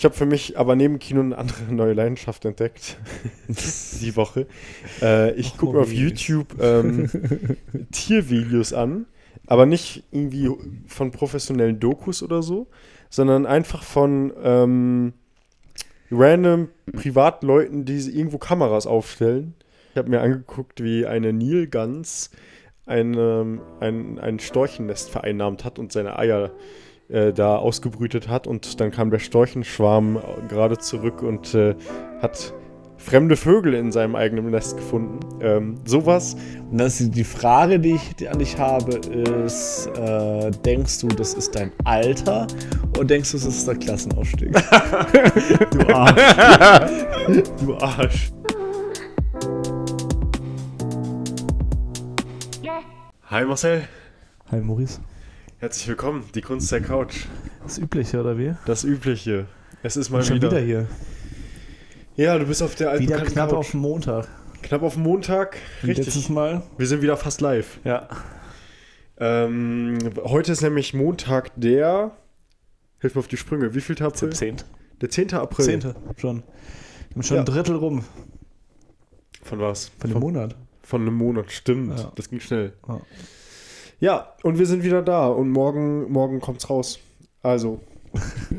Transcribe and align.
Ich 0.00 0.04
habe 0.06 0.14
für 0.14 0.24
mich 0.24 0.58
aber 0.58 0.76
neben 0.76 0.98
Kino 0.98 1.20
eine 1.20 1.36
andere 1.36 1.62
neue 1.74 1.92
Leidenschaft 1.92 2.46
entdeckt. 2.46 2.96
die 4.00 4.16
Woche. 4.16 4.46
Äh, 5.02 5.32
ich 5.32 5.58
gucke 5.58 5.74
mir 5.76 5.82
auf 5.82 5.92
YouTube 5.92 6.58
ähm, 6.58 7.10
Tiervideos 7.92 8.72
an, 8.72 9.04
aber 9.46 9.66
nicht 9.66 10.04
irgendwie 10.10 10.48
von 10.86 11.10
professionellen 11.10 11.80
Dokus 11.80 12.22
oder 12.22 12.42
so, 12.42 12.66
sondern 13.10 13.44
einfach 13.44 13.82
von 13.82 14.32
ähm, 14.42 15.12
random 16.10 16.68
Privatleuten, 16.94 17.84
die 17.84 17.98
irgendwo 17.98 18.38
Kameras 18.38 18.86
aufstellen. 18.86 19.52
Ich 19.92 19.98
habe 19.98 20.08
mir 20.08 20.22
angeguckt, 20.22 20.82
wie 20.82 21.04
eine 21.04 21.34
Nilgans 21.34 22.30
ein, 22.86 23.12
ähm, 23.18 23.60
ein, 23.80 24.18
ein 24.18 24.38
Storchennest 24.38 25.10
vereinnahmt 25.10 25.66
hat 25.66 25.78
und 25.78 25.92
seine 25.92 26.18
Eier 26.18 26.52
äh, 27.10 27.32
da 27.32 27.56
ausgebrütet 27.56 28.28
hat. 28.28 28.46
Und 28.46 28.80
dann 28.80 28.90
kam 28.90 29.10
der 29.10 29.18
Storchenschwarm 29.18 30.18
gerade 30.48 30.78
zurück 30.78 31.22
und 31.22 31.54
äh, 31.54 31.74
hat 32.20 32.54
fremde 33.00 33.36
Vögel 33.36 33.74
in 33.74 33.92
seinem 33.92 34.14
eigenen 34.14 34.50
Nest 34.50 34.76
gefunden. 34.76 35.20
Ähm, 35.40 35.76
sowas. 35.86 36.36
Und 36.70 36.78
das 36.78 37.00
ist 37.00 37.16
die 37.16 37.24
Frage, 37.24 37.80
die 37.80 37.94
ich 37.94 38.16
die 38.16 38.28
an 38.28 38.38
dich 38.38 38.58
habe, 38.58 38.96
ist, 38.96 39.88
äh, 39.96 40.50
denkst 40.50 41.00
du, 41.00 41.08
das 41.08 41.34
ist 41.34 41.54
dein 41.54 41.72
Alter 41.84 42.46
oder 42.96 43.06
denkst 43.06 43.32
du, 43.32 43.38
das 43.38 43.46
ist 43.46 43.66
der 43.66 43.76
Klassenausstieg? 43.76 44.52
du 45.70 45.94
Arsch. 45.94 46.22
du 47.64 47.76
Arsch. 47.76 48.32
Hi 53.30 53.44
Marcel. 53.44 53.82
Hi 54.50 54.60
Maurice. 54.60 55.00
Herzlich 55.60 55.88
willkommen, 55.88 56.24
die 56.34 56.40
Kunst 56.40 56.72
der 56.72 56.80
Couch. 56.80 57.26
Das 57.62 57.78
Übliche, 57.78 58.20
oder 58.20 58.38
wie? 58.38 58.54
Das 58.66 58.84
Übliche. 58.84 59.46
Es 59.82 59.96
ist 59.96 60.10
mal 60.10 60.22
Schon 60.22 60.36
wieder. 60.36 60.50
wieder 60.50 60.60
hier. 60.60 60.88
Ja, 62.16 62.38
du 62.38 62.46
bist 62.46 62.62
auf 62.62 62.74
der 62.74 62.90
alten 62.90 63.02
Wieder 63.04 63.20
knapp 63.20 63.50
Couch. 63.50 63.58
auf 63.58 63.70
den 63.72 63.80
Montag. 63.80 64.28
Knapp 64.62 64.82
auf 64.82 64.94
den 64.94 65.02
Montag. 65.02 65.56
Wie 65.82 65.88
Letztes 65.88 66.16
Richtig. 66.16 66.30
Mal. 66.30 66.62
Wir 66.78 66.86
sind 66.86 67.02
wieder 67.02 67.16
fast 67.16 67.40
live. 67.40 67.78
Ja. 67.84 68.08
Ähm, 69.18 69.98
heute 70.24 70.52
ist 70.52 70.62
nämlich 70.62 70.94
Montag 70.94 71.50
der. 71.56 72.12
Hilf 73.00 73.14
mir 73.14 73.20
auf 73.20 73.28
die 73.28 73.36
Sprünge. 73.36 73.74
Wie 73.74 73.80
viel 73.80 74.02
April? 74.02 74.30
Zehnte. 74.32 74.64
Der 75.00 75.08
10. 75.10 75.34
April. 75.34 75.64
Zehnte. 75.64 75.94
Schon. 76.16 76.42
Wir 76.42 77.14
haben 77.16 77.22
schon 77.22 77.36
Ja. 77.36 77.42
ein 77.42 77.46
Drittel 77.46 77.76
rum 77.76 78.04
Von 79.42 79.58
was? 79.60 79.90
von 79.98 80.10
dem 80.10 80.20
Monat. 80.20 80.56
Von 80.82 81.02
einem 81.02 81.14
Monat, 81.14 81.52
stimmt. 81.52 81.98
Ja. 81.98 82.12
Das 82.14 82.28
ging 82.28 82.40
schnell. 82.40 82.72
Ja. 82.88 83.00
Ja, 84.00 84.34
und 84.42 84.58
wir 84.58 84.64
sind 84.64 84.82
wieder 84.82 85.02
da 85.02 85.28
und 85.28 85.50
morgen, 85.50 86.10
morgen 86.10 86.40
kommt's 86.40 86.70
raus. 86.70 86.98
Also, 87.42 87.80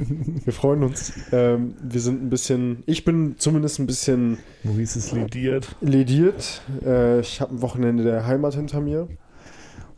wir 0.45 0.53
freuen 0.53 0.83
uns. 0.83 1.14
Ähm, 1.31 1.73
wir 1.81 2.00
sind 2.00 2.23
ein 2.23 2.30
bisschen, 2.30 2.83
ich 2.86 3.03
bin 3.06 3.36
zumindest 3.39 3.80
ein 3.80 3.88
bisschen 3.88 4.38
Maurice 4.64 5.00
ist 5.00 5.11
lidiert. 5.11 5.75
lediert. 5.81 6.61
Äh, 6.86 7.22
ich 7.22 7.42
habe 7.42 7.56
ein 7.56 7.61
Wochenende 7.64 8.03
der 8.03 8.28
Heimat 8.28 8.53
hinter 8.53 8.81
mir. 8.81 9.08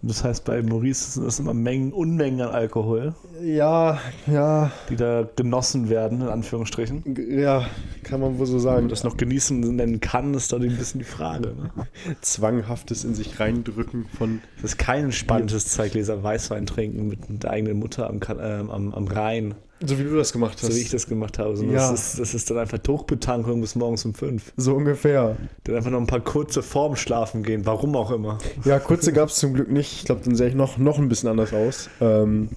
Das 0.05 0.21
heißt, 0.23 0.43
bei 0.43 0.61
Maurice 0.61 1.11
sind 1.11 1.25
das 1.25 1.39
immer 1.39 1.53
Mengen, 1.53 1.93
Unmengen 1.93 2.41
an 2.41 2.49
Alkohol, 2.53 3.15
Ja, 3.41 3.99
ja, 4.27 4.69
die 4.89 4.97
da 4.97 5.25
genossen 5.35 5.87
werden, 5.89 6.19
in 6.21 6.27
Anführungsstrichen. 6.27 7.03
ja, 7.29 7.65
kann 8.03 8.19
man 8.19 8.37
wohl 8.37 8.45
so 8.45 8.57
Ob 8.57 8.61
sagen. 8.61 8.75
man 8.81 8.89
das 8.89 9.05
noch 9.05 9.15
genießen 9.15 9.61
nennen 9.61 10.01
kann, 10.01 10.33
ist 10.33 10.51
da 10.51 10.57
ein 10.57 10.77
bisschen 10.77 10.99
die 10.99 11.05
Frage. 11.05 11.55
Ne? 11.55 11.87
zwanghaftes 12.19 13.05
in 13.05 13.15
sich 13.15 13.39
reindrücken 13.39 14.05
von. 14.17 14.41
Das 14.61 14.71
ist 14.71 14.77
kein 14.77 15.05
entspanntes 15.05 15.67
Zeitgläser 15.69 16.21
Weißwein 16.21 16.65
trinken 16.65 17.07
mit 17.07 17.43
der 17.43 17.51
eigenen 17.51 17.79
Mutter 17.79 18.09
am, 18.09 18.19
ähm, 18.41 18.69
am, 18.71 18.93
am 18.93 19.07
Rhein, 19.07 19.55
So 19.85 19.99
wie 19.99 20.03
du 20.03 20.15
das 20.15 20.31
gemacht 20.31 20.57
hast. 20.61 20.71
so 20.71 20.77
wie 20.77 20.81
ich 20.81 20.89
das 20.89 21.07
gemacht 21.07 21.39
habe. 21.39 21.55
sondern 21.55 21.75
Ja. 21.75 21.91
Das, 21.91 22.13
ist, 22.13 22.19
das 22.19 22.33
ist 22.33 22.49
dann 22.49 22.57
einfach 22.57 22.77
Druckbetankung 22.77 23.61
bis 23.61 23.75
morgens 23.75 24.05
um 24.05 24.13
fünf. 24.13 24.53
So 24.57 24.75
ungefähr. 24.75 25.37
Dann 25.63 25.75
einfach 25.75 25.91
noch 25.91 25.99
ein 25.99 26.07
paar 26.07 26.21
kurze 26.21 26.61
Formen 26.63 26.95
schlafen 26.95 27.43
gehen, 27.43 27.65
warum 27.65 27.95
auch 27.95 28.11
immer. 28.11 28.37
Ja, 28.65 28.79
kurze 28.79 29.13
gab 29.13 29.29
es 29.29 29.35
zum 29.35 29.53
Glück 29.53 29.72
nicht. 29.72 29.93
Ich 29.93 30.05
glaube, 30.05 30.22
dann 30.23 30.35
sähe 30.35 30.49
ich 30.49 30.55
noch, 30.55 30.77
noch 30.77 30.97
ein 30.99 31.09
bisschen 31.09 31.29
anders 31.29 31.53
aus. 31.53 31.89
Ähm, 32.01 32.49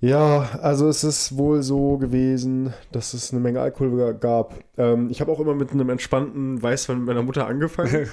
ja, 0.00 0.48
also 0.62 0.88
es 0.88 1.04
ist 1.04 1.36
wohl 1.36 1.62
so 1.62 1.98
gewesen, 1.98 2.72
dass 2.90 3.12
es 3.12 3.32
eine 3.32 3.40
Menge 3.40 3.60
Alkohol 3.60 4.14
gab. 4.14 4.54
Ähm, 4.78 5.08
ich 5.10 5.20
habe 5.20 5.30
auch 5.30 5.40
immer 5.40 5.54
mit 5.54 5.72
einem 5.72 5.90
entspannten 5.90 6.62
Weißwein 6.62 6.98
mit 6.98 7.06
meiner 7.06 7.22
Mutter 7.22 7.46
angefangen. 7.46 8.08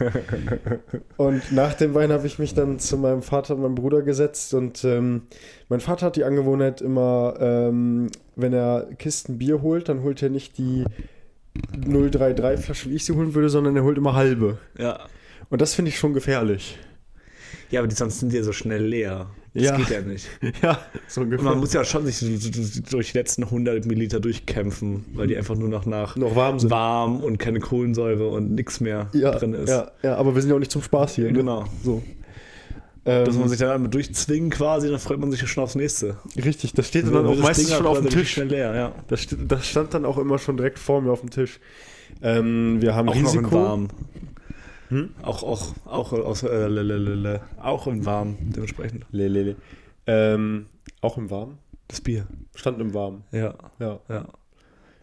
und 1.17 1.49
nach 1.53 1.75
dem 1.75 1.93
Wein 1.93 2.11
habe 2.11 2.27
ich 2.27 2.39
mich 2.39 2.53
dann 2.53 2.79
zu 2.79 2.97
meinem 2.97 3.21
Vater 3.21 3.55
und 3.55 3.61
meinem 3.61 3.75
Bruder 3.75 4.01
gesetzt. 4.01 4.53
Und 4.53 4.83
ähm, 4.83 5.23
mein 5.69 5.79
Vater 5.79 6.07
hat 6.07 6.17
die 6.17 6.25
Angewohnheit 6.25 6.81
immer, 6.81 7.35
ähm, 7.39 8.09
wenn 8.35 8.51
er 8.51 8.87
Kisten 8.97 9.37
Bier 9.37 9.61
holt, 9.61 9.87
dann 9.87 10.03
holt 10.03 10.21
er 10.21 10.29
nicht 10.29 10.57
die 10.57 10.83
033 11.71 12.65
Flasche, 12.65 12.89
wie 12.89 12.95
ich 12.95 13.05
sie 13.05 13.13
holen 13.13 13.33
würde, 13.33 13.49
sondern 13.49 13.77
er 13.77 13.83
holt 13.83 13.97
immer 13.97 14.13
halbe. 14.13 14.57
Ja. 14.77 14.99
Und 15.49 15.61
das 15.61 15.73
finde 15.73 15.89
ich 15.89 15.97
schon 15.97 16.13
gefährlich. 16.13 16.77
Ja, 17.71 17.81
aber 17.81 17.87
die 17.87 17.95
sonst 17.95 18.19
sind 18.19 18.31
ja 18.33 18.43
so 18.43 18.51
schnell 18.53 18.83
leer. 18.85 19.27
Das 19.53 19.63
Ja. 19.63 19.75
geht 19.77 19.89
ja 19.89 20.01
nicht. 20.01 20.27
Ja, 20.61 20.79
so 21.07 21.21
Und 21.21 21.27
ungefähr. 21.27 21.49
man 21.49 21.59
muss 21.59 21.73
ja 21.73 21.83
schon 21.83 22.05
sich 22.05 22.19
durch 22.89 23.11
die 23.11 23.17
letzten 23.17 23.43
100 23.43 23.85
Milliliter 23.85 24.19
durchkämpfen, 24.19 25.05
weil 25.13 25.27
die 25.27 25.35
einfach 25.37 25.55
nur 25.55 25.67
noch 25.69 25.85
nach 25.85 26.15
noch 26.15 26.35
warm 26.35 26.59
sind. 26.59 26.69
warm 26.69 27.21
und 27.21 27.39
keine 27.39 27.59
Kohlensäure 27.59 28.27
und 28.27 28.53
nichts 28.55 28.79
mehr 28.79 29.07
ja, 29.13 29.31
drin 29.31 29.53
ist. 29.53 29.69
Ja, 29.69 29.91
ja, 30.03 30.15
aber 30.15 30.35
wir 30.35 30.41
sind 30.41 30.49
ja 30.49 30.55
auch 30.55 30.59
nicht 30.59 30.71
zum 30.71 30.81
Spaß 30.83 31.15
hier. 31.15 31.25
Ne? 31.25 31.33
Genau. 31.33 31.65
So. 31.83 32.03
Ähm, 33.05 33.23
Dass 33.25 33.35
man 33.37 33.47
sich 33.47 33.57
dann 33.57 33.69
einmal 33.69 33.89
durchzwingen 33.89 34.49
quasi, 34.49 34.89
dann 34.89 34.99
freut 34.99 35.19
man 35.19 35.31
sich 35.31 35.39
ja 35.41 35.47
schon 35.47 35.63
aufs 35.63 35.75
nächste. 35.75 36.17
richtig, 36.35 36.73
das 36.73 36.87
steht 36.89 37.05
dann, 37.05 37.13
Dann 37.13 37.25
auch 37.25 37.29
wird 37.29 37.39
das 37.39 37.45
meistens 37.47 37.67
Ding 37.67 37.77
schon 37.77 37.85
auch 37.87 37.91
auf 37.91 37.99
dem 38.01 38.09
Tisch. 38.09 38.31
Schnell 38.33 38.47
leer, 38.49 38.75
ja. 38.75 38.91
Das, 39.07 39.25
das 39.47 39.65
stand 39.65 39.93
dann 39.93 40.03
auch 40.05 40.17
immer 40.17 40.37
schon 40.37 40.57
direkt 40.57 40.77
vor 40.77 41.01
mir 41.01 41.11
auf 41.11 41.21
dem 41.21 41.29
Tisch. 41.29 41.59
Ähm, 42.21 42.81
wir 42.81 42.95
haben 42.95 43.07
Auch 43.09 43.13
noch 43.15 43.19
in 43.21 43.25
Risiko. 43.27 43.51
warm. 43.51 43.87
Hm? 44.89 45.09
Auch, 45.21 45.43
auch, 45.43 45.73
auch, 45.85 46.13
aus, 46.13 46.43
äh, 46.43 46.67
lelelele. 46.67 47.41
auch 47.61 47.87
in 47.87 48.05
warm, 48.05 48.37
dementsprechend. 48.39 49.05
Le, 49.11 49.27
le, 49.27 49.43
le. 49.43 49.55
Ähm, 50.05 50.67
auch 51.01 51.17
im 51.17 51.29
Warmen? 51.29 51.57
Das 51.89 52.01
Bier. 52.01 52.25
Stand 52.55 52.79
im 52.79 52.93
Warmen. 52.93 53.23
Ja, 53.31 53.53
Ja. 53.79 53.99
ja. 54.09 54.25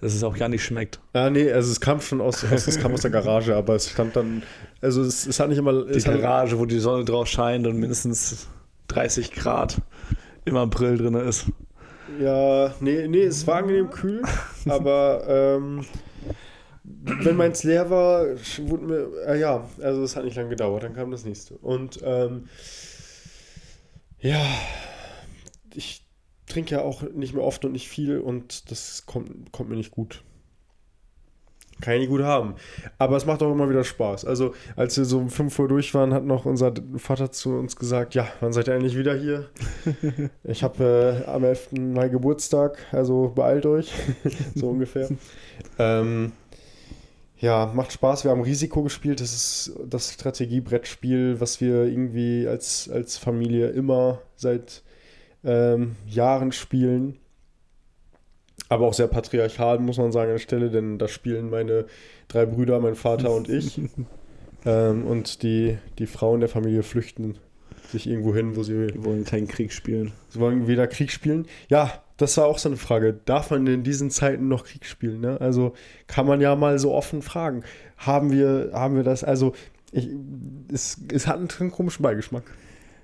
Dass 0.00 0.12
es 0.14 0.22
auch 0.22 0.36
gar 0.36 0.48
nicht 0.50 0.62
schmeckt. 0.62 1.00
Ah, 1.14 1.30
nee, 1.30 1.50
also 1.50 1.70
es 1.72 1.80
kam 1.80 2.00
schon 2.02 2.20
aus, 2.20 2.44
aus, 2.44 2.66
es 2.66 2.78
kam 2.78 2.92
aus 2.92 3.00
der 3.00 3.10
Garage, 3.10 3.56
aber 3.56 3.74
es 3.74 3.88
stand 3.88 4.14
dann, 4.16 4.42
also 4.82 5.00
es, 5.02 5.26
es 5.26 5.40
hat 5.40 5.48
nicht 5.48 5.56
immer, 5.56 5.84
Die 5.86 6.00
Garage, 6.00 6.58
wo 6.58 6.66
die 6.66 6.78
Sonne 6.78 7.04
drauf 7.04 7.26
scheint 7.26 7.66
und 7.66 7.78
mindestens 7.78 8.46
30 8.88 9.32
Grad 9.32 9.80
im 10.44 10.56
April 10.56 10.98
drin 10.98 11.14
ist. 11.14 11.46
Ja, 12.20 12.74
nee, 12.80 13.08
nee, 13.08 13.22
es 13.22 13.46
war 13.46 13.56
angenehm 13.56 13.88
kühl, 13.88 14.20
aber 14.68 15.24
ähm, 15.26 15.84
wenn 16.84 17.36
meins 17.36 17.64
leer 17.64 17.88
war, 17.88 18.26
wurde 18.62 18.84
mir, 18.84 19.26
äh, 19.26 19.40
ja, 19.40 19.68
also 19.80 20.02
es 20.02 20.16
hat 20.16 20.24
nicht 20.24 20.36
lange 20.36 20.50
gedauert, 20.50 20.82
dann 20.82 20.94
kam 20.94 21.10
das 21.10 21.24
nächste. 21.24 21.56
Und 21.56 22.00
ähm, 22.04 22.48
ja, 24.20 24.44
ich 25.74 26.06
trinke 26.46 26.74
ja 26.74 26.82
auch 26.82 27.02
nicht 27.02 27.34
mehr 27.34 27.44
oft 27.44 27.64
und 27.64 27.72
nicht 27.72 27.88
viel 27.88 28.18
und 28.18 28.70
das 28.70 29.06
kommt, 29.06 29.50
kommt 29.50 29.70
mir 29.70 29.76
nicht 29.76 29.92
gut. 29.92 30.22
Kann 31.80 31.94
ich 31.94 32.00
nicht 32.00 32.10
gut 32.10 32.22
haben. 32.22 32.54
Aber 32.98 33.16
es 33.16 33.26
macht 33.26 33.42
auch 33.42 33.50
immer 33.50 33.68
wieder 33.68 33.82
Spaß. 33.82 34.24
Also, 34.24 34.54
als 34.76 34.96
wir 34.96 35.04
so 35.04 35.18
um 35.18 35.28
5 35.28 35.58
Uhr 35.58 35.68
durch 35.68 35.92
waren, 35.92 36.14
hat 36.14 36.24
noch 36.24 36.44
unser 36.44 36.72
Vater 36.96 37.32
zu 37.32 37.50
uns 37.56 37.74
gesagt: 37.76 38.14
Ja, 38.14 38.28
wann 38.40 38.52
seid 38.52 38.68
ihr 38.68 38.74
eigentlich 38.74 38.96
wieder 38.96 39.14
hier? 39.14 39.50
ich 40.44 40.62
habe 40.62 41.24
äh, 41.26 41.28
am 41.28 41.42
11. 41.42 41.72
Mai 41.72 42.08
Geburtstag, 42.08 42.78
also 42.92 43.32
beeilt 43.34 43.66
euch. 43.66 43.92
so 44.54 44.68
ungefähr. 44.70 45.08
ähm, 45.78 46.32
ja, 47.44 47.70
macht 47.74 47.92
Spaß. 47.92 48.24
Wir 48.24 48.30
haben 48.30 48.40
Risiko 48.40 48.82
gespielt. 48.82 49.20
Das 49.20 49.34
ist 49.34 49.74
das 49.86 50.14
Strategiebrettspiel, 50.14 51.40
was 51.40 51.60
wir 51.60 51.84
irgendwie 51.84 52.48
als, 52.48 52.88
als 52.88 53.18
Familie 53.18 53.68
immer 53.68 54.22
seit 54.34 54.82
ähm, 55.44 55.96
Jahren 56.06 56.52
spielen. 56.52 57.18
Aber 58.70 58.86
auch 58.86 58.94
sehr 58.94 59.08
patriarchal, 59.08 59.78
muss 59.78 59.98
man 59.98 60.10
sagen, 60.10 60.30
an 60.30 60.36
der 60.36 60.42
Stelle, 60.42 60.70
denn 60.70 60.98
da 60.98 61.06
spielen 61.06 61.50
meine 61.50 61.84
drei 62.28 62.46
Brüder, 62.46 62.80
mein 62.80 62.94
Vater 62.94 63.30
und 63.32 63.50
ich. 63.50 63.78
ähm, 64.64 65.04
und 65.04 65.42
die, 65.42 65.76
die 65.98 66.06
Frauen 66.06 66.40
der 66.40 66.48
Familie 66.48 66.82
flüchten 66.82 67.36
sich 67.94 68.06
irgendwo 68.06 68.34
hin, 68.34 68.54
wo 68.56 68.62
sie, 68.62 68.88
Die 68.88 69.02
wollen 69.04 69.24
keinen 69.24 69.48
Krieg 69.48 69.72
spielen. 69.72 70.12
sie 70.28 70.38
wollen 70.40 70.68
wieder 70.68 70.86
Krieg 70.86 71.10
spielen. 71.10 71.46
Ja, 71.68 71.90
das 72.18 72.36
war 72.36 72.46
auch 72.46 72.58
so 72.58 72.68
eine 72.68 72.76
Frage. 72.76 73.18
Darf 73.24 73.50
man 73.50 73.66
in 73.66 73.82
diesen 73.82 74.10
Zeiten 74.10 74.46
noch 74.48 74.64
Krieg 74.64 74.84
spielen? 74.86 75.20
Ne? 75.20 75.40
Also 75.40 75.72
kann 76.06 76.26
man 76.26 76.40
ja 76.40 76.54
mal 76.54 76.78
so 76.78 76.92
offen 76.92 77.22
fragen. 77.22 77.62
Haben 77.96 78.30
wir, 78.30 78.70
haben 78.72 78.94
wir 78.96 79.02
das? 79.02 79.24
Also 79.24 79.54
ich, 79.90 80.08
es, 80.72 80.98
es 81.12 81.26
hat 81.26 81.38
einen 81.60 81.70
komischen 81.70 82.02
Beigeschmack. 82.02 82.44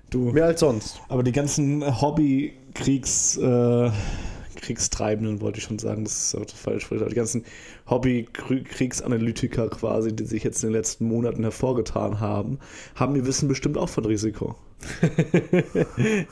Du, 0.09 0.31
Mehr 0.31 0.45
als 0.45 0.59
sonst. 0.59 0.99
aber 1.09 1.23
die 1.23 1.31
ganzen 1.31 2.01
Hobby-Kriegs... 2.01 3.37
Äh, 3.37 3.91
Kriegstreibenden 4.61 5.41
wollte 5.41 5.57
ich 5.59 5.65
schon 5.65 5.79
sagen, 5.79 6.03
das 6.03 6.33
ist 6.33 6.35
auch 6.35 6.47
falsch. 6.55 6.87
aber 6.91 7.05
Die 7.09 7.15
ganzen 7.15 7.43
Hobby-Kriegsanalytiker 7.89 9.69
quasi, 9.69 10.15
die 10.15 10.25
sich 10.25 10.43
jetzt 10.43 10.63
in 10.63 10.69
den 10.69 10.77
letzten 10.77 11.05
Monaten 11.05 11.43
hervorgetan 11.43 12.19
haben, 12.19 12.59
haben 12.95 13.15
ihr 13.15 13.25
Wissen 13.25 13.47
bestimmt 13.47 13.77
auch 13.77 13.89
von 13.89 14.05
Risiko. 14.05 14.55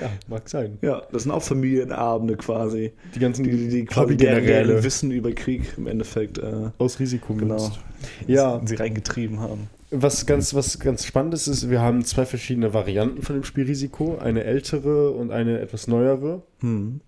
Ja, 0.00 0.10
mag 0.26 0.48
sein. 0.48 0.78
Ja, 0.80 1.02
das 1.12 1.24
sind 1.24 1.32
auch 1.32 1.42
Familienabende 1.42 2.36
quasi. 2.38 2.92
Die 3.14 3.18
ganzen 3.18 3.44
Die, 3.44 3.50
die, 3.50 3.68
die 3.68 3.84
quasi 3.84 4.16
deren, 4.16 4.82
Wissen 4.82 5.10
über 5.10 5.32
Krieg 5.32 5.74
im 5.76 5.86
Endeffekt 5.86 6.38
äh, 6.38 6.70
aus 6.78 6.98
Risiko 6.98 7.34
Genau. 7.34 7.56
genutzt. 7.56 7.78
Ja, 8.26 8.62
sie 8.64 8.76
reingetrieben 8.76 9.40
haben. 9.40 9.68
was 9.90 10.24
ganz, 10.24 10.54
was 10.54 10.78
ganz 10.78 11.04
spannend 11.04 11.34
ist, 11.34 11.46
ist, 11.46 11.68
wir 11.68 11.82
haben 11.82 12.06
zwei 12.06 12.24
verschiedene 12.24 12.72
Varianten 12.72 13.20
von 13.20 13.34
dem 13.36 13.44
Spiel 13.44 13.64
Risiko. 13.66 14.16
Eine 14.16 14.44
ältere 14.44 15.10
und 15.10 15.30
eine 15.30 15.60
etwas 15.60 15.88
neuere. 15.88 16.42
Hm. 16.60 17.02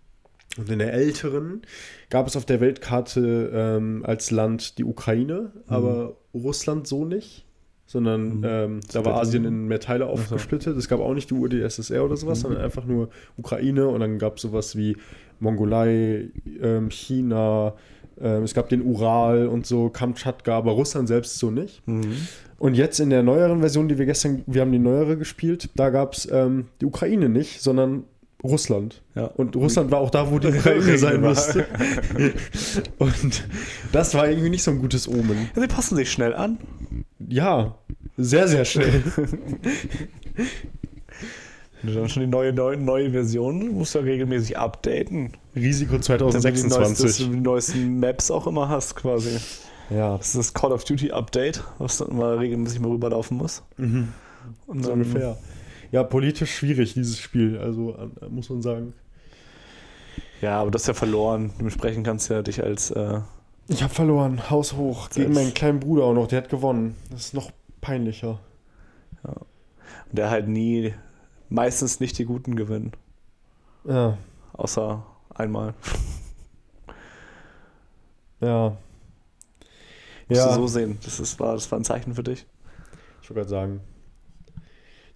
Und 0.59 0.69
in 0.69 0.79
der 0.79 0.93
älteren 0.93 1.63
gab 2.11 2.27
es 2.27 2.37
auf 2.37 2.45
der 2.45 2.61
Weltkarte 2.61 3.51
ähm, 3.55 4.05
als 4.05 4.31
Land 4.31 4.79
die 4.79 4.85
Ukraine, 4.85 5.53
aber 5.67 6.17
Russland 6.35 6.87
so 6.87 7.05
nicht. 7.05 7.47
Sondern 7.87 8.39
Mhm. 8.39 8.45
ähm, 8.47 8.81
da 8.93 9.05
war 9.05 9.21
Asien 9.21 9.45
in 9.45 9.67
mehr 9.67 9.81
Teile 9.81 10.07
aufgesplittet. 10.07 10.79
Es 10.79 10.89
gab 10.89 11.01
auch 11.01 11.13
nicht 11.13 11.29
die 11.29 11.35
UdSSR 11.35 12.03
oder 12.05 12.17
sowas, 12.17 12.41
sondern 12.41 12.63
einfach 12.63 12.87
nur 12.87 13.11
Ukraine 13.37 13.89
und 13.89 14.01
dann 14.01 14.19
gab 14.19 14.37
es 14.37 14.43
sowas 14.43 14.77
wie 14.77 14.97
Mongolei, 15.41 16.31
ähm, 16.63 16.91
China, 16.91 17.75
ähm, 18.19 18.45
es 18.45 18.55
gab 18.55 18.69
den 18.71 18.83
Ural 18.83 19.47
und 19.47 19.67
so, 19.67 19.91
Kamtschatka, 19.91 20.57
aber 20.57 20.73
Russland 20.73 21.09
selbst 21.09 21.39
so 21.39 21.51
nicht. 21.51 21.87
Mhm. 21.87 22.29
Und 22.59 22.75
jetzt 22.75 23.01
in 23.01 23.11
der 23.11 23.23
neueren 23.23 23.61
Version, 23.61 23.89
die 23.89 23.99
wir 23.99 24.07
gestern, 24.07 24.43
wir 24.47 24.63
haben 24.63 24.73
die 24.73 24.79
neuere 24.79 25.19
gespielt, 25.19 25.69
da 25.75 25.91
gab 25.91 26.15
es 26.15 26.31
ähm, 26.31 26.69
die 26.81 26.87
Ukraine 26.87 27.29
nicht, 27.29 27.61
sondern 27.61 28.05
Russland. 28.45 29.03
Ja. 29.15 29.27
Und 29.27 29.55
Russland 29.57 29.91
war 29.91 30.01
auch 30.01 30.11
da, 30.11 30.31
wo 30.31 30.39
die 30.39 30.49
Ukraine 30.49 30.99
sein 30.99 31.21
musste. 31.29 31.67
Und 32.99 33.49
das 33.93 34.15
war 34.15 34.29
irgendwie 34.29 34.51
nicht 34.51 34.63
so 34.63 34.71
ein 34.73 34.79
gutes 34.79 35.07
Omen. 35.09 35.49
Ja, 35.55 35.63
sie 35.63 35.69
passen 35.69 35.97
sich 35.97 36.11
schnell 36.11 36.35
an. 36.35 36.59
Ja, 37.29 37.77
sehr, 38.17 38.49
sehr 38.49 38.65
schnell. 38.65 39.03
Dann 41.83 42.09
schon 42.09 42.23
die 42.23 42.29
neue, 42.29 42.53
neue, 42.53 42.77
neue 42.77 43.11
Version 43.11 43.73
musst 43.73 43.95
du 43.95 43.99
ja 43.99 44.05
regelmäßig 44.05 44.57
updaten. 44.57 45.33
Risiko 45.57 45.99
Damit 45.99 46.21
du 46.21 46.39
die, 46.39 46.45
neuesten, 46.49 46.71
2026. 46.71 47.77
Maps 47.89 48.31
auch 48.31 48.47
immer 48.47 48.69
hast 48.69 48.95
quasi. 48.95 49.37
Ja, 49.91 50.17
Das 50.17 50.29
ist 50.29 50.37
das 50.37 50.55
Call 50.55 50.71
of 50.73 50.85
Duty 50.85 51.11
Update, 51.11 51.63
was 51.79 51.99
dann 51.99 52.09
immer 52.09 52.39
regelmäßig 52.39 52.81
mal 52.81 52.91
rüberlaufen 52.93 53.37
muss. 53.37 53.63
mhm. 53.77 54.09
Und 54.67 54.85
so 54.85 54.93
ungefähr. 54.93 55.37
Ja, 55.93 56.03
politisch 56.03 56.57
schwierig, 56.57 56.95
dieses 56.95 57.19
Spiel, 57.21 57.59
also 57.59 57.95
äh, 57.97 58.29
muss 58.29 58.49
man 58.51 58.63
sagen. 58.63 58.95
Ja, 60.41 60.61
aber 60.61 60.71
das 60.73 60.83
ist 60.83 60.89
ja 60.89 60.95
verloren. 60.95 61.53
Dementsprechend 61.59 62.05
kannst 62.05 62.29
du 62.29 62.35
ja 62.35 62.43
dich 62.43 62.63
als 62.65 62.91
äh, 62.91 63.21
Ich 63.69 63.83
habe 63.83 63.95
verloren, 63.95 64.51
Haus 64.51 64.73
hoch, 64.73 65.11
gegen 65.11 65.33
meinen 65.35 65.55
kleinen 65.55 65.79
Bruder 65.81 66.05
auch 66.05 66.15
noch, 66.15 66.27
der 66.27 66.39
hat 66.43 66.49
gewonnen. 66.49 66.97
Das 67.11 67.27
ist 67.27 67.35
noch 67.35 67.53
peinlicher. 67.81 68.41
der 70.11 70.31
halt 70.31 70.49
nie, 70.49 70.95
meistens 71.49 72.01
nicht 72.01 72.19
die 72.19 72.25
Guten 72.25 72.57
gewinnen. 72.57 72.93
Ja, 73.85 74.19
Außer 74.55 75.05
einmal. 75.35 75.75
ja. 78.41 78.77
Musst 80.29 80.41
Ja, 80.41 80.49
du 80.49 80.55
so 80.63 80.67
sehen. 80.67 80.99
Das, 81.05 81.21
ist, 81.21 81.39
war, 81.41 81.55
das 81.55 81.71
war 81.71 81.79
ein 81.79 81.85
Zeichen 81.85 82.15
für 82.15 82.23
dich. 82.23 82.47
ich 83.23 83.31
wollte 83.31 83.41
gerade 83.41 83.49
sagen, 83.49 83.81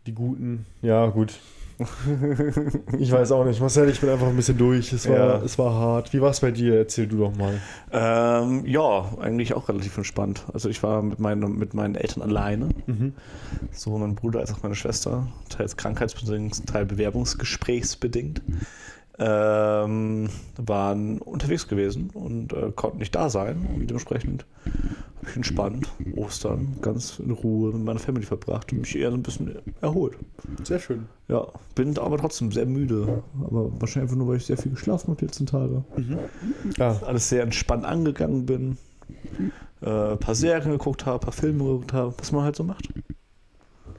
die 0.06 0.12
Guten, 0.14 0.66
ja 0.82 1.06
gut. 1.06 1.34
ich 2.98 3.12
weiß 3.12 3.32
auch 3.32 3.44
nicht, 3.44 3.60
Marcel, 3.60 3.90
ich 3.90 4.00
bin 4.00 4.08
einfach 4.08 4.28
ein 4.28 4.36
bisschen 4.36 4.56
durch. 4.56 4.94
Es 4.94 5.06
war, 5.08 5.16
Ja. 5.16 5.42
es 5.42 5.58
war 5.58 5.74
hart. 5.74 6.12
Wie 6.14 6.22
war 6.22 6.30
es 6.30 6.40
bei 6.40 6.50
dir? 6.50 6.74
Erzähl 6.78 7.06
du 7.06 7.18
doch 7.18 7.36
mal. 7.36 7.60
Ähm, 7.92 8.64
ja, 8.64 9.10
eigentlich 9.20 9.52
auch 9.52 9.68
relativ 9.68 9.94
entspannt. 9.98 10.46
Also 10.54 10.70
ich 10.70 10.82
war 10.82 11.02
mit, 11.02 11.18
meinen 11.20 11.58
mit 11.58 11.74
meinen 11.74 11.94
Eltern 11.94 12.22
alleine. 12.22 12.70
Mhm. 12.86 13.12
Sowohl 13.72 14.00
mein 14.00 14.14
Bruder 14.14 14.40
als 14.40 14.54
auch 14.54 14.62
meine 14.62 14.74
Schwester. 14.74 15.26
Teils 15.50 15.76
krankheitsbedingt, 15.76 16.66
teils 16.66 16.88
bewerbungsgesprächsbedingt. 16.88 18.40
Ähm, 19.18 20.28
waren 20.56 21.18
unterwegs 21.18 21.68
gewesen 21.68 22.10
und 22.12 22.52
äh, 22.54 22.70
konnten 22.74 22.98
nicht 22.98 23.14
da 23.14 23.28
sein. 23.28 23.66
Und 23.74 23.86
dementsprechend 23.88 24.46
habe 25.26 25.30
ich 25.30 25.36
entspannt 25.36 25.88
Ostern 26.14 26.76
ganz 26.80 27.18
in 27.18 27.32
Ruhe 27.32 27.72
mit 27.72 27.84
meiner 27.84 27.98
Family 27.98 28.24
verbracht 28.24 28.72
und 28.72 28.80
mich 28.80 28.96
eher 28.96 29.10
so 29.10 29.16
ein 29.16 29.22
bisschen 29.22 29.56
erholt. 29.80 30.16
Sehr 30.62 30.78
schön. 30.78 31.06
Ja, 31.28 31.48
bin 31.74 31.98
aber 31.98 32.16
trotzdem 32.18 32.52
sehr 32.52 32.66
müde. 32.66 33.22
Aber 33.44 33.72
wahrscheinlich 33.80 34.08
einfach 34.10 34.16
nur, 34.16 34.28
weil 34.28 34.36
ich 34.36 34.46
sehr 34.46 34.56
viel 34.56 34.72
geschlafen 34.72 35.08
habe 35.08 35.18
die 35.18 35.24
letzten 35.24 35.46
Tage. 35.46 35.84
Ja, 36.78 37.02
Alles 37.02 37.28
sehr 37.28 37.42
entspannt 37.42 37.84
angegangen 37.84 38.46
bin. 38.46 38.78
Äh, 39.82 40.12
ein 40.12 40.18
paar 40.18 40.34
Serien 40.34 40.70
geguckt 40.70 41.06
habe, 41.06 41.16
ein 41.16 41.20
paar 41.20 41.32
Filme 41.32 41.64
geguckt 41.64 41.92
habe, 41.92 42.14
was 42.18 42.30
man 42.32 42.44
halt 42.44 42.56
so 42.56 42.64
macht. 42.64 42.88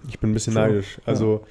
ich 0.08 0.20
bin 0.20 0.32
ein 0.32 0.34
bisschen 0.34 0.54
Schon, 0.54 0.62
neidisch. 0.62 1.02
Also 1.06 1.46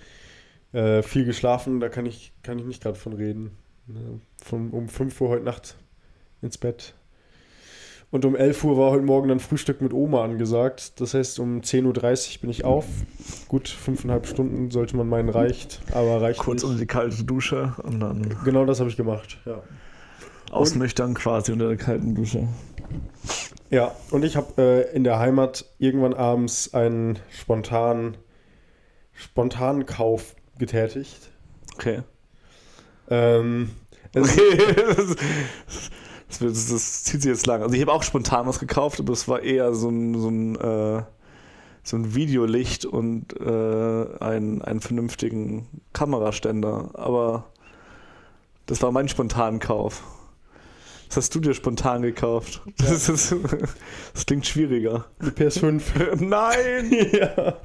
äh, 0.72 1.02
viel 1.02 1.24
geschlafen, 1.26 1.80
da 1.80 1.88
kann 1.88 2.06
ich, 2.06 2.32
kann 2.42 2.58
ich 2.58 2.64
nicht 2.64 2.82
gerade 2.82 2.96
von 2.98 3.12
reden. 3.12 3.50
Ne, 3.86 4.20
Von, 4.42 4.70
um 4.70 4.88
5 4.88 5.20
Uhr 5.20 5.28
heute 5.28 5.44
Nacht 5.44 5.76
ins 6.42 6.58
Bett. 6.58 6.94
Und 8.10 8.24
um 8.24 8.36
11 8.36 8.62
Uhr 8.64 8.78
war 8.78 8.92
heute 8.92 9.04
Morgen 9.04 9.28
dann 9.28 9.40
Frühstück 9.40 9.80
mit 9.80 9.92
Oma 9.92 10.24
angesagt. 10.24 11.00
Das 11.00 11.14
heißt, 11.14 11.40
um 11.40 11.60
10.30 11.60 12.36
Uhr 12.36 12.40
bin 12.42 12.50
ich 12.50 12.64
auf. 12.64 12.86
Gut, 13.48 13.68
fünfeinhalb 13.68 14.26
Stunden 14.26 14.70
sollte 14.70 14.96
man 14.96 15.08
meinen 15.08 15.28
reicht, 15.28 15.80
aber 15.92 16.22
reicht 16.22 16.38
Kurz 16.38 16.62
nicht. 16.62 16.70
unter 16.70 16.78
die 16.80 16.86
kalte 16.86 17.24
Dusche 17.24 17.74
und 17.82 18.00
dann 18.00 18.36
Genau 18.44 18.64
das 18.64 18.78
habe 18.80 18.88
ich 18.88 18.96
gemacht, 18.96 19.38
ja. 19.44 19.60
ausnüchtern 20.52 21.14
quasi 21.14 21.52
unter 21.52 21.68
der 21.68 21.76
kalten 21.76 22.14
Dusche. 22.14 22.46
Ja, 23.70 23.92
und 24.12 24.24
ich 24.24 24.36
habe 24.36 24.62
äh, 24.62 24.94
in 24.94 25.02
der 25.02 25.18
Heimat 25.18 25.64
irgendwann 25.78 26.14
abends 26.14 26.72
einen 26.74 27.18
spontanen, 27.30 28.16
spontanen 29.12 29.84
Kauf 29.84 30.36
getätigt. 30.58 31.32
Okay. 31.74 32.02
Ähm, 33.10 33.70
es, 34.14 34.36
das, 36.38 36.54
das, 36.54 36.68
das, 36.68 36.70
das 36.70 37.04
zieht 37.04 37.22
sich 37.22 37.30
jetzt 37.30 37.46
lang. 37.46 37.62
Also 37.62 37.74
ich 37.74 37.80
habe 37.80 37.92
auch 37.92 38.02
spontan 38.02 38.46
was 38.46 38.58
gekauft, 38.58 39.00
aber 39.00 39.12
es 39.12 39.28
war 39.28 39.42
eher 39.42 39.74
so 39.74 39.88
ein, 39.88 40.14
so 40.18 40.28
ein, 40.28 40.56
äh, 40.56 41.02
so 41.82 41.96
ein 41.96 42.14
Videolicht 42.14 42.84
und 42.84 43.38
äh, 43.40 44.06
ein, 44.20 44.62
einen 44.62 44.80
vernünftigen 44.80 45.66
Kameraständer. 45.92 46.90
Aber 46.94 47.44
das 48.66 48.82
war 48.82 48.92
mein 48.92 49.08
spontanen 49.08 49.60
Kauf. 49.60 50.02
Was 51.08 51.18
hast 51.18 51.34
du 51.36 51.40
dir 51.40 51.54
spontan 51.54 52.02
gekauft? 52.02 52.62
Das, 52.78 53.08
ist, 53.08 53.34
das 54.12 54.26
klingt 54.26 54.46
schwieriger. 54.46 55.04
die 55.22 55.30
PS5. 55.30 56.16
Nein! 56.24 56.92
ja. 57.12 57.60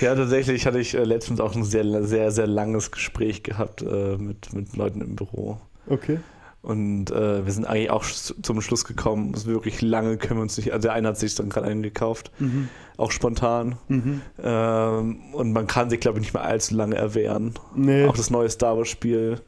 Ja, 0.00 0.14
tatsächlich 0.14 0.66
hatte 0.66 0.78
ich 0.78 0.94
äh, 0.94 1.04
letztens 1.04 1.40
auch 1.40 1.54
ein 1.54 1.64
sehr, 1.64 2.04
sehr, 2.04 2.30
sehr 2.30 2.46
langes 2.46 2.90
Gespräch 2.90 3.42
gehabt 3.42 3.82
äh, 3.82 4.16
mit, 4.16 4.52
mit 4.52 4.76
Leuten 4.76 5.00
im 5.00 5.16
Büro. 5.16 5.60
Okay. 5.88 6.20
Und 6.62 7.10
äh, 7.10 7.44
wir 7.44 7.52
sind 7.52 7.64
eigentlich 7.66 7.90
auch 7.90 8.04
sch- 8.04 8.40
zum 8.42 8.60
Schluss 8.60 8.84
gekommen, 8.84 9.32
es 9.34 9.46
wirklich 9.46 9.82
lange 9.82 10.16
können 10.16 10.38
wir 10.38 10.42
uns 10.42 10.56
nicht. 10.56 10.72
Also 10.72 10.82
der 10.88 10.92
eine 10.92 11.08
hat 11.08 11.18
sich 11.18 11.34
dann 11.34 11.48
gerade 11.48 11.66
einen 11.66 11.82
gekauft, 11.82 12.30
Mhm. 12.38 12.68
auch 12.96 13.10
spontan. 13.10 13.76
Mhm. 13.88 14.20
Ähm, 14.40 15.16
und 15.32 15.52
man 15.52 15.66
kann 15.66 15.90
sich, 15.90 15.98
glaube 15.98 16.18
ich, 16.18 16.22
nicht 16.26 16.34
mehr 16.34 16.44
allzu 16.44 16.76
lange 16.76 16.94
erwehren. 16.94 17.54
Nee. 17.74 18.04
Auch 18.06 18.16
das 18.16 18.30
neue 18.30 18.48
Star 18.48 18.76
Wars-Spiel 18.76 19.40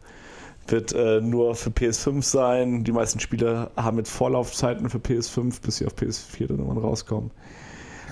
wird 0.67 0.93
äh, 0.93 1.21
nur 1.21 1.55
für 1.55 1.71
PS5 1.71 2.23
sein. 2.23 2.83
Die 2.83 2.91
meisten 2.93 3.21
Spiele 3.21 3.71
haben 3.77 3.99
jetzt 3.99 4.11
Vorlaufzeiten 4.11 4.91
für 4.91 4.99
PS5, 4.99 5.61
bis 5.63 5.77
sie 5.77 5.87
auf 5.87 5.95
PS4 5.95 6.49
dann 6.49 6.59
irgendwann 6.59 6.79
rauskommen. 6.79 7.31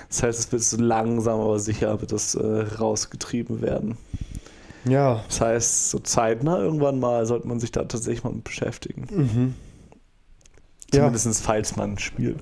Das 0.07 0.23
heißt, 0.23 0.39
es 0.39 0.51
wird 0.51 0.61
so 0.61 0.77
langsam 0.77 1.41
aber 1.41 1.59
sicher 1.59 1.99
wird 1.99 2.11
das 2.13 2.35
äh, 2.35 2.41
rausgetrieben 2.79 3.61
werden. 3.61 3.97
Ja. 4.85 5.23
Das 5.27 5.41
heißt, 5.41 5.91
so 5.91 5.99
zeitnah 5.99 6.57
irgendwann 6.59 6.99
mal 6.99 7.25
sollte 7.25 7.47
man 7.47 7.59
sich 7.59 7.71
da 7.71 7.83
tatsächlich 7.83 8.23
mal 8.23 8.33
mit 8.33 8.43
beschäftigen. 8.43 9.07
Mhm. 9.09 9.55
Ja. 10.93 11.05
Zumindest 11.05 11.43
falls 11.43 11.75
man 11.75 11.97
spielt. 11.97 12.41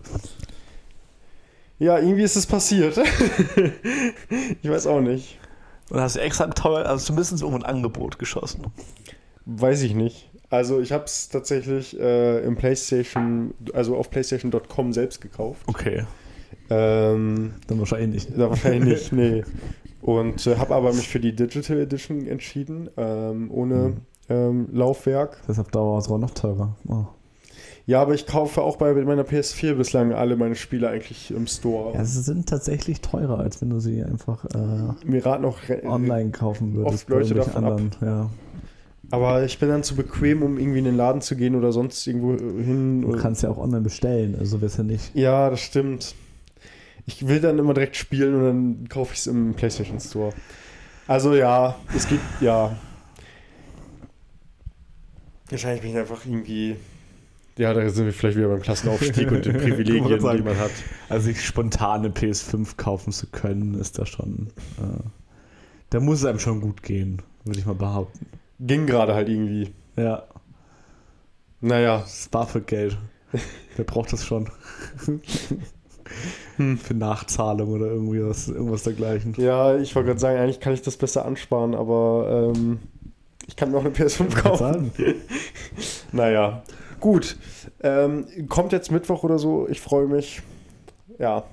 ja, 1.79 1.97
irgendwie 1.97 2.23
ist 2.23 2.35
es 2.35 2.45
passiert. 2.45 2.97
ich 4.61 4.69
weiß 4.69 4.87
auch 4.87 5.01
nicht. 5.01 5.39
Und 5.89 5.99
hast 5.99 6.15
du 6.15 6.21
extra 6.21 6.47
teuer, 6.47 6.85
also 6.85 7.05
zumindest 7.05 7.33
irgendwo 7.33 7.57
ein 7.57 7.63
Angebot 7.65 8.19
geschossen. 8.19 8.65
Weiß 9.45 9.81
ich 9.81 9.93
nicht. 9.93 10.29
Also 10.49 10.81
ich 10.81 10.91
habe 10.91 11.05
es 11.05 11.29
tatsächlich 11.29 11.97
äh, 11.99 12.39
im 12.39 12.55
PlayStation, 12.57 13.53
also 13.73 13.95
auf 13.95 14.09
PlayStation.com 14.09 14.93
selbst 14.93 15.21
gekauft. 15.21 15.61
Okay. 15.67 16.05
Ähm, 16.69 17.53
Dann 17.67 17.79
wahrscheinlich 17.79 18.27
nicht. 18.27 18.39
da 18.39 18.49
wahrscheinlich 18.49 19.11
nicht, 19.11 19.13
nee. 19.13 19.43
Und 20.01 20.45
äh, 20.47 20.57
habe 20.57 20.73
aber 20.75 20.93
mich 20.93 21.07
für 21.07 21.19
die 21.19 21.35
Digital 21.35 21.79
Edition 21.79 22.25
entschieden, 22.27 22.89
ähm, 22.97 23.49
ohne 23.51 23.75
Mhm. 23.75 23.97
ähm, 24.29 24.67
Laufwerk. 24.71 25.41
Deshalb 25.47 25.71
dauert 25.71 26.03
es 26.03 26.09
auch 26.09 26.17
noch 26.17 26.31
teurer. 26.31 26.75
Oh. 26.87 27.05
Ja, 27.87 28.01
aber 28.01 28.13
ich 28.13 28.25
kaufe 28.27 28.61
auch 28.61 28.77
bei 28.77 28.93
meiner 28.93 29.23
PS4 29.23 29.73
bislang 29.73 30.13
alle 30.13 30.35
meine 30.37 30.55
Spiele 30.55 30.87
eigentlich 30.89 31.31
im 31.31 31.47
Store. 31.47 31.93
Ja, 31.95 32.05
sie 32.05 32.21
sind 32.21 32.47
tatsächlich 32.47 33.01
teurer, 33.01 33.39
als 33.39 33.61
wenn 33.61 33.69
du 33.71 33.79
sie 33.79 34.03
einfach 34.03 34.45
äh, 34.45 34.93
Mir 35.05 35.25
raten 35.25 35.45
auch 35.45 35.57
online 35.83 36.29
kaufen 36.31 36.75
würdest. 36.75 36.95
Oft 36.95 37.09
Leute 37.09 37.33
bei 37.35 37.41
irgendwelchen 37.41 37.91
davon 37.99 38.07
Ja. 38.07 38.29
Aber 39.09 39.43
ich 39.43 39.59
bin 39.59 39.67
dann 39.67 39.83
zu 39.83 39.95
bequem, 39.95 40.41
um 40.41 40.57
irgendwie 40.57 40.79
in 40.79 40.85
den 40.85 40.95
Laden 40.95 41.21
zu 41.21 41.35
gehen 41.35 41.55
oder 41.55 41.71
sonst 41.73 42.05
irgendwo 42.07 42.31
hin. 42.37 43.01
Du 43.01 43.11
kannst 43.17 43.43
ja 43.43 43.49
auch 43.49 43.57
online 43.57 43.81
bestellen, 43.81 44.35
also 44.39 44.57
es 44.61 44.77
ja 44.77 44.83
nicht. 44.83 45.13
Ja, 45.15 45.49
das 45.49 45.59
stimmt. 45.59 46.15
Ich 47.05 47.27
will 47.27 47.39
dann 47.39 47.57
immer 47.59 47.73
direkt 47.73 47.95
spielen 47.95 48.35
und 48.35 48.43
dann 48.43 48.89
kaufe 48.89 49.13
ich 49.13 49.19
es 49.19 49.27
im 49.27 49.53
PlayStation 49.53 49.99
Store. 49.99 50.33
Also 51.07 51.35
ja, 51.35 51.75
es 51.95 52.07
gibt, 52.07 52.23
ja. 52.41 52.75
Wahrscheinlich 55.49 55.81
bin 55.81 55.91
ich 55.91 55.97
einfach 55.97 56.25
irgendwie. 56.25 56.77
Ja, 57.57 57.73
da 57.73 57.87
sind 57.89 58.05
wir 58.05 58.13
vielleicht 58.13 58.37
wieder 58.37 58.47
beim 58.47 58.61
Klassenaufstieg 58.61 59.29
und 59.31 59.45
den 59.45 59.57
Privilegien, 59.57 60.21
sagen, 60.21 60.37
die 60.37 60.43
man 60.43 60.57
hat. 60.57 60.71
Also 61.09 61.25
sich 61.25 61.45
spontane 61.45 62.09
PS5 62.09 62.77
kaufen 62.77 63.11
zu 63.11 63.27
können, 63.27 63.73
ist 63.73 63.99
da 63.99 64.05
schon. 64.05 64.47
Äh, 64.79 65.03
da 65.89 65.99
muss 65.99 66.19
es 66.19 66.25
einem 66.25 66.39
schon 66.39 66.61
gut 66.61 66.81
gehen, 66.81 67.21
würde 67.43 67.59
ich 67.59 67.65
mal 67.65 67.75
behaupten. 67.75 68.25
Ging 68.61 68.85
gerade 68.87 69.13
halt 69.13 69.27
irgendwie. 69.27 69.73
Ja, 69.97 70.23
Naja, 71.59 71.99
das 71.99 72.29
BAföG-Geld. 72.29 72.97
Wer 73.75 73.85
braucht 73.85 74.13
das 74.13 74.25
schon? 74.25 74.49
Hm. 76.57 76.77
Für 76.77 76.93
Nachzahlung 76.93 77.69
oder 77.71 77.87
irgendwie 77.87 78.23
was, 78.23 78.47
irgendwas 78.47 78.83
dergleichen. 78.83 79.33
ja, 79.37 79.77
ich 79.77 79.95
wollte 79.95 80.07
gerade 80.07 80.19
sagen, 80.19 80.39
eigentlich 80.39 80.59
kann 80.59 80.73
ich 80.73 80.81
das 80.81 80.97
besser 80.97 81.25
ansparen, 81.25 81.75
aber 81.75 82.53
ähm, 82.55 82.79
ich 83.47 83.55
kann 83.55 83.71
mir 83.71 83.77
auch 83.77 83.85
eine 83.85 83.93
PS5 83.93 84.35
kaufen. 84.35 84.91
Naja, 86.13 86.63
gut. 86.99 87.37
Ähm, 87.81 88.25
kommt 88.49 88.73
jetzt 88.73 88.91
Mittwoch 88.91 89.23
oder 89.23 89.39
so, 89.39 89.67
ich 89.69 89.79
freue 89.79 90.07
mich. 90.07 90.41
Ja, 91.19 91.43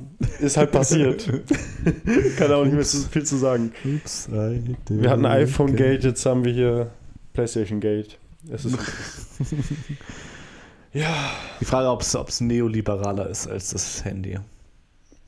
ist 0.40 0.56
halt 0.56 0.72
passiert. 0.72 1.28
kann 2.38 2.52
auch 2.52 2.64
nicht 2.64 2.74
mehr 2.74 2.84
so 2.84 3.06
viel 3.08 3.24
zu 3.24 3.36
sagen. 3.36 3.72
Ups, 3.84 4.28
Wir 4.30 5.10
hatten 5.10 5.24
it 5.24 5.30
iPhone 5.30 5.74
again. 5.74 5.92
Gate, 5.92 6.04
jetzt 6.04 6.24
haben 6.26 6.44
wir 6.44 6.52
hier 6.52 6.90
PlayStation 7.34 7.78
Gate. 7.78 8.18
Es 8.50 8.64
ist. 8.64 8.78
ja. 10.92 11.30
Die 11.60 11.64
Frage, 11.64 11.88
ob 11.88 12.02
es 12.28 12.40
neoliberaler 12.40 13.28
ist 13.28 13.46
als 13.46 13.70
das 13.70 14.04
Handy. 14.04 14.38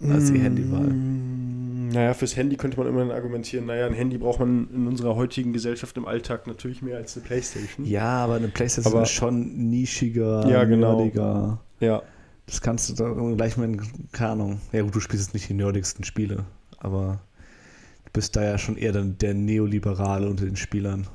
Als 0.09 0.33
die 0.33 0.39
Handywahl. 0.39 0.89
Naja, 1.93 2.15
fürs 2.15 2.37
Handy 2.37 2.57
könnte 2.57 2.79
man 2.79 2.87
immerhin 2.87 3.11
argumentieren, 3.11 3.67
naja, 3.67 3.87
ein 3.87 3.93
Handy 3.93 4.17
braucht 4.17 4.39
man 4.39 4.69
in 4.73 4.87
unserer 4.87 5.17
heutigen 5.17 5.53
Gesellschaft 5.53 5.97
im 5.97 6.07
Alltag 6.07 6.47
natürlich 6.47 6.81
mehr 6.83 6.97
als 6.97 7.17
eine 7.17 7.27
Playstation. 7.27 7.85
Ja, 7.85 8.25
aber 8.25 8.37
eine 8.37 8.49
Playstation 8.49 8.95
Aber- 8.95 9.03
ist 9.03 9.11
schon 9.11 9.69
nischiger, 9.71 10.49
Ja, 10.49 10.65
genau. 10.65 10.97
nerdiger. 10.99 11.61
Ja. 11.81 12.03
Das 12.47 12.61
kannst 12.63 12.89
du 12.91 12.95
da 12.95 13.11
gleich 13.35 13.57
mal, 13.57 13.65
in- 13.65 13.83
keine 14.13 14.31
Ahnung. 14.33 14.61
Ja 14.73 14.83
gut, 14.83 14.95
du 14.95 15.01
spielst 15.01 15.27
jetzt 15.27 15.35
nicht 15.35 15.49
die 15.49 15.55
nerdigsten 15.55 16.05
Spiele, 16.05 16.45
aber 16.79 17.21
du 18.07 18.11
bist 18.13 18.35
da 18.37 18.43
ja 18.45 18.57
schon 18.57 18.77
eher 18.77 18.93
dann 18.93 19.19
der 19.19 19.35
Neoliberale 19.35 20.29
unter 20.31 20.45
den 20.45 20.57
Spielern. 20.57 21.07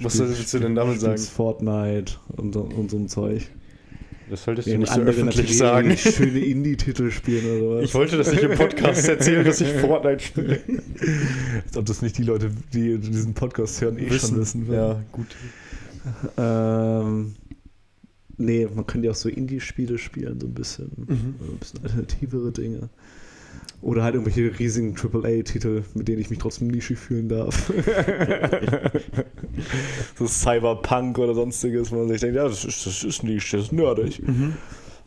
Was 0.00 0.14
Spiel- 0.14 0.28
willst 0.28 0.52
du 0.54 0.58
denn 0.58 0.74
damit 0.74 1.00
sagen? 1.00 1.18
Fortnite 1.18 2.14
und, 2.36 2.54
so- 2.54 2.62
und 2.62 2.90
so 2.90 2.96
ein 2.96 3.08
Zeug. 3.08 3.48
Das 4.30 4.42
solltest 4.44 4.66
du 4.66 4.70
Während 4.70 4.84
nicht 4.84 4.94
so 4.94 5.00
öffentlich 5.02 5.56
sagen. 5.58 5.96
schöne 5.98 6.38
Indie-Titel 6.40 7.10
spielen 7.10 7.62
oder 7.62 7.76
was. 7.76 7.84
Ich 7.84 7.94
wollte 7.94 8.16
das 8.16 8.30
nicht 8.32 8.42
im 8.42 8.54
Podcast 8.56 9.06
erzählen, 9.08 9.44
dass 9.44 9.60
ich 9.60 9.68
Fortnite 9.68 10.24
spiele. 10.24 10.60
Als 11.66 11.76
ob 11.76 11.84
das 11.84 12.00
nicht 12.00 12.16
die 12.16 12.22
Leute, 12.22 12.50
die 12.72 12.98
diesen 12.98 13.34
Podcast 13.34 13.80
hören, 13.82 13.98
eh 13.98 14.10
schon 14.18 14.36
wissen. 14.40 14.72
Ja, 14.72 15.02
gut. 15.12 15.26
Ähm, 16.38 17.34
nee, 18.38 18.66
man 18.74 18.86
könnte 18.86 19.06
ja 19.06 19.12
auch 19.12 19.16
so 19.16 19.28
Indie-Spiele 19.28 19.98
spielen, 19.98 20.40
so 20.40 20.46
ein 20.46 20.54
bisschen. 20.54 20.90
Mhm. 20.96 21.34
Ein 21.52 21.58
bisschen 21.58 21.82
alternativere 21.82 22.50
Dinge. 22.50 22.88
Oder 23.82 24.02
halt 24.02 24.14
irgendwelche 24.14 24.58
riesigen 24.58 24.96
AAA-Titel, 24.96 25.84
mit 25.92 26.08
denen 26.08 26.20
ich 26.20 26.30
mich 26.30 26.38
trotzdem 26.38 26.68
nischig 26.68 26.98
fühlen 26.98 27.28
darf. 27.28 27.70
so 30.18 30.26
Cyberpunk 30.26 31.18
oder 31.18 31.34
sonstiges, 31.34 31.92
wo 31.92 31.96
man 31.96 32.08
sich 32.08 32.20
denkt, 32.20 32.36
ja, 32.36 32.44
das 32.44 32.64
ist, 32.64 32.86
das 32.86 33.04
ist 33.04 33.22
Nische, 33.22 33.58
das 33.58 33.66
ist 33.66 33.72
nerdig. 33.72 34.22
Mhm. 34.26 34.54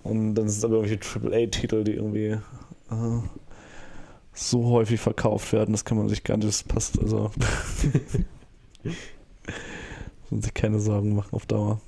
Und 0.03 0.35
dann 0.35 0.47
sind 0.47 0.59
es 0.59 0.65
aber 0.65 0.75
irgendwelche 0.75 1.19
AAA-Titel, 1.19 1.83
die 1.83 1.93
irgendwie 1.93 2.37
äh, 2.91 3.19
so 4.33 4.65
häufig 4.65 4.99
verkauft 4.99 5.51
werden, 5.53 5.71
das 5.71 5.83
kann 5.83 5.97
man 5.97 6.07
sich 6.07 6.23
gar 6.23 6.37
nicht, 6.37 6.47
das 6.47 6.63
passt, 6.63 6.99
also. 6.99 7.31
muss 8.83 10.31
man 10.31 10.41
sich 10.41 10.53
keine 10.53 10.79
Sorgen 10.79 11.15
machen 11.15 11.33
auf 11.33 11.47
Dauer. 11.47 11.81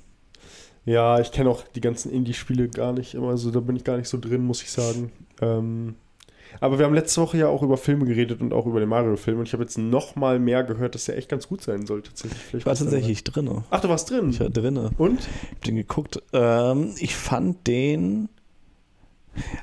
Ja, 0.84 1.20
ich 1.20 1.30
kenne 1.30 1.50
auch 1.50 1.62
die 1.74 1.80
ganzen 1.80 2.10
Indie-Spiele 2.10 2.68
gar 2.68 2.92
nicht 2.92 3.14
immer, 3.14 3.28
also 3.28 3.50
da 3.50 3.60
bin 3.60 3.76
ich 3.76 3.84
gar 3.84 3.96
nicht 3.96 4.08
so 4.08 4.18
drin, 4.18 4.44
muss 4.44 4.62
ich 4.62 4.70
sagen. 4.70 5.12
Ähm, 5.40 5.94
aber 6.58 6.78
wir 6.78 6.86
haben 6.86 6.94
letzte 6.94 7.20
Woche 7.20 7.38
ja 7.38 7.48
auch 7.48 7.62
über 7.62 7.76
Filme 7.76 8.04
geredet 8.06 8.40
und 8.40 8.52
auch 8.52 8.66
über 8.66 8.80
den 8.80 8.88
Mario-Film 8.88 9.38
und 9.38 9.46
ich 9.46 9.52
habe 9.52 9.62
jetzt 9.62 9.78
noch 9.78 10.16
mal 10.16 10.38
mehr 10.38 10.64
gehört, 10.64 10.94
dass 10.94 11.04
der 11.04 11.16
echt 11.16 11.28
ganz 11.28 11.48
gut 11.48 11.62
sein 11.62 11.86
soll 11.86 12.02
tatsächlich. 12.02 12.40
Vielleicht 12.40 12.62
Ich 12.62 12.66
war 12.66 12.74
tatsächlich 12.74 13.24
drinne. 13.24 13.50
dabei. 13.50 13.62
Ach, 13.70 13.80
du 13.80 13.88
warst 13.88 14.10
drin? 14.10 14.30
Ich 14.30 14.40
war 14.40 14.50
drinne. 14.50 14.90
Und? 14.98 15.20
hab 15.52 15.62
den 15.64 15.76
geguckt. 15.76 16.22
Ähm, 16.32 16.94
ich 16.98 17.14
fand 17.14 17.66
den. 17.66 18.28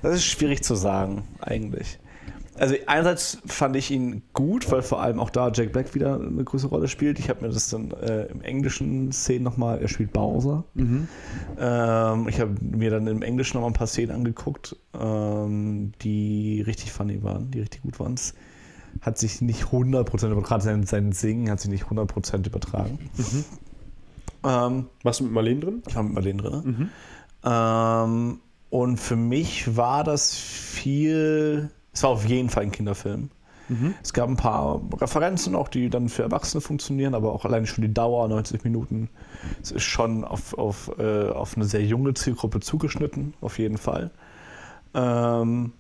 Das 0.02 0.16
ist 0.16 0.26
schwierig 0.26 0.64
zu 0.64 0.76
sagen, 0.76 1.24
eigentlich. 1.42 2.00
Also 2.60 2.76
einerseits 2.88 3.38
fand 3.46 3.76
ich 3.76 3.92
ihn 3.92 4.24
gut, 4.34 4.72
weil 4.72 4.82
vor 4.82 5.02
allem 5.02 5.20
auch 5.20 5.30
da 5.30 5.52
Jack 5.54 5.74
Black 5.74 5.94
wieder 5.94 6.20
eine 6.20 6.44
größere 6.44 6.70
Rolle 6.70 6.88
spielt. 6.88 7.20
Ich 7.20 7.30
habe 7.30 7.46
mir 7.46 7.54
das 7.54 7.70
dann 7.70 7.92
äh, 7.92 8.26
im 8.26 8.42
englischen 8.42 9.12
Szenen 9.12 9.44
nochmal, 9.44 9.80
er 9.80 9.88
spielt 9.88 10.12
Bowser. 10.14 10.64
Mhm. 10.74 11.08
Ähm, 11.60 12.28
ich 12.28 12.40
habe 12.40 12.56
mir 12.62 12.90
dann 12.90 13.06
im 13.08 13.22
Englischen 13.22 13.58
nochmal 13.58 13.72
ein 13.72 13.76
paar 13.76 13.88
Szenen 13.88 14.12
angeguckt, 14.12 14.76
ähm, 15.00 15.92
die 16.02 16.62
richtig 16.62 16.92
funny 16.92 17.22
waren, 17.24 17.52
die 17.52 17.60
richtig 17.60 17.84
gut 17.84 18.00
waren. 18.00 18.16
Hat 19.02 19.18
sich 19.20 19.42
nicht 19.42 19.66
100% 19.66 20.32
übertragen, 20.32 20.62
sein, 20.62 20.84
sein 20.84 21.12
Singen 21.12 21.52
hat 21.52 21.60
sich 21.60 21.70
nicht 21.70 21.86
100% 21.86 22.48
übertragen. 22.48 22.98
Mhm. 23.16 23.46
Ähm, 24.44 24.86
Warst 25.04 25.20
du 25.20 25.26
mit 25.26 25.34
Marlene 25.34 25.60
drin? 25.60 25.84
ich 25.88 25.96
war 25.96 26.04
mit 26.04 26.14
Marlene 26.14 26.42
drin. 26.42 26.62
Mhm. 26.64 26.90
Ähm, 27.44 28.40
und 28.70 28.98
für 28.98 29.16
mich 29.16 29.78
war 29.78 30.04
das 30.04 30.36
viel. 30.36 31.70
Es 31.98 32.04
war 32.04 32.12
auf 32.12 32.28
jeden 32.28 32.52
Fall 32.52 32.62
ein 32.62 32.72
Kinderfilm. 32.72 33.32
Mhm. 33.70 33.96
Es 34.04 34.14
gab 34.14 34.30
ein 34.30 34.38
paar 34.38 34.80
Referenzen 35.02 35.56
auch, 35.56 35.68
die 35.68 35.90
dann 35.90 36.10
für 36.10 36.22
Erwachsene 36.22 36.62
funktionieren, 36.62 37.16
aber 37.16 37.34
auch 37.34 37.44
alleine 37.44 37.66
schon 37.66 37.82
die 37.82 37.92
Dauer, 37.92 38.28
90 38.28 38.64
Minuten. 38.64 39.10
Es 39.64 39.72
ist 39.72 39.82
schon 39.82 40.24
auf, 40.24 40.56
auf, 40.56 40.92
äh, 41.00 41.30
auf 41.30 41.56
eine 41.56 41.66
sehr 41.66 41.84
junge 41.84 42.14
Zielgruppe 42.14 42.60
zugeschnitten, 42.60 43.34
auf 43.42 43.58
jeden 43.58 43.80
Fall. 43.80 44.12
Ähm, 44.94 45.74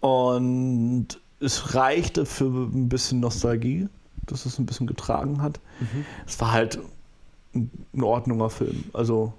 und 0.00 1.06
es 1.38 1.76
reichte 1.76 2.26
für 2.26 2.46
ein 2.46 2.88
bisschen 2.88 3.20
Nostalgie, 3.20 3.88
dass 4.26 4.46
es 4.46 4.58
ein 4.58 4.66
bisschen 4.66 4.88
getragen 4.88 5.40
hat. 5.40 5.60
Mhm. 5.78 6.04
Es 6.26 6.40
war 6.40 6.50
halt 6.50 6.80
ein 7.54 7.70
ein 7.94 8.02
ordentlicher 8.02 8.50
Film. 8.50 8.82
Also 8.92 9.32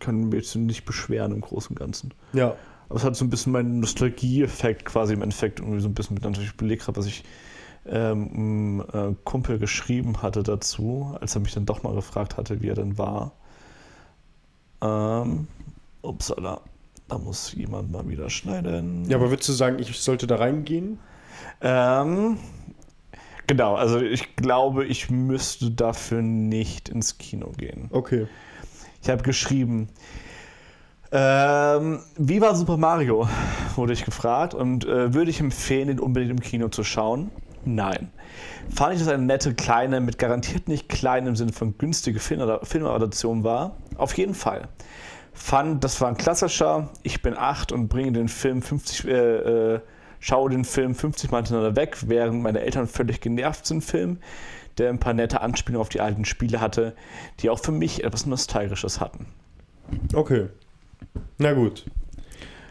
kann 0.00 0.30
mich 0.30 0.34
jetzt 0.34 0.56
nicht 0.56 0.84
beschweren 0.84 1.30
im 1.30 1.42
Großen 1.42 1.68
und 1.68 1.78
Ganzen. 1.78 2.12
Ja. 2.32 2.56
Aber 2.88 2.96
es 2.96 3.04
hat 3.04 3.16
so 3.16 3.24
ein 3.24 3.30
bisschen 3.30 3.52
meinen 3.52 3.80
Nostalgie-Effekt 3.80 4.84
quasi 4.84 5.14
im 5.14 5.22
Endeffekt 5.22 5.60
irgendwie 5.60 5.80
so 5.80 5.88
ein 5.88 5.94
bisschen 5.94 6.14
mit 6.14 6.24
natürlich 6.24 6.56
belegt 6.56 6.86
habe, 6.86 6.96
was 6.98 7.06
ich 7.06 7.24
ähm, 7.86 8.84
äh, 8.92 9.14
Kumpel 9.24 9.58
geschrieben 9.58 10.22
hatte 10.22 10.42
dazu, 10.42 11.16
als 11.20 11.34
er 11.34 11.40
mich 11.40 11.54
dann 11.54 11.66
doch 11.66 11.82
mal 11.82 11.94
gefragt 11.94 12.36
hatte, 12.36 12.62
wie 12.62 12.68
er 12.68 12.74
denn 12.74 12.98
war. 12.98 13.32
Ähm, 14.82 15.48
upsala, 16.02 16.60
da 17.08 17.18
muss 17.18 17.52
jemand 17.54 17.90
mal 17.90 18.08
wieder 18.08 18.30
schneiden. 18.30 19.08
Ja, 19.08 19.16
aber 19.16 19.30
würdest 19.30 19.48
du 19.48 19.52
sagen, 19.52 19.78
ich 19.78 19.98
sollte 19.98 20.26
da 20.26 20.36
reingehen? 20.36 20.98
Ähm, 21.60 22.38
genau, 23.46 23.74
also 23.74 24.00
ich 24.00 24.36
glaube, 24.36 24.84
ich 24.86 25.10
müsste 25.10 25.70
dafür 25.70 26.22
nicht 26.22 26.88
ins 26.88 27.18
Kino 27.18 27.50
gehen. 27.56 27.88
Okay. 27.90 28.26
Ich 29.02 29.10
habe 29.10 29.22
geschrieben, 29.22 29.88
ähm, 31.16 32.00
wie 32.16 32.40
war 32.40 32.56
Super 32.56 32.76
Mario? 32.76 33.28
Wurde 33.76 33.92
ich 33.92 34.04
gefragt 34.04 34.52
und 34.52 34.84
äh, 34.84 35.14
würde 35.14 35.30
ich 35.30 35.38
empfehlen, 35.38 35.86
den 35.86 36.00
unbedingt 36.00 36.32
im 36.32 36.40
Kino 36.40 36.68
zu 36.68 36.82
schauen? 36.82 37.30
Nein. 37.64 38.10
Fand 38.68 38.94
ich, 38.94 38.98
dass 38.98 39.08
eine 39.08 39.22
nette 39.22 39.54
kleine, 39.54 40.00
mit 40.00 40.18
garantiert 40.18 40.66
nicht 40.66 40.88
klein 40.88 41.28
im 41.28 41.36
Sinne 41.36 41.52
von 41.52 41.78
günstige 41.78 42.18
Film 42.18 42.58
Filmadaption 42.64 43.44
war? 43.44 43.76
Auf 43.96 44.16
jeden 44.18 44.34
Fall. 44.34 44.68
Fand, 45.32 45.84
das 45.84 46.00
war 46.00 46.08
ein 46.08 46.16
klassischer, 46.16 46.90
ich 47.04 47.22
bin 47.22 47.36
acht 47.36 47.70
und 47.70 47.88
bringe 47.88 48.10
den 48.10 48.28
Film 48.28 48.60
50, 48.60 49.06
äh, 49.06 49.74
äh, 49.74 49.80
schaue 50.18 50.50
den 50.50 50.64
Film 50.64 50.96
50 50.96 51.30
Mal 51.30 51.38
hintereinander 51.38 51.76
weg, 51.76 51.96
während 52.06 52.42
meine 52.42 52.60
Eltern 52.60 52.88
völlig 52.88 53.20
genervt 53.20 53.66
sind, 53.66 53.82
Film, 53.82 54.18
der 54.78 54.90
ein 54.90 54.98
paar 54.98 55.14
nette 55.14 55.40
Anspielungen 55.40 55.80
auf 55.80 55.90
die 55.90 56.00
alten 56.00 56.24
Spiele 56.24 56.60
hatte, 56.60 56.96
die 57.38 57.50
auch 57.50 57.60
für 57.60 57.72
mich 57.72 58.02
etwas 58.02 58.26
Nostalgisches 58.26 59.00
hatten. 59.00 59.26
Okay. 60.12 60.48
Na 61.38 61.52
gut. 61.52 61.84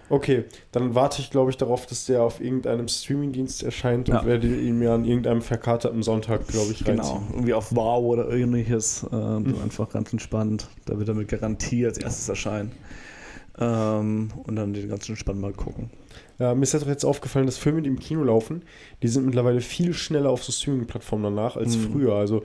Okay, 0.10 0.44
dann 0.72 0.94
warte 0.96 1.22
ich, 1.22 1.32
glaube 1.32 1.50
ich, 1.50 1.58
darauf, 1.58 1.86
dass 1.88 2.06
der 2.06 2.22
auf 2.22 2.40
irgendeinem 2.42 2.88
Streamingdienst 2.88 3.64
erscheint 3.64 4.10
und 4.10 4.16
Ja. 4.16 4.26
werde 4.26 4.48
ihn 4.48 4.78
mir 4.78 4.92
an 4.92 5.06
irgendeinem 5.06 5.42
verkaterten 5.42 6.04
Sonntag, 6.04 6.48
glaube 6.48 6.72
ich, 6.72 6.84
Genau, 6.84 7.02
reinziehen. 7.02 7.34
irgendwie 7.34 7.54
auf 7.54 7.74
Wow 7.76 8.04
oder 8.06 8.30
ähnliches. 8.30 9.06
Ähm, 9.12 9.56
Einfach 9.64 9.90
ganz 9.90 10.12
entspannt. 10.12 10.68
Da 10.86 11.00
wird 11.00 11.08
er 11.08 11.16
mit 11.16 11.30
Garantie 11.30 11.86
als 11.86 11.98
erstes 11.98 12.30
erscheinen. 12.30 12.72
Ähm, 13.60 14.32
und 14.46 14.56
dann 14.56 14.74
den 14.74 14.90
ganz 14.90 15.08
entspannt 15.08 15.40
mal 15.40 15.54
gucken. 15.54 15.90
Ja, 16.40 16.56
mir 16.56 16.64
ist 16.64 16.74
ja 16.74 16.80
doch 16.80 16.88
jetzt 16.88 17.06
aufgefallen, 17.06 17.46
dass 17.46 17.58
Filme, 17.58 17.82
die 17.84 17.90
im 17.90 18.00
Kino 18.00 18.24
laufen, 18.24 18.64
die 19.04 19.08
sind 19.08 19.26
mittlerweile 19.26 19.62
viel 19.62 19.94
schneller 19.94 20.32
auf 20.32 20.44
so 20.44 20.52
Streaming-Plattformen 20.52 21.24
danach 21.24 21.56
als 21.56 21.78
Mhm. 21.78 21.92
früher. 21.92 22.14
Also, 22.16 22.44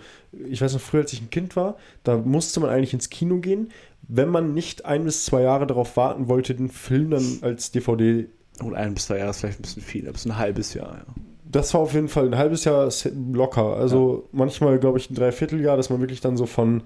ich 0.48 0.60
weiß 0.60 0.74
noch, 0.74 0.80
früher, 0.80 1.00
als 1.02 1.12
ich 1.14 1.22
ein 1.22 1.30
Kind 1.30 1.56
war, 1.56 1.76
da 2.04 2.16
musste 2.18 2.60
man 2.60 2.68
eigentlich 2.70 2.92
ins 2.92 3.08
Kino 3.08 3.38
gehen, 3.38 3.70
wenn 4.08 4.28
man 4.28 4.54
nicht 4.54 4.84
ein 4.86 5.04
bis 5.04 5.24
zwei 5.26 5.42
Jahre 5.42 5.66
darauf 5.66 5.96
warten 5.96 6.28
wollte, 6.28 6.54
den 6.54 6.70
Film 6.70 7.10
dann 7.10 7.38
als 7.42 7.70
DVD. 7.70 8.26
Und 8.60 8.74
ein 8.74 8.94
bis 8.94 9.06
zwei 9.06 9.18
Jahre 9.18 9.30
ist 9.30 9.40
vielleicht 9.40 9.60
ein 9.60 9.62
bisschen 9.62 9.82
viel, 9.82 10.08
aber 10.08 10.16
es 10.16 10.24
ist 10.24 10.30
ein 10.32 10.38
halbes 10.38 10.74
Jahr. 10.74 10.94
Ja. 11.06 11.14
das 11.44 11.72
war 11.74 11.80
auf 11.82 11.94
jeden 11.94 12.08
Fall 12.08 12.26
ein 12.26 12.36
halbes 12.36 12.64
Jahr 12.64 12.90
locker. 13.32 13.76
Also 13.76 14.28
manchmal, 14.32 14.78
glaube 14.78 14.98
ich, 14.98 15.10
ein 15.10 15.14
Dreivierteljahr, 15.14 15.76
dass 15.76 15.90
man 15.90 16.00
wirklich 16.00 16.20
dann 16.20 16.36
so 16.36 16.46
von 16.46 16.82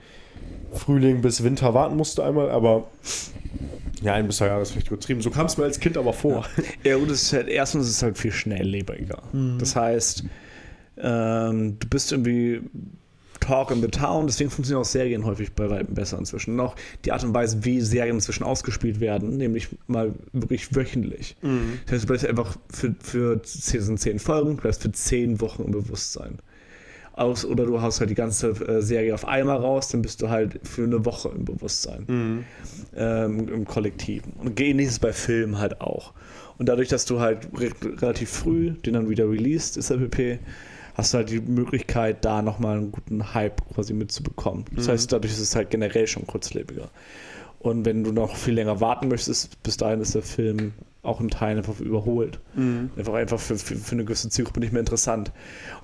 Frühling 0.73 1.23
bis 1.23 1.43
Winter 1.43 1.73
warten 1.75 1.97
musste 1.97 2.25
einmal, 2.25 2.50
aber 2.50 2.88
ja, 4.02 4.14
ein 4.14 4.26
bis 4.26 4.38
zwei 4.38 4.47
Jahre 4.47 4.62
ist 4.62 4.73
vielleicht 4.73 4.88
übertrieben. 4.88 5.21
So 5.23 5.31
kam 5.31 5.47
es 5.47 5.57
mir 5.57 5.64
als 5.64 5.81
Kind 5.81 5.97
aber 5.97 6.12
vor. 6.12 6.45
Ja, 6.85 6.97
und 6.97 7.11
es 7.11 7.23
ist 7.23 7.33
halt, 7.33 7.49
erstens 7.49 7.85
ist 7.88 7.97
es 7.97 8.02
halt 8.02 8.19
viel 8.19 8.33
schnelllebiger. 8.33 9.23
Das 9.59 9.76
heißt, 9.76 10.25
ähm, 10.99 11.79
du 11.79 11.88
bist 11.88 12.12
irgendwie 12.12 12.62
Talk 13.43 13.71
in 13.71 13.83
the 13.83 13.89
Town, 13.89 14.27
deswegen 14.27 14.51
funktionieren 14.51 14.83
auch 14.83 14.89
Serien 14.89 15.25
häufig 15.25 15.53
bei 15.53 15.69
weitem 15.69 15.95
besser 15.95 16.19
inzwischen. 16.19 16.59
Auch 16.61 16.77
die 17.05 17.13
Art 17.13 17.25
und 17.25 17.35
Weise, 17.35 17.65
wie 17.65 17.81
Serien 17.81 18.17
inzwischen 18.17 18.45
ausgespielt 18.45 19.01
werden, 19.01 19.37
nämlich 19.37 19.69
mal 19.87 20.15
wirklich 20.33 20.75
wöchentlich. 20.75 21.37
Das 21.87 21.93
heißt, 21.95 22.05
du 22.05 22.07
bleibst 22.07 22.27
einfach 22.27 22.57
für, 22.73 22.95
für 23.01 23.41
sind 23.45 23.99
zehn 23.99 24.19
Folgen, 24.19 24.57
du 24.57 24.63
bleibst 24.63 24.83
für 24.83 24.93
zehn 24.93 25.41
Wochen 25.41 25.65
im 25.65 25.73
Bewusstsein. 25.73 26.39
Aus, 27.15 27.45
oder 27.45 27.67
du 27.67 27.83
haust 27.83 28.01
halt 28.01 28.09
die 28.09 28.15
ganze 28.15 28.51
äh, 28.51 28.81
Serie 28.81 29.13
auf 29.13 29.27
einmal 29.27 29.59
raus, 29.59 29.89
dann 29.89 30.01
bist 30.01 30.23
du 30.23 30.31
halt 30.31 30.61
für 30.63 30.85
eine 30.85 31.05
Woche 31.05 31.29
im 31.37 31.45
Bewusstsein. 31.45 32.07
Ähm, 32.97 33.49
Im 33.49 33.65
Kollektiven. 33.67 34.33
Und 34.39 34.59
ähnlich 34.59 34.87
ist 34.87 34.93
es 34.93 34.99
bei 34.99 35.13
Filmen 35.13 35.59
halt 35.59 35.83
auch. 35.83 36.15
Und 36.57 36.69
dadurch, 36.71 36.89
dass 36.89 37.05
du 37.05 37.21
halt 37.21 37.49
re 37.59 37.71
relativ 38.01 38.31
früh 38.31 38.71
den 38.71 38.95
dann 38.95 39.11
wieder 39.11 39.29
released, 39.29 39.77
ist 39.77 39.91
der 39.91 39.97
PP, 39.97 40.39
hast 40.95 41.13
du 41.15 41.19
halt 41.19 41.31
die 41.31 41.41
Möglichkeit, 41.41 42.25
da 42.25 42.43
nochmal 42.43 42.79
einen 42.79 42.93
guten 42.93 43.35
Hype 43.35 43.63
quasi 43.75 43.93
mitzubekommen. 43.95 44.65
Das 44.73 44.89
heißt, 44.89 45.13
dadurch 45.13 45.33
ist 45.33 45.41
es 45.41 45.57
halt 45.57 45.71
generell 45.71 46.07
schon 46.07 46.27
kurzlebiger. 46.27 46.91
Und 47.59 47.85
wenn 47.85 48.03
du 48.05 48.13
noch 48.13 48.37
viel 48.37 48.55
länger 48.55 48.81
warten 48.81 49.09
möchtest, 49.09 49.63
bis 49.63 49.77
dahin 49.77 50.01
ist 50.01 50.15
der 50.15 50.23
Film 50.23 50.73
auch 51.03 51.21
in 51.21 51.31
Teilen 51.31 51.59
einfach 51.59 51.81
überholt. 51.81 52.41
Einfach, 52.97 53.15
einfach 53.15 53.41
für, 53.41 53.57
für, 53.57 53.77
für 53.77 53.93
eine 53.93 54.05
gewisse 54.05 54.29
Zielgruppe 54.29 54.61
nicht 54.61 54.73
mehr 54.73 54.81
interessant. 54.81 55.33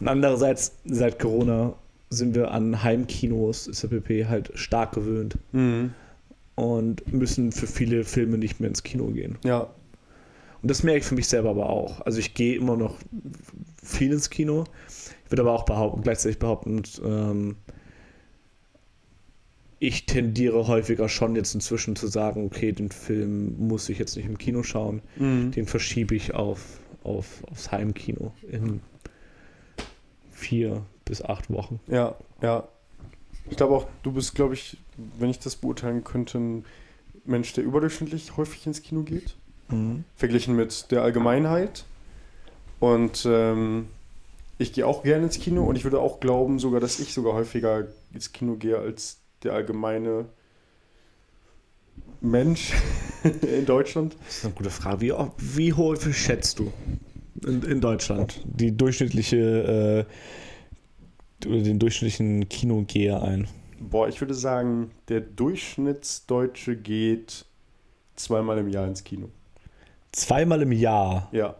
Und 0.00 0.09
andererseits, 0.09 0.73
seit 0.85 1.19
Corona 1.19 1.75
sind 2.11 2.35
wir 2.35 2.50
an 2.50 2.83
Heimkinos, 2.83 3.67
ist 3.67 3.83
der 3.83 3.88
PP 3.88 4.27
halt 4.27 4.50
stark 4.55 4.93
gewöhnt 4.93 5.38
und 6.55 7.12
müssen 7.12 7.53
für 7.53 7.67
viele 7.67 8.05
Filme 8.05 8.38
nicht 8.38 8.61
mehr 8.61 8.69
ins 8.69 8.83
Kino 8.83 9.07
gehen. 9.07 9.38
Ja. 9.45 9.69
Und 10.61 10.71
das 10.71 10.83
merke 10.83 11.00
ich 11.00 11.05
für 11.05 11.15
mich 11.15 11.29
selber 11.29 11.50
aber 11.50 11.71
auch. 11.71 12.00
Also 12.00 12.19
ich 12.19 12.35
gehe 12.35 12.57
immer 12.57 12.77
noch 12.77 12.97
viel 13.83 14.12
ins 14.12 14.29
Kino. 14.31 14.65
Ich 15.28 15.32
würde 15.32 15.42
aber 15.42 15.52
auch 15.52 15.66
behaupten, 15.66 16.00
gleichzeitig 16.00 16.38
behaupten, 16.38 16.82
ähm, 17.04 17.56
ich 19.78 20.06
tendiere 20.06 20.66
häufiger 20.66 21.06
schon 21.11 21.37
jetzt 21.37 21.54
inzwischen 21.54 21.97
zu 21.97 22.06
sagen, 22.06 22.47
okay, 22.47 22.73
den 22.73 22.90
Film 22.90 23.58
muss 23.58 23.90
ich 23.90 23.99
jetzt 23.99 24.16
nicht 24.16 24.25
im 24.25 24.38
Kino 24.38 24.62
schauen. 24.62 25.02
Den 25.50 25.66
verschiebe 25.66 26.14
ich 26.14 26.35
auf, 26.35 26.80
auf, 27.04 27.44
aufs 27.50 27.70
Heimkino 27.70 28.32
in 28.50 28.80
vier 30.32 30.82
bis 31.04 31.23
acht 31.23 31.50
Wochen. 31.50 31.78
Ja, 31.88 32.16
ja. 32.40 32.66
Ich 33.50 33.58
glaube 33.58 33.76
auch, 33.76 33.87
du 34.02 34.12
bist, 34.12 34.35
glaube 34.35 34.54
ich, 34.54 34.78
wenn 35.18 35.28
ich 35.28 35.38
das 35.38 35.56
beurteilen 35.56 36.04
könnte, 36.04 36.38
ein 36.38 36.64
Mensch, 37.26 37.52
der 37.52 37.64
überdurchschnittlich 37.64 38.37
häufig 38.38 38.66
ins 38.66 38.82
Kino 38.82 39.02
geht. 39.02 39.37
Verglichen 40.16 40.56
mit 40.56 40.90
der 40.90 41.02
Allgemeinheit. 41.02 41.85
Und 42.80 43.26
ähm, 43.30 43.88
ich 44.59 44.73
gehe 44.73 44.87
auch 44.87 45.05
gerne 45.05 45.25
ins 45.25 45.38
Kino 45.38 45.65
und 45.65 45.77
ich 45.77 45.85
würde 45.85 46.00
auch 46.00 46.21
glauben, 46.21 46.59
sogar, 46.59 46.81
dass 46.81 46.99
ich 46.99 47.15
sogar 47.15 47.35
häufiger 47.35 47.87
ins 48.12 48.33
Kino 48.33 48.57
gehe 48.57 48.77
als 48.77 49.21
der 49.45 49.53
allgemeine 49.53 50.27
Mensch 52.21 52.75
in 53.43 53.67
Deutschland. 53.67 54.17
Das 54.27 54.38
ist 54.38 54.45
eine 54.45 54.55
gute 54.55 54.71
Frage. 54.71 55.00
Wie, 55.00 55.12
wie 55.38 55.73
häufig 55.73 56.17
schätzt 56.17 56.59
du 56.59 56.73
in, 57.47 57.62
in 57.62 57.81
Deutschland 57.81 58.43
die 58.45 58.77
durchschnittliche 58.77 60.07
äh, 61.45 61.47
oder 61.47 61.62
den 61.62 61.79
durchschnittlichen 61.79 62.49
Kinogeher 62.49 63.23
ein? 63.23 63.47
Boah, 63.79 64.09
ich 64.09 64.21
würde 64.21 64.35
sagen, 64.35 64.91
der 65.07 65.21
Durchschnittsdeutsche 65.21 66.77
geht 66.77 67.45
zweimal 68.17 68.59
im 68.59 68.69
Jahr 68.69 68.88
ins 68.88 69.05
Kino. 69.05 69.29
Zweimal 70.11 70.62
im 70.62 70.73
Jahr. 70.73 71.28
Ja. 71.30 71.54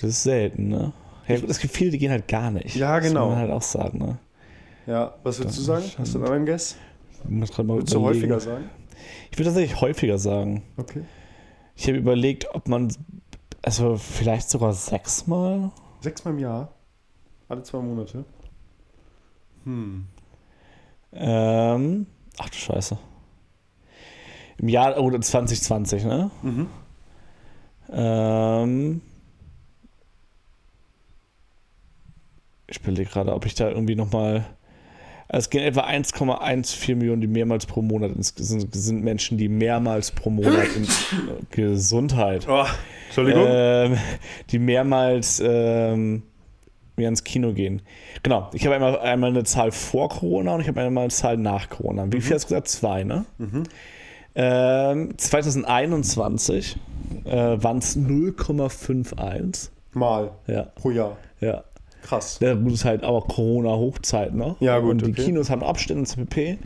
Das 0.00 0.10
ist 0.10 0.24
selten, 0.24 0.68
ne? 0.68 0.92
Ja, 1.28 1.40
gut, 1.40 1.50
es 1.50 1.58
gibt 1.58 1.74
viele, 1.74 1.90
die 1.90 1.98
gehen 1.98 2.10
halt 2.10 2.28
gar 2.28 2.50
nicht. 2.50 2.76
Ja, 2.76 2.98
genau. 2.98 3.14
Das 3.14 3.24
muss 3.24 3.30
man 3.30 3.38
halt 3.38 3.50
auch 3.50 3.62
sagen, 3.62 3.98
ne? 3.98 4.18
Ja, 4.86 5.14
was 5.24 5.38
würdest 5.38 5.58
du 5.58 5.62
sagen? 5.62 5.84
Hast 5.98 6.14
du 6.14 6.18
einen 6.18 6.26
anderen 6.26 6.46
Guess? 6.46 6.76
Ich 7.24 7.30
muss 7.30 7.50
gerade 7.50 7.66
mal 7.66 7.76
Würdest 7.78 7.94
du 7.94 8.00
häufiger 8.00 8.38
sagen? 8.38 8.70
Ich 9.30 9.38
würde 9.38 9.50
tatsächlich 9.50 9.80
häufiger 9.80 10.18
sagen. 10.18 10.62
Okay. 10.76 11.02
Ich 11.74 11.88
habe 11.88 11.98
überlegt, 11.98 12.46
ob 12.54 12.68
man, 12.68 12.92
also 13.62 13.96
vielleicht 13.96 14.48
sogar 14.48 14.72
sechsmal. 14.72 15.72
Sechsmal 16.00 16.34
im 16.34 16.40
Jahr? 16.40 16.72
Alle 17.48 17.62
zwei 17.62 17.80
Monate? 17.80 18.24
Hm. 19.64 20.06
Ähm, 21.12 22.06
ach 22.38 22.48
du 22.48 22.56
Scheiße. 22.56 22.98
Im 24.58 24.68
Jahr, 24.68 24.98
oder 24.98 25.20
2020, 25.20 26.04
ne? 26.04 26.30
Mhm. 26.42 26.66
Ähm, 27.90 29.00
ich 32.68 32.78
überlege 32.80 33.08
gerade, 33.10 33.32
ob 33.34 33.46
ich 33.46 33.54
da 33.54 33.68
irgendwie 33.68 33.94
nochmal. 33.96 34.44
Es 35.28 35.50
gehen 35.50 35.64
etwa 35.64 35.80
1,14 35.86 36.94
Millionen, 36.94 37.20
die 37.20 37.26
mehrmals 37.26 37.66
pro 37.66 37.82
Monat 37.82 38.12
ins, 38.14 38.28
sind, 38.36 38.72
sind 38.72 39.02
Menschen, 39.02 39.36
die 39.38 39.48
mehrmals 39.48 40.12
pro 40.12 40.30
Monat 40.30 40.68
in 40.76 40.86
Gesundheit, 41.50 42.46
Oh, 42.48 42.64
Entschuldigung. 43.08 43.44
ähm, 43.48 43.96
die 44.50 44.60
mehrmals 44.60 45.42
ähm, 45.44 46.22
mehr 46.94 47.08
ins 47.08 47.24
Kino 47.24 47.52
gehen. 47.54 47.82
Genau, 48.22 48.48
ich 48.52 48.64
habe 48.66 48.76
einmal, 48.76 49.00
einmal 49.00 49.30
eine 49.30 49.42
Zahl 49.42 49.72
vor 49.72 50.08
Corona 50.10 50.54
und 50.54 50.60
ich 50.60 50.68
habe 50.68 50.80
einmal 50.80 51.02
eine 51.02 51.10
Zahl 51.12 51.36
nach 51.36 51.68
Corona. 51.70 52.06
Wie 52.12 52.20
viel 52.20 52.34
hast 52.36 52.44
du 52.44 52.48
gesagt? 52.50 52.68
Zwei, 52.68 53.02
ne? 53.02 53.24
Ähm, 54.36 55.16
2021 55.18 56.76
äh, 57.24 57.30
waren 57.34 57.78
es 57.78 57.96
0,51. 57.96 59.70
Mal 59.92 60.30
Ja, 60.46 60.62
pro 60.74 60.90
Jahr. 60.90 61.16
ja. 61.40 61.64
Krass. 62.02 62.38
Ja, 62.40 62.54
gut, 62.54 62.72
ist 62.72 62.84
halt 62.84 63.02
auch 63.04 63.26
Corona-Hochzeit, 63.28 64.34
ne? 64.34 64.56
Ja, 64.60 64.78
gut, 64.78 64.90
Und 64.92 65.06
die 65.06 65.12
okay. 65.12 65.24
Kinos 65.24 65.50
haben 65.50 65.62
Abstände 65.62 66.00
ins 66.00 66.14
PP. 66.16 66.58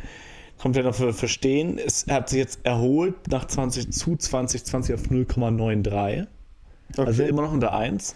Kommt 0.59 0.77
ja 0.77 0.83
noch 0.83 0.95
für 0.95 1.12
verstehen. 1.14 1.79
Es 1.79 2.07
hat 2.09 2.29
sich 2.29 2.38
jetzt 2.38 2.61
erholt 2.64 3.14
nach 3.31 3.47
20 3.47 3.90
zu 3.93 4.16
2020 4.16 4.95
auf 4.95 5.03
0,93. 5.05 6.27
Okay. 6.93 7.07
Also 7.07 7.23
immer 7.23 7.43
noch 7.43 7.53
unter 7.53 7.73
1. 7.75 8.14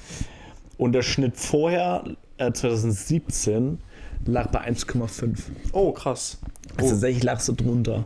Und 0.77 0.93
der 0.93 1.03
Schnitt 1.03 1.37
vorher, 1.37 2.05
äh, 2.37 2.53
2017, 2.53 3.79
lag 4.27 4.49
bei 4.51 4.61
1,5. 4.61 5.39
oh, 5.73 5.93
krass. 5.93 6.39
Also 6.77 6.89
Oh. 6.89 6.91
tatsächlich 6.91 7.23
lag 7.23 7.39
es 7.39 7.47
so 7.47 7.55
drunter. 7.55 8.05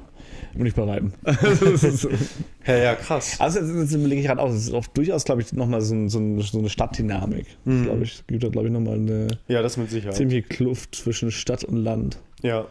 Und 0.54 0.62
nicht 0.62 0.76
bei 0.76 0.86
weitem. 0.86 1.12
Ja, 2.66 2.76
ja, 2.76 2.94
krass. 2.96 3.36
Also 3.40 3.60
jetzt 3.60 3.92
überlege 3.94 4.20
ich 4.20 4.26
gerade 4.26 4.42
auch, 4.42 4.50
es 4.50 4.64
ist 4.64 4.74
auch 4.74 4.86
durchaus, 4.88 5.24
glaube 5.24 5.40
ich, 5.40 5.52
nochmal 5.54 5.80
so, 5.80 6.08
so, 6.08 6.40
so 6.42 6.58
eine 6.58 6.68
Stadtdynamik. 6.68 7.46
Mhm. 7.64 7.84
Glaube 7.84 8.02
ich, 8.02 8.14
es 8.16 8.26
gibt 8.26 8.42
da, 8.44 8.48
glaube 8.48 8.66
ich, 8.68 8.72
nochmal 8.74 8.96
eine 8.96 9.28
Ja, 9.48 9.62
das 9.62 9.78
mit 9.78 9.90
Sicherheit. 9.90 10.16
ziemliche 10.16 10.42
Kluft 10.42 10.94
zwischen 10.94 11.30
Stadt 11.30 11.64
und 11.64 11.76
Land. 11.76 12.18
Ja. 12.42 12.66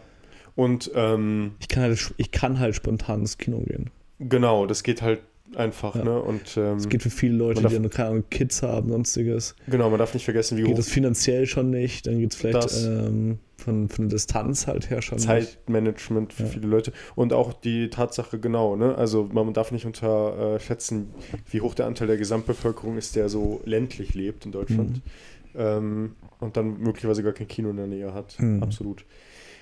Und 0.54 0.90
ähm, 0.94 1.52
Ich 1.60 1.66
kann 1.68 1.82
halt, 1.82 2.14
ich 2.16 2.30
kann 2.30 2.60
halt 2.60 2.74
spontan 2.76 3.20
ins 3.20 3.38
Kino 3.38 3.58
gehen. 3.60 3.90
genau, 4.20 4.66
das 4.66 4.82
geht 4.84 5.02
halt 5.02 5.20
einfach, 5.56 5.94
Ja. 5.96 6.04
ne? 6.04 6.20
Und 6.22 6.56
ähm, 6.56 6.76
Es 6.76 6.88
geht 6.88 7.02
für 7.02 7.10
viele 7.10 7.34
Leute, 7.36 7.60
Man 7.62 7.70
die 7.70 7.76
darf- 7.76 7.84
ja 7.84 7.88
keine 7.90 8.08
Ahnung, 8.10 8.24
Kids 8.30 8.62
haben, 8.62 8.90
sonstiges. 8.90 9.54
genau, 9.68 9.90
man 9.90 9.98
darf 9.98 10.14
nicht 10.14 10.24
vergessen, 10.24 10.56
wie 10.58 10.62
Geht 10.62 10.74
hoch 10.74 10.78
es 10.78 10.88
finanziell 10.88 11.46
schon 11.46 11.70
nicht, 11.70 12.06
dann 12.06 12.18
geht 12.18 12.32
es 12.32 12.36
vielleicht 12.38 12.72
ähm, 12.86 13.38
von, 13.56 13.88
von 13.88 14.08
der 14.08 14.16
Distanz 14.16 14.66
halt 14.66 14.90
her 14.90 15.02
schon 15.02 15.16
nicht. 15.16 15.26
Zeitmanagement 15.26 16.32
für 16.32 16.44
Ja. 16.44 16.48
viele 16.48 16.66
Leute 16.68 16.92
und 17.14 17.32
auch 17.32 17.52
die 17.52 17.90
Tatsache 17.90 18.38
genau, 18.38 18.76
ne? 18.76 18.94
Also 18.96 19.28
man 19.32 19.52
darf 19.52 19.72
nicht 19.72 19.84
unterschätzen, 19.86 21.08
wie 21.50 21.60
hoch 21.60 21.74
der 21.74 21.86
Anteil 21.86 22.06
der 22.08 22.16
Gesamtbevölkerung 22.18 22.96
ist, 22.98 23.16
der 23.16 23.28
so 23.28 23.60
ländlich 23.64 24.14
lebt 24.14 24.46
in 24.46 24.52
Deutschland 24.52 24.96
Mhm. 24.96 25.02
ähm, 25.56 26.10
und 26.40 26.56
dann 26.56 26.78
möglicherweise 26.78 27.22
gar 27.22 27.32
kein 27.32 27.48
Kino 27.48 27.70
in 27.70 27.76
der 27.76 27.86
Nähe 27.86 28.14
hat. 28.14 28.36
Mhm. 28.38 28.62
Absolut. 28.62 29.04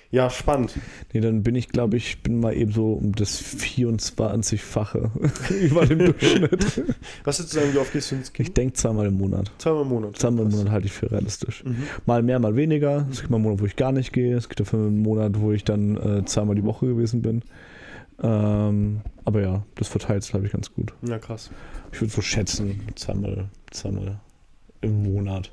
Ja, 0.09 0.29
spannend. 0.29 0.73
Nee, 1.11 1.19
dann 1.19 1.43
bin 1.43 1.55
ich, 1.55 1.69
glaube 1.69 1.97
ich, 1.97 2.23
bin 2.23 2.39
mal 2.39 2.55
eben 2.55 2.71
so 2.71 2.93
um 2.93 3.13
das 3.13 3.41
24-fache 3.41 5.11
über 5.61 5.85
dem 5.85 5.99
Durchschnitt. 5.99 6.83
Was 7.25 7.37
du 7.37 7.43
sagen, 7.43 7.73
wie 7.73 7.77
oft 7.77 7.91
gehst 7.91 8.11
du 8.11 8.15
ins 8.15 8.31
Kino? 8.31 8.47
Ich 8.47 8.53
denke 8.53 8.73
zweimal 8.73 9.07
im 9.07 9.17
Monat. 9.17 9.51
Zweimal 9.57 9.81
im 9.81 9.89
Monat. 9.89 10.17
Zweimal 10.17 10.45
im. 10.45 10.51
Monat 10.51 10.71
halte 10.71 10.87
ich 10.87 10.93
für 10.93 11.11
realistisch. 11.11 11.63
Mhm. 11.65 11.83
Mal 12.05 12.23
mehr, 12.23 12.39
mal 12.39 12.55
weniger. 12.55 13.05
Es 13.11 13.19
gibt 13.19 13.31
mal 13.31 13.37
einen 13.37 13.43
Monat, 13.43 13.59
wo 13.59 13.65
ich 13.65 13.75
gar 13.75 13.91
nicht 13.91 14.13
gehe. 14.13 14.37
Es 14.37 14.47
gibt 14.47 14.61
dafür 14.61 14.79
einen 14.79 15.01
Monat, 15.01 15.41
wo 15.41 15.51
ich 15.51 15.65
dann 15.65 15.97
äh, 15.97 16.25
zweimal 16.25 16.55
die 16.55 16.63
Woche 16.63 16.85
gewesen 16.85 17.21
bin. 17.21 17.41
Ähm, 18.23 19.01
aber 19.25 19.41
ja, 19.41 19.63
das 19.75 19.89
verteilt 19.89 20.23
es, 20.23 20.29
glaube 20.29 20.45
ich, 20.45 20.53
ganz 20.53 20.73
gut. 20.73 20.93
Ja, 21.07 21.19
krass. 21.19 21.51
Ich 21.91 22.01
würde 22.01 22.13
so 22.13 22.21
schätzen, 22.21 22.81
zweimal, 22.95 23.49
zweimal 23.71 24.19
im 24.81 25.03
Monat. 25.03 25.51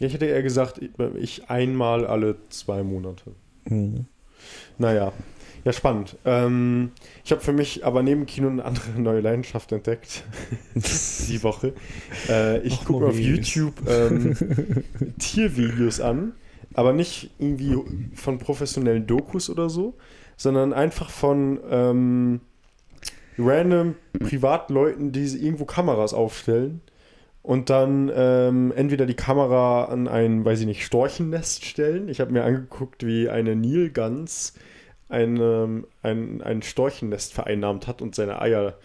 Ja, 0.00 0.08
ich 0.08 0.14
hätte 0.14 0.26
eher 0.26 0.42
gesagt, 0.42 0.80
ich 1.18 1.48
einmal 1.48 2.06
alle 2.06 2.36
zwei 2.48 2.82
Monate. 2.82 3.32
Mhm. 3.64 4.06
Naja. 4.78 5.12
Ja, 5.64 5.72
spannend. 5.72 6.16
Ähm, 6.24 6.90
ich 7.24 7.30
habe 7.30 7.40
für 7.40 7.52
mich 7.52 7.84
aber 7.84 8.02
neben 8.02 8.26
Kino 8.26 8.48
eine 8.48 8.64
andere 8.64 8.90
neue 9.00 9.20
Leidenschaft 9.20 9.70
entdeckt. 9.72 10.24
die 10.74 11.42
Woche. 11.42 11.74
Äh, 12.28 12.60
ich 12.62 12.84
gucke 12.84 13.06
auf 13.06 13.18
YouTube 13.18 13.74
ähm, 13.88 14.36
Tiervideos 15.18 16.00
an, 16.00 16.32
aber 16.74 16.92
nicht 16.92 17.30
irgendwie 17.38 17.78
von 18.14 18.38
professionellen 18.38 19.06
Dokus 19.06 19.48
oder 19.50 19.70
so, 19.70 19.94
sondern 20.36 20.72
einfach 20.72 21.10
von 21.10 21.60
ähm, 21.70 22.40
random 23.38 23.94
Privatleuten, 24.18 25.12
die 25.12 25.24
irgendwo 25.26 25.64
Kameras 25.64 26.12
aufstellen 26.12 26.80
und 27.42 27.70
dann 27.70 28.10
ähm, 28.14 28.72
entweder 28.74 29.04
die 29.04 29.14
Kamera 29.14 29.86
an 29.86 30.06
ein, 30.06 30.44
weiß 30.44 30.60
ich 30.60 30.66
nicht, 30.66 30.84
Storchennest 30.84 31.64
stellen. 31.64 32.08
Ich 32.08 32.20
habe 32.20 32.32
mir 32.32 32.44
angeguckt, 32.44 33.04
wie 33.04 33.28
eine 33.28 33.56
Nilgans 33.56 34.54
ein, 35.08 35.36
ähm, 35.38 35.86
ein, 36.02 36.40
ein 36.40 36.62
Storchennest 36.62 37.34
vereinnahmt 37.34 37.88
hat 37.88 38.00
und 38.00 38.14
seine 38.14 38.40
Eier 38.40 38.78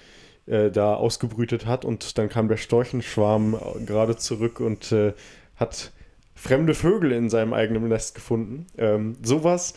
äh, 0.48 0.72
da 0.72 0.96
ausgebrütet 0.96 1.68
hat. 1.68 1.86
Und 1.86 2.18
dann 2.18 2.30
kam 2.30 2.48
der 2.48 2.58
Storchenschwarm 2.58 3.60
gerade 3.86 4.18
zurück 4.18 4.60
und 4.60 4.92
äh, 4.92 5.14
hat 5.56 5.92
fremde 6.38 6.76
Vögel 6.76 7.12
in 7.12 7.30
seinem 7.30 7.54
eigenen 7.54 7.88
Nest 7.88 8.14
gefunden. 8.14 8.68
Ähm, 8.78 9.18
sowas. 9.24 9.74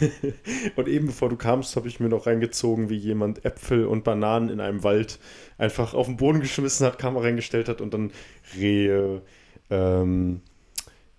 und 0.76 0.88
eben 0.88 1.06
bevor 1.06 1.28
du 1.28 1.36
kamst, 1.36 1.76
habe 1.76 1.86
ich 1.86 2.00
mir 2.00 2.08
noch 2.08 2.26
reingezogen, 2.26 2.90
wie 2.90 2.96
jemand 2.96 3.44
Äpfel 3.44 3.86
und 3.86 4.02
Bananen 4.02 4.48
in 4.48 4.60
einem 4.60 4.82
Wald 4.82 5.20
einfach 5.56 5.94
auf 5.94 6.06
den 6.06 6.16
Boden 6.16 6.40
geschmissen 6.40 6.84
hat, 6.84 6.98
Kamera 6.98 7.24
reingestellt 7.24 7.68
hat 7.68 7.80
und 7.80 7.94
dann 7.94 8.10
Rehe, 8.56 9.22
ähm, 9.70 10.40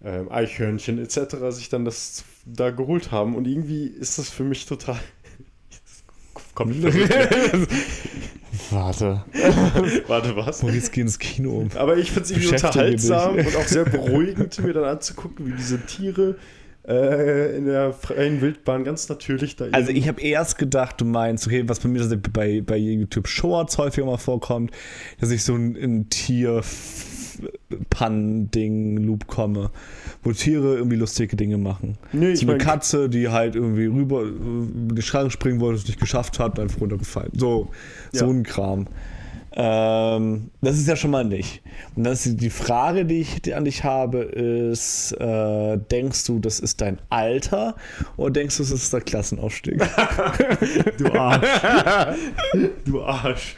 ähm, 0.04 0.30
Eichhörnchen 0.30 1.00
etc. 1.00 1.38
sich 1.52 1.70
dann 1.70 1.86
das 1.86 2.26
da 2.46 2.72
geholt 2.72 3.12
haben. 3.12 3.36
Und 3.36 3.48
irgendwie 3.48 3.88
ist 3.88 4.20
das 4.20 4.30
für 4.30 4.44
mich 4.44 4.66
total. 4.66 5.00
Kommt 6.54 6.76
Warte. 8.72 9.24
Warte, 10.08 10.36
was? 10.36 10.62
Maurice, 10.64 10.92
geh 10.92 11.02
ins 11.02 11.20
Kino. 11.20 11.68
Aber 11.76 11.98
ich 11.98 12.12
finde 12.12 12.24
es 12.26 12.32
irgendwie 12.32 12.50
unterhaltsam 12.50 13.36
und 13.36 13.56
auch 13.56 13.68
sehr 13.68 13.86
beruhigend, 13.86 14.60
mir 14.64 14.74
dann 14.74 14.86
anzugucken, 14.86 15.48
wie 15.48 15.54
diese 15.54 15.80
Tiere 15.86 16.36
äh, 16.88 17.58
in 17.58 17.66
der 17.66 17.94
freien 17.94 18.42
Wildbahn 18.42 18.84
ganz 18.84 19.10
natürlich 19.10 19.56
da 19.56 19.66
Also 19.72 19.92
ich 19.92 20.08
habe 20.08 20.22
erst 20.22 20.58
gedacht, 20.58 21.02
du 21.02 21.06
meinst, 21.06 21.48
okay, 21.48 21.64
was 21.68 21.80
bei 21.80 21.90
mir 21.90 22.06
bei, 22.32 22.62
bei 22.62 22.78
YouTube 22.78 23.28
Shorts 23.28 23.78
häufiger 23.78 24.06
mal 24.06 24.18
vorkommt, 24.18 24.72
dass 25.20 25.32
ich 25.32 25.44
so 25.44 25.56
ein, 25.56 25.76
ein 25.76 26.10
Tier 26.10 26.62
Pan-Ding-Loop 27.90 29.28
komme, 29.28 29.72
wo 30.24 30.32
Tiere 30.32 30.76
irgendwie 30.76 30.98
lustige 30.98 31.36
Dinge 31.36 31.58
machen. 31.58 31.98
Nee, 32.14 32.36
so 32.36 32.48
eine 32.48 32.58
Katze, 32.58 33.10
die 33.10 33.30
halt 33.30 33.56
irgendwie 33.56 33.86
rüber 33.86 34.24
in 34.24 34.90
äh, 34.92 34.96
die 34.96 35.02
Schrank 35.02 35.32
springen 35.32 35.60
wollte, 35.60 35.80
es 35.80 35.88
nicht 35.88 36.00
geschafft 36.00 36.40
hat, 36.40 36.60
einfach 36.60 36.82
runtergefallen. 36.82 37.32
So, 37.34 37.70
ja. 38.12 38.20
so 38.20 38.30
ein 38.30 38.44
Kram. 38.44 38.88
Ähm, 39.58 40.52
das 40.62 40.78
ist 40.78 40.88
ja 40.88 40.98
schon 40.98 41.12
mal 41.12 41.24
nicht. 41.24 41.62
Und 41.96 42.04
das 42.04 42.26
ist 42.26 42.42
die 42.42 42.50
Frage, 42.50 43.06
die 43.06 43.22
ich 43.22 43.56
an 43.56 43.64
dich 43.64 43.86
habe, 43.86 44.20
ist: 44.20 45.14
äh, 45.14 45.78
Denkst 45.78 46.26
du, 46.26 46.40
das 46.40 46.60
ist 46.60 46.82
dein 46.82 47.00
Alter 47.10 47.76
oder 48.18 48.32
denkst 48.32 48.58
du, 48.58 48.64
das 48.64 48.72
ist 48.72 48.92
der 48.92 49.00
Klassenaufstieg? 49.02 49.78
du 50.98 51.06
Arsch. 51.14 51.48
du 52.86 53.02
Arsch. 53.02 53.56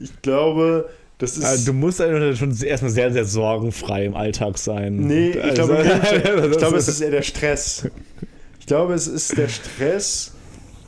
ich 0.00 0.22
glaube, 0.22 0.88
das 1.22 1.38
ist 1.38 1.44
also 1.44 1.66
du 1.66 1.72
musst 1.72 2.00
also 2.00 2.34
schon 2.34 2.50
erstmal 2.64 2.90
sehr, 2.90 3.12
sehr 3.12 3.24
sorgenfrei 3.24 4.06
im 4.06 4.16
Alltag 4.16 4.58
sein. 4.58 4.96
Nee, 4.96 5.30
ich 5.30 5.40
also, 5.40 5.66
glaube, 5.66 5.82
ich 6.50 6.58
glaube 6.58 6.76
es 6.76 6.88
ist 6.88 7.00
eher 7.00 7.12
der 7.12 7.22
Stress. 7.22 7.88
Ich 8.58 8.66
glaube, 8.66 8.94
es 8.94 9.06
ist 9.06 9.38
der 9.38 9.46
Stress 9.46 10.32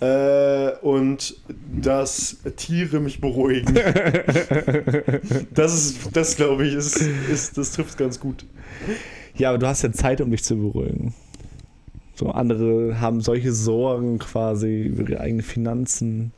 äh, 0.01 0.73
und 0.83 1.37
dass 1.81 2.39
Tiere 2.57 2.99
mich 2.99 3.21
beruhigen. 3.21 3.75
das 5.55 5.73
ist, 5.73 6.17
das 6.17 6.35
glaube 6.35 6.67
ich, 6.67 6.75
ist, 6.75 6.97
ist, 7.31 7.57
das 7.57 7.71
trifft 7.71 7.97
ganz 7.97 8.19
gut. 8.19 8.45
Ja, 9.37 9.51
aber 9.51 9.59
du 9.59 9.69
hast 9.69 9.83
ja 9.83 9.93
Zeit, 9.93 10.21
um 10.21 10.33
dich 10.33 10.43
zu 10.43 10.57
beruhigen. 10.57 11.15
So 12.17 12.31
andere 12.31 13.01
haben 13.01 13.21
solche 13.21 13.53
Sorgen 13.53 14.19
quasi 14.19 14.83
über 14.83 15.09
ihre 15.09 15.21
eigenen 15.21 15.45
Finanzen. 15.45 16.33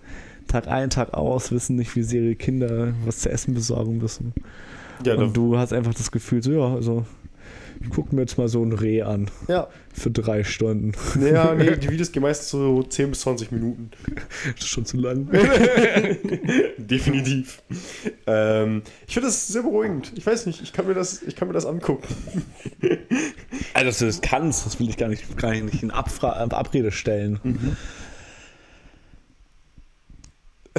Tag 0.46 0.68
ein, 0.68 0.90
Tag 0.90 1.14
aus, 1.14 1.52
wissen 1.52 1.76
nicht, 1.76 1.96
wie 1.96 2.02
sie 2.02 2.18
ihre 2.18 2.34
Kinder 2.36 2.94
was 3.04 3.20
zu 3.20 3.30
essen 3.30 3.54
besorgen 3.54 3.98
müssen. 3.98 4.32
Ja, 5.04 5.14
und 5.16 5.36
du 5.36 5.58
hast 5.58 5.72
einfach 5.72 5.94
das 5.94 6.10
Gefühl, 6.10 6.42
so, 6.42 6.52
ja, 6.52 6.74
also 6.74 7.04
ich 7.80 7.90
gucke 7.90 8.14
mir 8.14 8.22
jetzt 8.22 8.38
mal 8.38 8.48
so 8.48 8.62
ein 8.62 8.72
Reh 8.72 9.02
an. 9.02 9.30
Ja. 9.48 9.68
Für 9.92 10.10
drei 10.10 10.44
Stunden. 10.44 10.92
Naja, 11.18 11.54
nee, 11.54 11.76
die 11.76 11.90
Videos 11.90 12.12
gehen 12.12 12.22
meistens 12.22 12.50
so 12.50 12.82
10 12.82 13.10
bis 13.10 13.20
20 13.20 13.52
Minuten. 13.52 13.90
Das 14.44 14.64
ist 14.64 14.68
schon 14.68 14.84
zu 14.84 14.96
lang. 14.96 15.28
Definitiv. 16.78 17.62
Ähm, 18.26 18.82
ich 19.06 19.14
finde 19.14 19.28
das 19.28 19.48
sehr 19.48 19.62
beruhigend. 19.62 20.12
Ich 20.16 20.26
weiß 20.26 20.46
nicht, 20.46 20.62
ich 20.62 20.72
kann 20.72 20.86
mir 20.86 20.94
das, 20.94 21.22
ich 21.22 21.36
kann 21.36 21.48
mir 21.48 21.54
das 21.54 21.66
angucken. 21.66 22.06
Also, 23.74 23.86
dass 23.86 23.98
du 23.98 24.06
das 24.06 24.20
kannst, 24.20 24.66
das 24.66 24.80
will 24.80 24.88
ich 24.88 24.96
gar 24.96 25.08
nicht, 25.08 25.36
gar 25.36 25.54
nicht 25.54 25.82
in 25.82 25.90
Abfra 25.90 26.32
Abrede 26.32 26.92
stellen. 26.92 27.40
Mhm. 27.42 27.76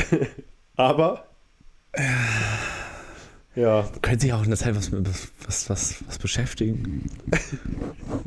Aber. 0.75 1.25
Ja. 3.55 3.81
Du 3.81 3.99
könntest 4.01 4.23
dich 4.23 4.33
auch 4.33 4.43
in 4.43 4.49
der 4.49 4.57
Zeit 4.57 4.75
was, 4.75 4.91
was, 4.91 5.69
was, 5.69 6.03
was 6.05 6.19
beschäftigen. 6.19 7.09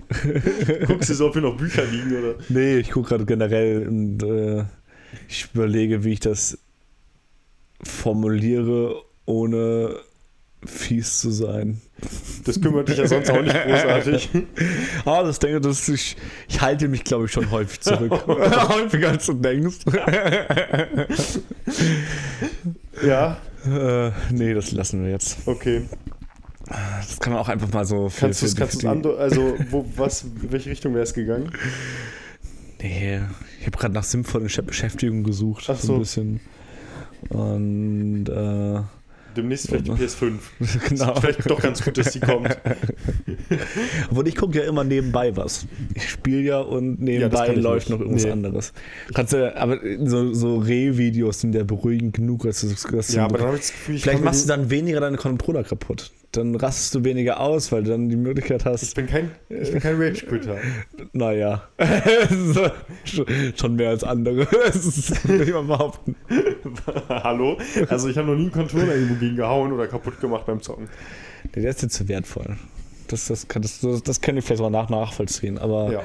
Guckst 0.86 1.10
du 1.10 1.14
so, 1.14 1.28
ob 1.28 1.34
hier 1.34 1.42
noch 1.42 1.56
Bücher 1.56 1.84
liegen, 1.84 2.16
oder? 2.16 2.34
Nee, 2.48 2.78
ich 2.78 2.90
gucke 2.90 3.10
gerade 3.10 3.26
generell 3.26 3.86
und 3.86 4.22
äh, 4.24 4.64
ich 5.28 5.48
überlege, 5.54 6.02
wie 6.02 6.14
ich 6.14 6.20
das 6.20 6.58
formuliere, 7.82 9.02
ohne 9.24 10.00
fies 10.64 11.20
zu 11.20 11.30
sein. 11.30 11.80
Das 12.44 12.60
kümmert 12.60 12.88
dich 12.88 12.98
ja 12.98 13.06
sonst 13.06 13.30
auch 13.30 13.42
nicht 13.42 13.54
großartig. 13.54 14.30
ah, 15.04 15.22
das 15.22 15.38
denke 15.38 15.60
dass 15.60 15.88
ich, 15.88 16.16
ich 16.48 16.60
halte 16.60 16.88
mich, 16.88 17.04
glaube 17.04 17.26
ich, 17.26 17.32
schon 17.32 17.50
häufig 17.50 17.80
zurück. 17.80 18.12
Häufiger 18.26 19.10
als 19.10 19.26
du 19.26 19.34
denkst. 19.34 19.78
ja. 23.06 23.36
Äh, 23.66 24.10
nee, 24.30 24.54
das 24.54 24.72
lassen 24.72 25.04
wir 25.04 25.10
jetzt. 25.10 25.38
Okay. 25.46 25.82
Das 26.66 27.18
kann 27.18 27.32
man 27.32 27.42
auch 27.42 27.48
einfach 27.48 27.72
mal 27.72 27.84
so. 27.84 28.08
Für, 28.08 28.26
kannst 28.26 28.42
du 28.42 28.46
es 28.46 28.56
also 29.18 29.56
wo, 29.70 29.84
was, 29.96 30.22
in 30.22 30.52
welche 30.52 30.70
Richtung 30.70 30.94
wäre 30.94 31.02
es 31.02 31.12
gegangen? 31.12 31.50
Nee, 32.80 33.20
ich 33.58 33.66
habe 33.66 33.76
gerade 33.76 33.92
nach 33.92 34.04
sinnvollen 34.04 34.48
Beschäftigung 34.66 35.24
gesucht. 35.24 35.64
Ach 35.68 35.76
so. 35.76 35.86
so 35.86 35.94
ein 35.94 35.98
bisschen. 35.98 36.40
Und 37.28 38.28
äh, 38.28 38.80
Demnächst 39.36 39.68
vielleicht 39.68 39.86
die 39.86 39.90
PS5. 39.92 40.38
Genau. 40.88 41.12
Ist 41.12 41.20
vielleicht 41.20 41.50
doch 41.50 41.60
ganz 41.60 41.84
gut, 41.84 41.98
dass 41.98 42.12
die 42.12 42.20
kommt. 42.20 42.56
Obwohl 44.10 44.28
ich 44.28 44.36
gucke 44.36 44.58
ja 44.58 44.64
immer 44.64 44.84
nebenbei 44.84 45.36
was. 45.36 45.66
Ich 45.94 46.10
spiele 46.10 46.40
ja 46.40 46.58
und 46.60 47.00
nebenbei 47.00 47.48
ja, 47.48 47.52
läuft 47.52 47.88
nicht. 47.88 47.90
noch 47.90 48.00
irgendwas 48.00 48.24
nee. 48.24 48.30
anderes. 48.30 48.72
Kannst 49.14 49.32
du, 49.32 49.56
aber 49.56 49.78
so, 50.04 50.32
so 50.34 50.58
Reh-Videos 50.58 51.40
sind 51.40 51.54
ja 51.54 51.64
beruhigend 51.64 52.14
genug, 52.14 52.42
dass 52.44 52.60
du, 52.60 52.68
dass 52.96 53.12
Ja, 53.12 53.24
aber 53.24 53.38
dann 53.38 53.46
habe 53.48 53.56
ich 53.56 53.62
das 53.62 53.72
Gefühl, 53.72 53.94
ich 53.96 54.02
Vielleicht 54.02 54.24
machst 54.24 54.44
du 54.44 54.48
dann 54.48 54.70
weniger 54.70 55.00
deine 55.00 55.16
Controller 55.16 55.64
kaputt 55.64 56.10
dann 56.32 56.54
rastest 56.54 56.94
du 56.94 57.04
weniger 57.04 57.40
aus, 57.40 57.72
weil 57.72 57.82
du 57.82 57.90
dann 57.90 58.08
die 58.08 58.16
Möglichkeit 58.16 58.64
hast. 58.64 58.82
Ich 58.82 58.94
bin 58.94 59.06
kein, 59.06 59.32
ich 59.48 59.72
bin 59.72 59.80
kein 59.80 60.00
Rage-Quitter. 60.00 60.58
naja. 61.12 61.68
Schon 63.56 63.76
mehr 63.76 63.90
als 63.90 64.04
andere. 64.04 64.46
Das 64.70 65.28
will 65.28 65.42
ich 65.42 65.52
mal 65.52 65.64
behaupten. 65.64 66.14
Hallo? 67.08 67.58
Also 67.88 68.08
ich 68.08 68.16
habe 68.16 68.28
noch 68.28 68.36
nie 68.36 68.42
einen 68.42 68.52
Controller 68.52 68.94
irgendwo 68.94 69.14
gegen 69.14 69.36
gehauen 69.36 69.72
oder 69.72 69.88
kaputt 69.88 70.20
gemacht 70.20 70.46
beim 70.46 70.62
Zocken. 70.62 70.88
Der 71.54 71.64
ist 71.64 71.82
jetzt 71.82 71.94
zu 71.94 72.08
wertvoll. 72.08 72.56
Das, 73.08 73.26
das, 73.26 73.48
kann, 73.48 73.62
das, 73.62 73.80
das 73.80 74.20
kann 74.20 74.36
ich 74.36 74.44
vielleicht 74.44 74.62
mal 74.62 74.70
nach 74.70 74.88
nachvollziehen, 74.88 75.58
aber. 75.58 75.92
Ja. 75.92 76.02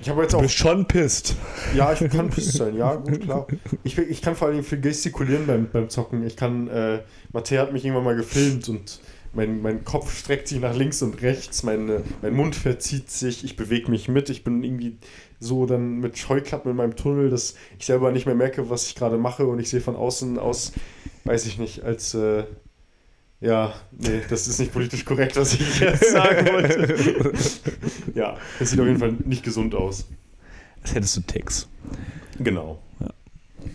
Ich 0.00 0.08
habe 0.08 0.22
jetzt 0.22 0.34
auch. 0.34 0.38
Du 0.38 0.44
bist 0.46 0.58
schon 0.58 0.86
pisst. 0.86 1.36
Ja, 1.74 1.92
ich 1.92 2.08
kann 2.10 2.30
pisst 2.30 2.54
sein, 2.54 2.76
ja, 2.76 2.94
gut, 2.96 3.20
klar. 3.20 3.46
Ich, 3.84 3.98
ich 3.98 4.22
kann 4.22 4.34
vor 4.34 4.48
allem 4.48 4.64
viel 4.64 4.80
gestikulieren 4.80 5.46
beim, 5.46 5.68
beim 5.70 5.88
Zocken. 5.88 6.26
Ich 6.26 6.36
kann, 6.36 6.68
äh, 6.68 7.00
Matthäa 7.32 7.62
hat 7.62 7.72
mich 7.72 7.84
irgendwann 7.84 8.04
mal 8.04 8.16
gefilmt 8.16 8.68
und 8.68 9.00
mein, 9.32 9.62
mein 9.62 9.84
Kopf 9.84 10.16
streckt 10.16 10.48
sich 10.48 10.60
nach 10.60 10.74
links 10.74 11.02
und 11.02 11.22
rechts, 11.22 11.62
meine, 11.62 12.02
mein 12.22 12.34
Mund 12.34 12.56
verzieht 12.56 13.10
sich, 13.10 13.44
ich 13.44 13.56
bewege 13.56 13.90
mich 13.90 14.08
mit, 14.08 14.30
ich 14.30 14.44
bin 14.44 14.62
irgendwie 14.62 14.98
so 15.40 15.66
dann 15.66 15.98
mit 15.98 16.18
Scheuklappen 16.18 16.70
in 16.70 16.76
meinem 16.76 16.96
Tunnel, 16.96 17.30
dass 17.30 17.54
ich 17.78 17.86
selber 17.86 18.10
nicht 18.10 18.26
mehr 18.26 18.34
merke, 18.34 18.70
was 18.70 18.86
ich 18.86 18.94
gerade 18.94 19.18
mache 19.18 19.46
und 19.46 19.58
ich 19.58 19.68
sehe 19.68 19.80
von 19.80 19.96
außen 19.96 20.38
aus, 20.38 20.72
weiß 21.24 21.46
ich 21.46 21.58
nicht, 21.58 21.82
als 21.84 22.14
äh, 22.14 22.44
ja, 23.40 23.72
nee, 23.92 24.20
das 24.28 24.48
ist 24.48 24.58
nicht 24.58 24.72
politisch 24.72 25.04
korrekt, 25.04 25.36
was 25.36 25.54
ich 25.54 25.80
jetzt 25.80 26.10
sagen 26.10 26.46
wollte. 26.46 27.32
ja, 28.14 28.36
das 28.58 28.70
sieht 28.70 28.80
auf 28.80 28.86
jeden 28.86 28.98
Fall 28.98 29.12
nicht 29.24 29.44
gesund 29.44 29.74
aus. 29.74 30.06
Als 30.82 30.94
hättest 30.94 31.16
du 31.16 31.20
Ticks. 31.20 31.68
Genau. 32.38 32.82
Ja. 33.00 33.10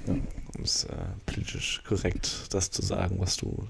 ja. 0.08 0.14
Um 0.14 0.64
es 0.64 0.84
äh, 0.86 0.96
politisch 1.26 1.82
korrekt 1.88 2.48
das 2.52 2.72
zu 2.72 2.82
sagen, 2.82 3.18
was 3.20 3.38
du 3.38 3.68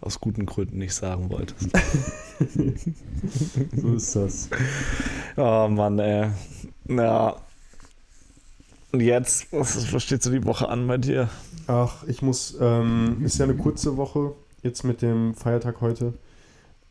aus 0.00 0.20
guten 0.20 0.46
Gründen 0.46 0.78
nicht 0.78 0.94
sagen 0.94 1.30
wolltest. 1.30 1.70
so 3.76 3.94
ist 3.94 4.16
das. 4.16 4.48
Oh 5.36 5.68
Mann, 5.68 5.98
ey. 5.98 6.30
Ja. 6.88 7.36
Und 8.92 9.00
jetzt, 9.00 9.52
was, 9.52 9.92
was 9.92 10.02
steht 10.02 10.22
so 10.22 10.30
die 10.30 10.44
Woche 10.44 10.68
an 10.68 10.86
bei 10.86 10.98
dir? 10.98 11.28
Ach, 11.66 12.04
ich 12.06 12.22
muss, 12.22 12.56
ähm, 12.60 13.22
ist 13.24 13.38
ja 13.38 13.44
eine 13.44 13.56
kurze 13.56 13.96
Woche, 13.96 14.32
jetzt 14.62 14.84
mit 14.84 15.02
dem 15.02 15.34
Feiertag 15.34 15.80
heute. 15.80 16.14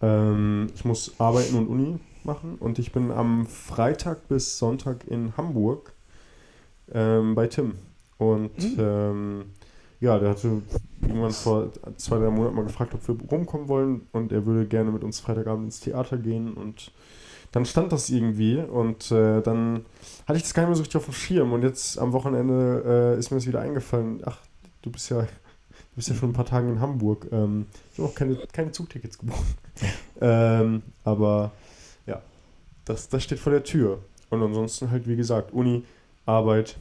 Ähm, 0.01 0.67
ich 0.75 0.83
muss 0.83 1.13
arbeiten 1.19 1.55
und 1.55 1.67
Uni 1.67 1.99
machen 2.23 2.55
und 2.59 2.79
ich 2.79 2.91
bin 2.91 3.11
am 3.11 3.47
Freitag 3.47 4.27
bis 4.27 4.57
Sonntag 4.57 5.07
in 5.07 5.37
Hamburg 5.37 5.93
ähm, 6.93 7.35
bei 7.35 7.47
Tim. 7.47 7.75
Und 8.17 8.77
Mhm. 8.77 9.45
Ja, 9.99 10.19
der 10.19 10.31
hatte 10.31 10.61
irgendwann 11.01 11.31
vor 11.31 11.71
zwei, 11.97 12.17
drei 12.17 12.29
Monaten 12.29 12.55
mal 12.55 12.65
gefragt, 12.65 12.93
ob 12.93 13.07
wir 13.07 13.17
rumkommen 13.29 13.67
wollen 13.67 14.07
und 14.11 14.31
er 14.31 14.45
würde 14.45 14.65
gerne 14.65 14.91
mit 14.91 15.03
uns 15.03 15.19
Freitagabend 15.19 15.65
ins 15.65 15.79
Theater 15.79 16.17
gehen 16.17 16.53
und 16.53 16.91
dann 17.51 17.65
stand 17.65 17.91
das 17.93 18.09
irgendwie 18.09 18.57
und 18.57 19.11
äh, 19.11 19.41
dann 19.41 19.85
hatte 20.27 20.37
ich 20.37 20.43
das 20.43 20.53
gar 20.53 20.63
nicht 20.63 20.69
mehr 20.69 20.75
so 20.75 20.81
richtig 20.81 20.97
auf 20.97 21.05
dem 21.05 21.13
Schirm 21.13 21.53
und 21.53 21.63
jetzt 21.63 21.97
am 21.97 22.11
Wochenende 22.11 23.13
äh, 23.15 23.19
ist 23.19 23.31
mir 23.31 23.37
das 23.37 23.47
wieder 23.47 23.61
eingefallen. 23.61 24.21
Ach, 24.25 24.39
du 24.81 24.91
bist 24.91 25.09
ja, 25.09 25.21
du 25.21 25.95
bist 25.95 26.09
ja 26.09 26.15
schon 26.15 26.31
ein 26.31 26.33
paar 26.33 26.45
Tage 26.45 26.67
in 26.67 26.81
Hamburg. 26.81 27.27
Ähm, 27.31 27.67
ich 27.93 27.99
habe 27.99 28.09
auch 28.09 28.15
keine, 28.15 28.35
keine 28.51 28.73
Zugtickets 28.73 29.17
gebucht. 29.17 29.45
ähm, 30.21 30.83
aber 31.05 31.53
ja, 32.05 32.21
das, 32.83 33.07
das 33.07 33.23
steht 33.23 33.39
vor 33.39 33.53
der 33.53 33.63
Tür. 33.63 33.99
Und 34.29 34.43
ansonsten 34.43 34.91
halt, 34.91 35.07
wie 35.07 35.15
gesagt, 35.15 35.53
Uni, 35.53 35.83
Arbeit, 36.25 36.75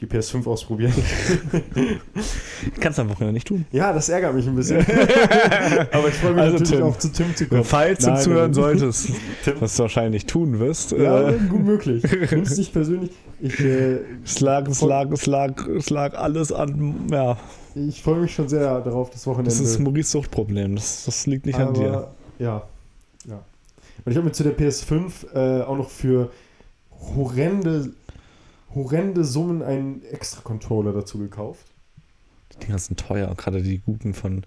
die 0.00 0.06
PS5 0.06 0.46
ausprobieren. 0.46 0.92
Kannst 2.80 2.98
du 2.98 3.02
am 3.02 3.10
Wochenende 3.10 3.34
nicht 3.34 3.46
tun. 3.46 3.66
ja, 3.72 3.92
das 3.92 4.08
ärgert 4.08 4.34
mich 4.34 4.46
ein 4.46 4.54
bisschen. 4.56 4.78
aber 5.92 6.08
ich 6.08 6.14
freue 6.14 6.32
mich 6.32 6.42
Also, 6.42 6.52
natürlich 6.58 6.70
Tim, 6.70 6.82
auch 6.82 6.98
zu 6.98 7.12
Tim 7.12 7.36
zu 7.36 7.46
kommen. 7.46 7.64
Falls 7.64 7.98
du 8.04 8.10
Nein, 8.10 8.20
zuhören 8.22 8.44
nein. 8.50 8.54
solltest, 8.54 9.08
Tim. 9.44 9.54
was 9.60 9.76
du 9.76 9.82
wahrscheinlich 9.82 10.26
tun 10.26 10.58
wirst, 10.58 10.92
Ja, 10.92 11.28
äh, 11.30 11.38
gut 11.48 11.62
möglich. 11.64 12.02
Nimm's 12.30 12.56
nicht 12.56 12.72
persönlich. 12.72 13.10
Ich, 13.40 13.58
äh, 13.60 13.98
es 14.24 14.40
lag, 14.40 14.66
es 14.68 14.80
lag, 14.82 15.10
es 15.10 15.26
lag, 15.26 15.66
es 15.68 15.90
lag 15.90 16.14
alles 16.14 16.52
an, 16.52 17.06
ja, 17.10 17.36
ich 17.74 18.02
freue 18.02 18.20
mich 18.22 18.34
schon 18.34 18.48
sehr 18.48 18.80
darauf, 18.80 19.10
das 19.10 19.26
Wochenende. 19.26 19.50
das 19.50 19.60
ist 19.60 19.78
Maurice 19.78 20.10
Suchtproblem, 20.10 20.74
das, 20.76 21.04
das 21.04 21.26
liegt 21.26 21.46
nicht 21.46 21.58
an 21.58 21.72
dir. 21.74 21.88
Aber, 21.92 22.10
Ja, 22.38 22.62
ja. 23.28 23.40
Und 24.04 24.10
ich 24.12 24.16
habe 24.16 24.26
mir 24.26 24.32
zu 24.32 24.42
der 24.42 24.56
PS5 24.58 25.32
äh, 25.34 25.62
auch 25.62 25.76
noch 25.76 25.88
für 25.88 26.30
horrende, 27.16 27.90
horrende 28.74 29.24
Summen 29.24 29.62
einen 29.62 30.02
extra 30.04 30.42
Controller 30.42 30.92
dazu 30.92 31.18
gekauft. 31.18 31.66
Die 32.52 32.66
Dinger 32.66 32.78
sind 32.78 32.98
teuer, 32.98 33.32
gerade 33.36 33.62
die 33.62 33.78
guten 33.78 34.14
von. 34.14 34.44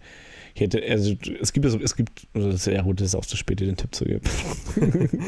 Hätte, 0.55 0.83
also 0.87 1.15
es 1.41 1.51
gibt 1.51 1.65
ja 1.65 1.71
so, 1.71 1.79
es 1.79 1.95
gibt, 1.95 2.27
das 2.33 2.53
ist 2.53 2.67
ja 2.67 2.83
gut, 2.83 3.01
das 3.01 3.07
ist 3.07 3.15
auch 3.15 3.25
zu 3.25 3.35
spät, 3.37 3.59
dir 3.59 3.65
den 3.65 3.75
Tipp 3.75 3.95
zu 3.95 4.05
geben. 4.05 4.21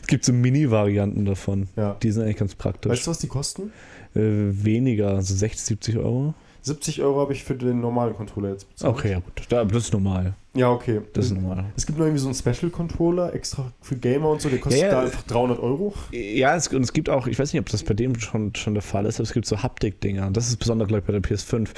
es 0.00 0.06
gibt 0.08 0.24
so 0.24 0.32
Mini-Varianten 0.32 1.24
davon. 1.24 1.68
Ja. 1.76 1.96
Die 2.02 2.10
sind 2.10 2.24
eigentlich 2.24 2.38
ganz 2.38 2.56
praktisch. 2.56 2.90
Weißt 2.90 3.06
du, 3.06 3.10
was 3.12 3.18
die 3.20 3.28
kosten? 3.28 3.70
äh, 4.14 4.20
weniger, 4.64 5.20
so 5.22 5.34
60, 5.34 5.64
70 5.66 5.98
Euro. 5.98 6.34
70 6.64 7.02
Euro 7.02 7.20
habe 7.20 7.34
ich 7.34 7.44
für 7.44 7.54
den 7.54 7.80
normalen 7.80 8.14
Controller 8.16 8.50
jetzt 8.50 8.68
bezahlt. 8.68 8.94
Okay, 8.94 9.10
ja 9.12 9.18
gut. 9.18 9.44
Da, 9.50 9.64
das 9.64 9.84
ist 9.84 9.92
normal. 9.92 10.34
Ja, 10.54 10.70
okay. 10.70 11.02
Das 11.12 11.26
ist 11.26 11.32
normal. 11.32 11.66
es 11.76 11.84
gibt 11.84 11.98
noch 11.98 12.06
irgendwie 12.06 12.20
so 12.22 12.28
einen 12.28 12.34
Special-Controller, 12.34 13.34
extra 13.34 13.70
für 13.82 13.96
Gamer 13.96 14.30
und 14.30 14.40
so, 14.40 14.48
der 14.48 14.60
kostet 14.60 14.80
Ja, 14.80 14.88
ja. 14.88 14.94
da 14.94 15.02
einfach 15.02 15.22
300 15.24 15.58
Euro. 15.58 15.92
Ja, 16.12 16.56
es, 16.56 16.68
und 16.68 16.82
es 16.82 16.92
gibt 16.94 17.10
auch, 17.10 17.26
ich 17.26 17.38
weiß 17.38 17.52
nicht, 17.52 17.60
ob 17.60 17.68
das 17.68 17.82
bei 17.82 17.92
dem 17.92 18.18
schon, 18.18 18.54
schon 18.54 18.72
der 18.72 18.82
Fall 18.82 19.04
ist, 19.04 19.16
aber 19.16 19.24
es 19.24 19.32
gibt 19.34 19.44
so 19.46 19.62
Haptik-Dinger. 19.62 20.30
Das 20.30 20.48
ist 20.48 20.56
besonders, 20.56 20.88
glaube 20.88 21.00
ich, 21.00 21.06
bei 21.06 21.12
der 21.12 21.22
PS5, 21.22 21.68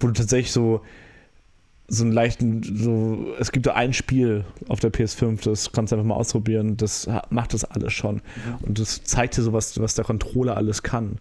wo 0.00 0.08
du 0.08 0.12
tatsächlich 0.12 0.50
so 0.50 0.80
so 1.92 2.04
einen 2.04 2.12
leichten, 2.12 2.62
so, 2.62 3.34
es 3.38 3.52
gibt 3.52 3.66
da 3.66 3.74
ein 3.74 3.92
Spiel 3.92 4.46
auf 4.68 4.80
der 4.80 4.90
PS5, 4.90 5.44
das 5.44 5.72
kannst 5.72 5.92
du 5.92 5.96
einfach 5.96 6.08
mal 6.08 6.14
ausprobieren, 6.14 6.78
das 6.78 7.06
macht 7.28 7.52
das 7.52 7.64
alles 7.64 7.92
schon. 7.92 8.22
Und 8.62 8.78
das 8.78 9.04
zeigt 9.04 9.36
dir 9.36 9.42
so, 9.42 9.52
was, 9.52 9.78
was 9.78 9.94
der 9.94 10.06
Controller 10.06 10.56
alles 10.56 10.82
kann. 10.82 11.18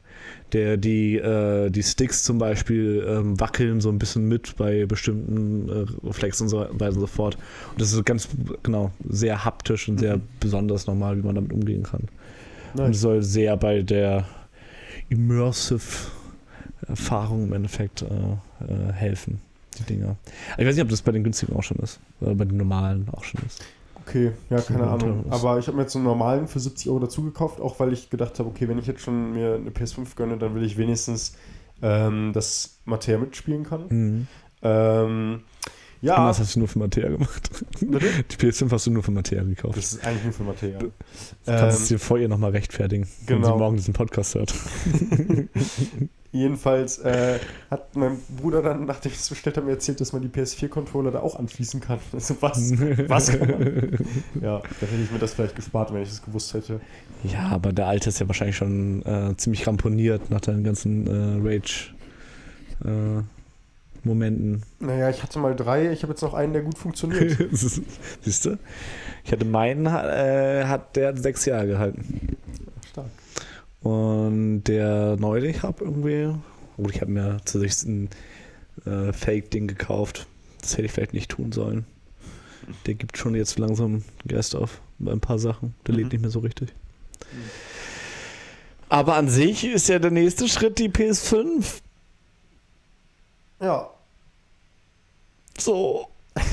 Der, 0.53 0.77
die, 0.77 1.17
äh, 1.17 1.69
die 1.69 1.83
Sticks 1.83 2.23
zum 2.23 2.37
Beispiel 2.37 3.05
ähm, 3.05 3.37
wackeln 3.37 3.81
so 3.81 3.89
ein 3.89 3.99
bisschen 3.99 4.29
mit 4.29 4.55
bei 4.55 4.85
bestimmten 4.85 5.67
äh, 5.67 6.07
Reflexen 6.07 6.45
und 6.45 6.49
so 6.49 6.59
weiter 6.59 6.93
und 6.93 7.01
so 7.01 7.07
fort. 7.07 7.35
Und 7.71 7.81
das 7.81 7.91
ist 7.91 8.05
ganz, 8.05 8.29
genau, 8.63 8.91
sehr 9.09 9.43
haptisch 9.43 9.89
und 9.89 9.99
sehr 9.99 10.21
besonders 10.39 10.87
normal, 10.87 11.17
wie 11.17 11.25
man 11.25 11.35
damit 11.35 11.51
umgehen 11.51 11.83
kann. 11.83 12.07
Und 12.75 12.87
Nice. 12.87 13.01
soll 13.01 13.21
sehr 13.23 13.57
bei 13.57 13.81
der 13.81 14.25
Immersive 15.09 16.11
Erfahrung 16.87 17.47
im 17.47 17.53
Endeffekt 17.53 18.03
äh, 18.03 18.05
äh, 18.05 18.93
helfen, 18.93 19.41
die 19.79 19.83
Dinger. 19.83 20.15
Ich 20.57 20.65
weiß 20.65 20.75
nicht, 20.75 20.83
ob 20.83 20.89
das 20.89 21.01
bei 21.01 21.11
den 21.11 21.23
günstigen 21.23 21.55
auch 21.55 21.63
schon 21.63 21.77
ist. 21.77 21.99
Oder 22.19 22.35
bei 22.35 22.45
den 22.45 22.57
normalen 22.57 23.07
auch 23.11 23.23
schon 23.23 23.41
ist. 23.45 23.61
Okay, 24.05 24.31
ja, 24.49 24.59
keine 24.61 24.83
ein 24.83 24.89
Ahnung. 24.89 25.25
Aber 25.29 25.59
ich 25.59 25.67
habe 25.67 25.77
mir 25.77 25.83
jetzt 25.83 25.95
einen 25.95 26.05
normalen 26.05 26.47
für 26.47 26.59
70 26.59 26.89
Euro 26.89 26.99
dazu 26.99 27.23
gekauft, 27.23 27.61
auch 27.61 27.79
weil 27.79 27.93
ich 27.93 28.09
gedacht 28.09 28.39
habe, 28.39 28.49
okay, 28.49 28.67
wenn 28.67 28.77
ich 28.79 28.87
jetzt 28.87 29.01
schon 29.01 29.33
mir 29.33 29.55
eine 29.55 29.69
PS5 29.69 30.15
gönne, 30.15 30.37
dann 30.37 30.55
will 30.55 30.63
ich 30.63 30.77
wenigstens 30.77 31.33
ähm, 31.81 32.31
das 32.33 32.77
Materia 32.85 33.19
mitspielen 33.19 33.63
kann. 33.63 33.85
Mhm. 33.89 34.27
Ähm, 34.63 35.41
Ja. 36.01 36.15
ja, 36.17 36.27
Das 36.27 36.39
hast 36.39 36.55
du 36.55 36.59
nur 36.59 36.67
für 36.67 36.79
Materia 36.79 37.09
gemacht. 37.11 37.49
Bitte? 37.79 38.07
Die 38.29 38.35
PS5 38.35 38.71
hast 38.71 38.87
du 38.87 38.91
nur 38.91 39.03
für 39.03 39.11
Materia 39.11 39.43
gekauft. 39.43 39.77
das 39.77 39.93
ist 39.93 40.05
eigentlich 40.05 40.23
nur 40.25 40.33
für 40.33 40.43
Materia. 40.43 40.79
Du 40.79 40.91
kannst 41.45 41.79
es 41.79 41.91
Ähm, 41.91 41.95
dir 41.95 41.99
vor 41.99 42.17
ihr 42.17 42.27
nochmal 42.27 42.51
rechtfertigen, 42.51 43.07
wenn 43.27 43.37
genau. 43.37 43.53
sie 43.53 43.59
morgen 43.59 43.75
diesen 43.77 43.93
Podcast 43.93 44.33
hört. 44.35 44.53
jedenfalls 46.31 46.99
äh, 46.99 47.39
hat 47.69 47.95
mein 47.95 48.19
Bruder 48.37 48.61
dann, 48.61 48.85
nachdem 48.85 49.11
ich 49.11 49.17
es 49.17 49.27
bestellt 49.29 49.57
habe, 49.57 49.65
mir 49.67 49.73
erzählt, 49.73 49.99
dass 49.99 50.13
man 50.13 50.21
die 50.21 50.29
PS4-Controller 50.29 51.11
da 51.11 51.19
auch 51.19 51.37
anschließen 51.37 51.81
kann. 51.81 51.99
Also 52.13 52.37
was? 52.39 52.71
Was 53.09 53.37
kann 53.37 53.49
man? 53.49 53.59
Ja, 54.41 54.61
dann 54.79 54.89
hätte 54.89 55.03
ich 55.03 55.11
mir 55.11 55.19
das 55.19 55.33
vielleicht 55.33 55.55
gespart, 55.55 55.93
wenn 55.93 56.01
ich 56.01 56.09
es 56.09 56.23
gewusst 56.23 56.53
hätte. 56.53 56.79
Ja, 57.23 57.49
aber 57.49 57.73
der 57.73 57.87
Alte 57.87 58.09
ist 58.09 58.19
ja 58.19 58.27
wahrscheinlich 58.27 58.55
schon 58.55 59.05
äh, 59.05 59.35
ziemlich 59.37 59.67
ramponiert 59.67 60.29
nach 60.29 60.41
deinen 60.41 60.63
ganzen 60.63 61.07
äh, 61.07 61.37
Rage-Momenten. 62.83 64.63
Naja, 64.79 65.09
ich 65.09 65.21
hatte 65.21 65.39
mal 65.39 65.55
drei, 65.55 65.91
ich 65.91 66.03
habe 66.03 66.13
jetzt 66.13 66.21
noch 66.21 66.33
einen, 66.33 66.53
der 66.53 66.61
gut 66.63 66.77
funktioniert. 66.77 67.37
Siehst 68.21 68.45
du? 68.45 68.57
Ich 69.23 69.31
hatte 69.31 69.45
meinen, 69.45 69.85
äh, 69.85 70.63
hat 70.65 70.95
der 70.95 71.09
hat 71.09 71.19
sechs 71.19 71.45
Jahre 71.45 71.67
gehalten. 71.67 72.37
Stark. 72.89 73.07
Und 73.81 74.63
der 74.65 75.17
neue, 75.17 75.41
den 75.41 75.49
ich 75.51 75.63
habe, 75.63 75.83
irgendwie. 75.83 76.33
Gut, 76.77 76.93
ich 76.95 77.01
habe 77.01 77.11
mir 77.11 77.37
tatsächlich 77.37 77.83
ein 77.83 78.09
äh, 78.85 79.11
Fake-Ding 79.13 79.67
gekauft. 79.67 80.27
Das 80.61 80.73
hätte 80.73 80.83
ich 80.85 80.91
vielleicht 80.91 81.13
nicht 81.13 81.31
tun 81.31 81.51
sollen. 81.51 81.85
Der 82.85 82.93
gibt 82.93 83.17
schon 83.17 83.33
jetzt 83.35 83.57
langsam 83.57 84.03
Geist 84.27 84.55
auf 84.55 84.81
bei 84.99 85.11
ein 85.11 85.19
paar 85.19 85.39
Sachen. 85.39 85.73
Der 85.87 85.93
Mhm. 85.93 85.99
lebt 85.99 86.11
nicht 86.13 86.21
mehr 86.21 86.29
so 86.31 86.39
richtig. 86.39 86.73
Aber 88.89 89.15
an 89.15 89.29
sich 89.29 89.63
ist 89.65 89.89
ja 89.89 89.97
der 89.99 90.11
nächste 90.11 90.47
Schritt 90.47 90.77
die 90.77 90.89
PS5. 90.89 91.81
Ja, 93.61 93.89
So. 95.57 96.07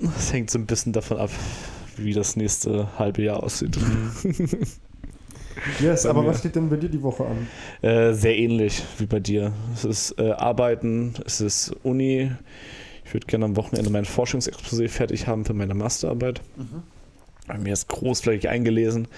Das 0.00 0.32
hängt 0.32 0.50
so 0.50 0.58
ein 0.58 0.66
bisschen 0.66 0.92
davon 0.92 1.18
ab, 1.18 1.30
wie 1.96 2.12
das 2.12 2.36
nächste 2.36 2.98
halbe 2.98 3.22
Jahr 3.22 3.42
aussieht. 3.42 3.76
yes, 5.80 6.02
Bei 6.04 6.10
aber 6.10 6.22
mir. 6.22 6.28
was 6.28 6.38
steht 6.40 6.56
denn 6.56 6.68
bei 6.68 6.76
dir 6.76 6.88
die 6.88 7.02
Woche 7.02 7.24
an? 7.26 7.48
Äh, 7.82 8.12
sehr 8.14 8.36
ähnlich 8.36 8.82
wie 8.98 9.06
bei 9.06 9.20
dir. 9.20 9.52
Es 9.74 9.84
ist 9.84 10.18
äh, 10.18 10.30
Arbeiten, 10.32 11.14
es 11.26 11.40
ist 11.40 11.74
Uni. 11.82 12.30
Ich 13.04 13.14
würde 13.14 13.26
gerne 13.26 13.46
am 13.46 13.56
Wochenende 13.56 13.90
mein 13.90 14.04
Forschungsexposé 14.04 14.88
fertig 14.88 15.26
haben 15.26 15.44
für 15.44 15.54
meine 15.54 15.74
Masterarbeit. 15.74 16.42
Habe 17.48 17.60
mir 17.60 17.70
jetzt 17.70 17.88
großflächig 17.88 18.48
eingelesen 18.50 19.08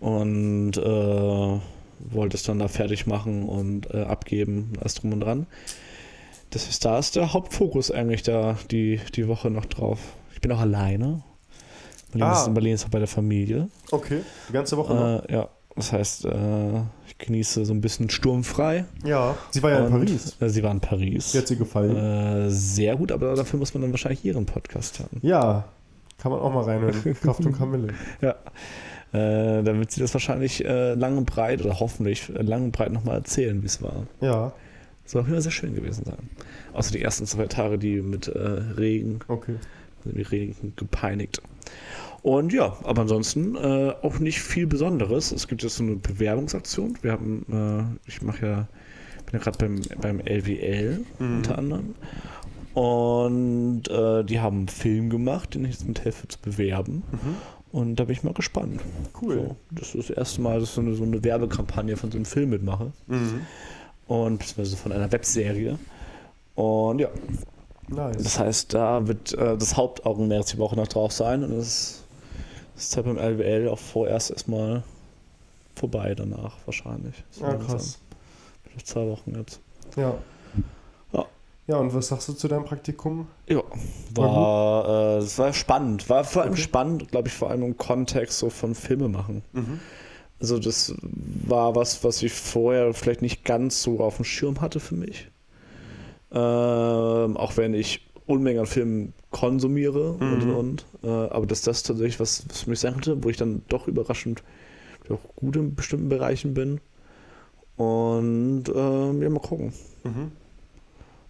und 0.00 0.76
äh, 0.76 0.80
wollte 0.80 2.36
es 2.36 2.44
dann 2.44 2.60
da 2.60 2.68
fertig 2.68 3.06
machen 3.08 3.48
und 3.48 3.92
äh, 3.92 4.02
abgeben, 4.02 4.72
alles 4.80 4.94
drum 4.94 5.12
und 5.14 5.20
dran. 5.20 5.46
Das 6.50 6.68
ist, 6.68 6.84
da 6.84 6.98
ist 6.98 7.16
der 7.16 7.32
Hauptfokus 7.32 7.90
eigentlich 7.90 8.22
da 8.22 8.56
die, 8.70 9.00
die 9.16 9.26
Woche 9.26 9.50
noch 9.50 9.66
drauf. 9.66 9.98
Ich 10.32 10.40
bin 10.40 10.52
auch 10.52 10.60
alleine. 10.60 11.22
Berlin, 12.12 12.28
Ah. 12.28 12.40
ist, 12.40 12.54
Berlin 12.54 12.74
ist 12.74 12.84
auch 12.86 12.90
bei 12.90 13.00
der 13.00 13.08
Familie. 13.08 13.68
Okay, 13.90 14.20
die 14.48 14.52
ganze 14.52 14.76
Woche 14.76 14.94
noch? 14.94 15.24
Äh, 15.24 15.32
ja, 15.32 15.48
das 15.78 15.92
heißt, 15.92 16.24
äh, 16.26 16.80
ich 17.06 17.16
genieße 17.18 17.64
so 17.64 17.72
ein 17.72 17.80
bisschen 17.80 18.10
sturmfrei. 18.10 18.84
Ja, 19.04 19.36
sie 19.50 19.62
war 19.62 19.70
ja 19.70 19.86
in 19.86 19.90
Paris. 19.90 20.36
Äh, 20.40 20.48
sie 20.48 20.62
war 20.62 20.72
in 20.72 20.80
Paris. 20.80 21.34
Wie 21.34 21.38
hat 21.38 21.48
sie 21.48 21.56
gefallen? 21.56 21.96
Äh, 21.96 22.50
sehr 22.50 22.96
gut, 22.96 23.12
aber 23.12 23.34
dafür 23.34 23.58
muss 23.58 23.72
man 23.74 23.82
dann 23.82 23.92
wahrscheinlich 23.92 24.24
ihren 24.24 24.44
Podcast 24.44 24.98
hören. 24.98 25.20
Ja, 25.22 25.64
kann 26.18 26.32
man 26.32 26.40
auch 26.40 26.52
mal 26.52 26.64
reinhören. 26.64 27.16
Kraft 27.22 27.46
und 27.46 27.56
Kamille. 27.56 27.94
Ja. 28.20 28.34
Äh, 29.12 29.62
dann 29.62 29.78
wird 29.78 29.90
sie 29.90 30.00
das 30.00 30.12
wahrscheinlich 30.12 30.64
äh, 30.64 30.94
lang 30.94 31.16
und 31.16 31.24
breit 31.24 31.64
oder 31.64 31.80
hoffentlich 31.80 32.28
äh, 32.28 32.42
lang 32.42 32.64
und 32.64 32.72
breit 32.72 32.92
nochmal 32.92 33.16
erzählen, 33.16 33.62
wie 33.62 33.66
es 33.66 33.80
war. 33.80 34.06
Ja, 34.20 34.52
Soll 35.06 35.22
auf 35.22 35.26
jeden 35.26 35.36
Fall 35.36 35.42
sehr 35.42 35.52
schön 35.52 35.74
gewesen 35.74 36.04
sein. 36.04 36.28
Außer 36.74 36.92
die 36.92 37.00
ersten 37.00 37.24
zwei 37.24 37.46
Tage, 37.46 37.78
die 37.78 38.02
mit 38.02 38.30
Regen, 38.34 39.20
okay. 39.28 39.54
mit 40.04 40.30
Regen 40.30 40.74
gepeinigt. 40.76 41.40
Und 42.22 42.52
ja, 42.52 42.76
aber 42.82 43.02
ansonsten 43.02 43.54
äh, 43.56 43.94
auch 44.02 44.18
nicht 44.18 44.40
viel 44.40 44.66
Besonderes. 44.66 45.32
Es 45.32 45.46
gibt 45.48 45.62
jetzt 45.62 45.76
so 45.76 45.84
eine 45.84 45.96
Bewerbungsaktion. 45.96 46.98
Wir 47.02 47.12
haben, 47.12 47.98
äh, 48.06 48.08
ich 48.08 48.22
mache 48.22 48.46
ja, 48.46 48.68
bin 49.26 49.34
ja 49.34 49.38
gerade 49.38 49.58
beim, 49.58 49.80
beim 50.00 50.20
LWL 50.20 51.04
Mhm. 51.18 51.36
unter 51.36 51.58
anderem. 51.58 51.94
Und 52.74 53.88
äh, 53.88 54.24
die 54.24 54.40
haben 54.40 54.58
einen 54.58 54.68
Film 54.68 55.10
gemacht, 55.10 55.54
den 55.54 55.64
ich 55.64 55.72
jetzt 55.72 55.88
mit 55.88 56.04
helfe 56.04 56.28
zu 56.28 56.38
bewerben. 56.40 57.02
Und 57.72 57.96
da 57.96 58.04
bin 58.04 58.12
ich 58.14 58.22
mal 58.22 58.34
gespannt. 58.34 58.80
Cool. 59.20 59.34
So, 59.34 59.56
das 59.70 59.94
ist 59.94 60.10
das 60.10 60.16
erste 60.16 60.40
Mal, 60.42 60.60
dass 60.60 60.70
ich 60.70 60.74
so 60.74 60.80
eine, 60.80 60.94
so 60.94 61.02
eine 61.04 61.22
Werbekampagne 61.24 61.96
von 61.96 62.10
so 62.10 62.16
einem 62.18 62.24
Film 62.24 62.50
mitmache. 62.50 62.92
Mhm. 63.06 63.40
Und 64.06 64.38
beziehungsweise 64.38 64.76
von 64.76 64.92
einer 64.92 65.10
Webserie. 65.12 65.78
Und 66.54 66.98
ja, 67.00 67.08
Nice. 67.88 68.22
das 68.22 68.38
heißt, 68.38 68.74
da 68.74 69.06
wird 69.08 69.32
äh, 69.34 69.56
das 69.56 69.76
Hauptaugenmerk 69.76 70.46
die 70.46 70.58
Woche 70.58 70.76
noch 70.76 70.88
drauf 70.88 71.12
sein. 71.12 71.42
Und 71.42 71.50
das, 71.56 71.58
das 71.58 72.04
ist 72.84 72.96
halt 72.96 73.06
beim 73.06 73.18
LWL 73.18 73.68
auch 73.68 73.78
vorerst 73.78 74.30
erstmal 74.30 74.82
vorbei 75.74 76.14
danach 76.14 76.54
wahrscheinlich. 76.66 77.14
So 77.30 77.42
ja, 77.44 77.50
langsam. 77.52 77.68
krass. 77.68 77.98
Vielleicht 78.64 78.86
zwei 78.86 79.06
Wochen 79.06 79.34
jetzt. 79.36 79.60
Ja. 79.96 80.14
Ja. 81.12 81.24
Ja, 81.66 81.76
und 81.76 81.94
was 81.94 82.08
sagst 82.08 82.28
du 82.28 82.32
zu 82.32 82.48
deinem 82.48 82.64
Praktikum? 82.64 83.28
Ja, 83.48 83.62
war, 84.14 84.88
äh, 84.88 85.18
es 85.18 85.38
war 85.38 85.52
spannend. 85.52 86.08
War 86.08 86.24
vor 86.24 86.42
allem 86.42 86.52
Okay. 86.52 86.62
spannend, 86.62 87.08
glaube 87.10 87.28
ich, 87.28 87.34
vor 87.34 87.50
allem 87.50 87.62
im 87.62 87.76
Kontext 87.76 88.38
so 88.38 88.48
von 88.50 88.74
Filme 88.74 89.08
machen. 89.08 89.42
Mhm. 89.52 89.80
Also 90.40 90.58
das 90.58 90.94
war 91.02 91.74
was, 91.74 92.02
was 92.04 92.22
ich 92.22 92.32
vorher 92.32 92.94
vielleicht 92.94 93.22
nicht 93.22 93.44
ganz 93.44 93.82
so 93.82 94.00
auf 94.00 94.16
dem 94.16 94.24
Schirm 94.24 94.60
hatte 94.60 94.80
für 94.80 94.94
mich. 94.94 95.28
Ähm, 96.30 97.36
auch 97.36 97.56
wenn 97.56 97.74
ich 97.74 98.07
Unmengen 98.28 98.60
an 98.60 98.66
Filmen 98.66 99.12
konsumiere 99.30 100.12
und 100.12 100.44
Mhm. 100.44 100.50
und 100.50 100.54
und. 100.54 100.86
Äh, 101.02 101.08
aber 101.08 101.46
dass 101.46 101.62
das 101.62 101.82
tatsächlich 101.82 102.20
was, 102.20 102.44
was 102.48 102.62
für 102.62 102.70
mich 102.70 102.78
sein 102.80 102.92
könnte, 102.94 103.22
wo 103.24 103.28
ich 103.28 103.36
dann 103.36 103.62
doch 103.68 103.88
überraschend 103.88 104.42
auch 105.08 105.20
gut 105.36 105.56
in 105.56 105.74
bestimmten 105.74 106.08
Bereichen 106.10 106.52
bin. 106.54 106.80
Und 107.76 108.64
ähm, 108.74 109.22
ja, 109.22 109.30
mal 109.30 109.40
gucken. 109.40 109.72
Mhm. 110.04 110.32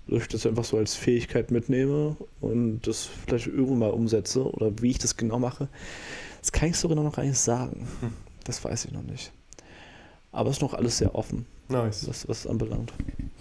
Dass 0.08 0.22
ich 0.22 0.28
das 0.28 0.46
einfach 0.46 0.64
so 0.64 0.78
als 0.78 0.94
Fähigkeit 0.94 1.50
mitnehme 1.50 2.16
und 2.40 2.80
das 2.86 3.04
vielleicht 3.04 3.46
irgendwann 3.46 3.78
mal 3.78 3.90
umsetze 3.90 4.50
oder 4.50 4.72
wie 4.80 4.90
ich 4.90 4.98
das 4.98 5.16
genau 5.16 5.38
mache, 5.38 5.68
das 6.40 6.50
kann 6.50 6.70
ich 6.70 6.76
so 6.76 6.88
genau 6.88 7.02
noch 7.02 7.14
gar 7.14 7.24
nicht 7.24 7.38
sagen. 7.38 7.86
Hm. 8.00 8.12
Das 8.44 8.64
weiß 8.64 8.86
ich 8.86 8.92
noch 8.92 9.02
nicht. 9.02 9.32
Aber 10.32 10.50
es 10.50 10.56
ist 10.56 10.62
noch 10.62 10.74
alles 10.74 10.98
sehr 10.98 11.14
offen, 11.14 11.46
Nice. 11.68 12.06
was 12.08 12.28
was 12.28 12.46
anbelangt. 12.46 12.92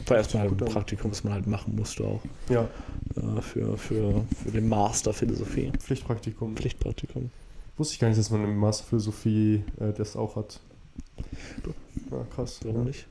War 0.05 0.17
erstmal 0.17 0.43
halt 0.43 0.61
ein. 0.61 0.67
Praktikum, 0.69 1.11
was 1.11 1.23
man 1.23 1.33
halt 1.33 1.47
machen 1.47 1.75
musste 1.75 2.05
auch 2.05 2.21
Ja, 2.49 2.67
äh, 3.17 3.41
für, 3.41 3.77
für, 3.77 4.23
für 4.43 4.51
den 4.51 4.69
Master 4.69 5.11
Philosophie. 5.13 5.71
Pflichtpraktikum. 5.79 6.55
Pflichtpraktikum. 6.55 7.29
Wusste 7.77 7.93
ich 7.95 7.99
gar 7.99 8.07
nicht, 8.07 8.17
dass 8.19 8.29
man 8.31 8.43
im 8.43 8.55
Master 8.57 8.85
Philosophie 8.85 9.63
äh, 9.79 9.91
das 9.91 10.15
auch 10.15 10.35
hat. 10.37 10.59
Ja, 12.11 12.25
krass. 12.33 12.59
Warum 12.63 12.79
ja. 12.81 12.83
nicht? 12.85 13.07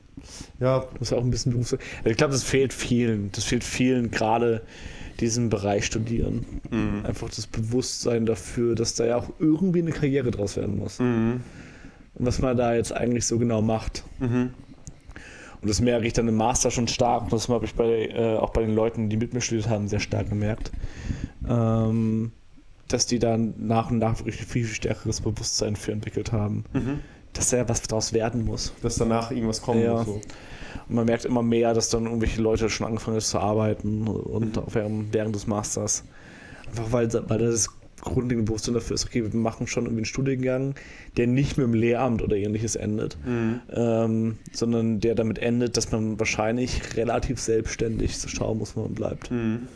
Ja, 0.59 0.79
Du 0.79 0.97
musst 0.99 1.11
ja 1.11 1.17
auch 1.19 1.23
ein 1.23 1.29
bisschen 1.29 1.51
Berufs... 1.51 1.73
Also 1.73 2.09
ich 2.09 2.17
glaube, 2.17 2.33
das 2.33 2.43
fehlt 2.43 2.73
vielen. 2.73 3.31
Das 3.33 3.43
fehlt 3.43 3.63
vielen 3.63 4.09
gerade 4.09 4.63
diesen 5.19 5.49
Bereich 5.49 5.85
studieren. 5.85 6.45
mhm. 6.71 7.05
Einfach 7.05 7.29
das 7.29 7.45
Bewusstsein 7.47 8.25
dafür, 8.25 8.73
dass 8.75 8.95
da 8.95 9.05
ja 9.05 9.17
auch 9.17 9.29
irgendwie 9.39 9.79
eine 9.81 9.91
Karriere 9.91 10.31
draus 10.31 10.57
werden 10.57 10.77
muss. 10.79 10.99
Mhm. 10.99 11.41
Und 12.17 12.25
was 12.25 12.39
man 12.39 12.57
da 12.57 12.73
jetzt 12.73 12.91
eigentlich 12.93 13.25
so 13.25 13.37
genau 13.37 13.61
macht. 13.61 14.03
Mhm. 14.19 14.51
Und 15.61 15.69
das 15.69 15.81
merke 15.81 16.05
ich 16.05 16.13
dann 16.13 16.27
im 16.27 16.35
Master 16.35 16.69
schon 16.71 16.87
stark. 16.87 17.23
Und 17.23 17.33
das 17.33 17.49
habe 17.49 17.65
ich 17.65 17.73
bei, 17.75 18.07
äh, 18.07 18.37
auch 18.37 18.51
bei 18.51 18.61
den 18.61 18.75
Leuten, 18.75 19.09
die 19.09 19.17
mit 19.17 19.33
mir 19.33 19.41
studiert 19.41 19.69
haben, 19.69 19.87
sehr 19.87 19.99
stark 19.99 20.29
gemerkt. 20.29 20.71
Ähm, 21.47 22.31
dass 22.87 23.05
die 23.05 23.19
dann 23.19 23.53
nach 23.57 23.91
und 23.91 23.97
nach 23.97 24.19
wirklich 24.19 24.37
viel, 24.37 24.65
viel 24.65 24.75
stärkeres 24.75 25.21
Bewusstsein 25.21 25.75
für 25.75 25.91
entwickelt 25.91 26.31
haben. 26.31 26.63
Mhm. 26.73 26.99
Dass 27.33 27.49
da 27.49 27.57
ja 27.57 27.69
was 27.69 27.81
draus 27.83 28.13
werden 28.13 28.45
muss. 28.45 28.73
Dass 28.81 28.95
danach 28.95 29.31
irgendwas 29.31 29.61
kommt. 29.61 29.83
Ja. 29.83 29.93
und 29.93 30.05
So. 30.05 30.21
Und 30.89 30.95
man 30.95 31.05
merkt 31.05 31.25
immer 31.25 31.43
mehr, 31.43 31.73
dass 31.73 31.89
dann 31.89 32.05
irgendwelche 32.05 32.41
Leute 32.41 32.69
schon 32.69 32.87
angefangen 32.87 33.15
haben 33.15 33.23
zu 33.23 33.39
arbeiten 33.39 34.07
und 34.07 34.55
Mhm. 34.55 34.63
während, 34.71 35.13
während 35.13 35.35
des 35.35 35.47
Masters. 35.47 36.03
Einfach 36.69 36.91
weil, 36.91 37.11
weil 37.29 37.39
das 37.39 37.69
grundlegende 38.01 38.43
Bewusstsein 38.49 38.73
dafür 38.75 38.93
ist, 38.95 39.05
okay, 39.05 39.23
wir 39.23 39.39
machen 39.39 39.67
schon 39.67 39.85
irgendwie 39.85 39.99
einen 40.01 40.05
Studiengang, 40.05 40.75
der 41.17 41.27
nicht 41.27 41.57
mit 41.57 41.65
dem 41.65 41.73
Lehramt 41.73 42.21
oder 42.21 42.35
ähnliches 42.35 42.75
endet, 42.75 43.17
Mhm. 43.25 43.59
ähm, 43.73 44.37
sondern 44.51 44.99
der 44.99 45.15
damit 45.15 45.39
endet, 45.39 45.77
dass 45.77 45.91
man 45.91 46.19
wahrscheinlich 46.19 46.95
relativ 46.95 47.39
selbstständig 47.39 48.17
so 48.17 48.27
schauen 48.27 48.59
muss, 48.59 48.75
wo 48.75 48.81
man 48.83 48.93
bleibt. 48.93 49.31
Mhm. 49.31 49.67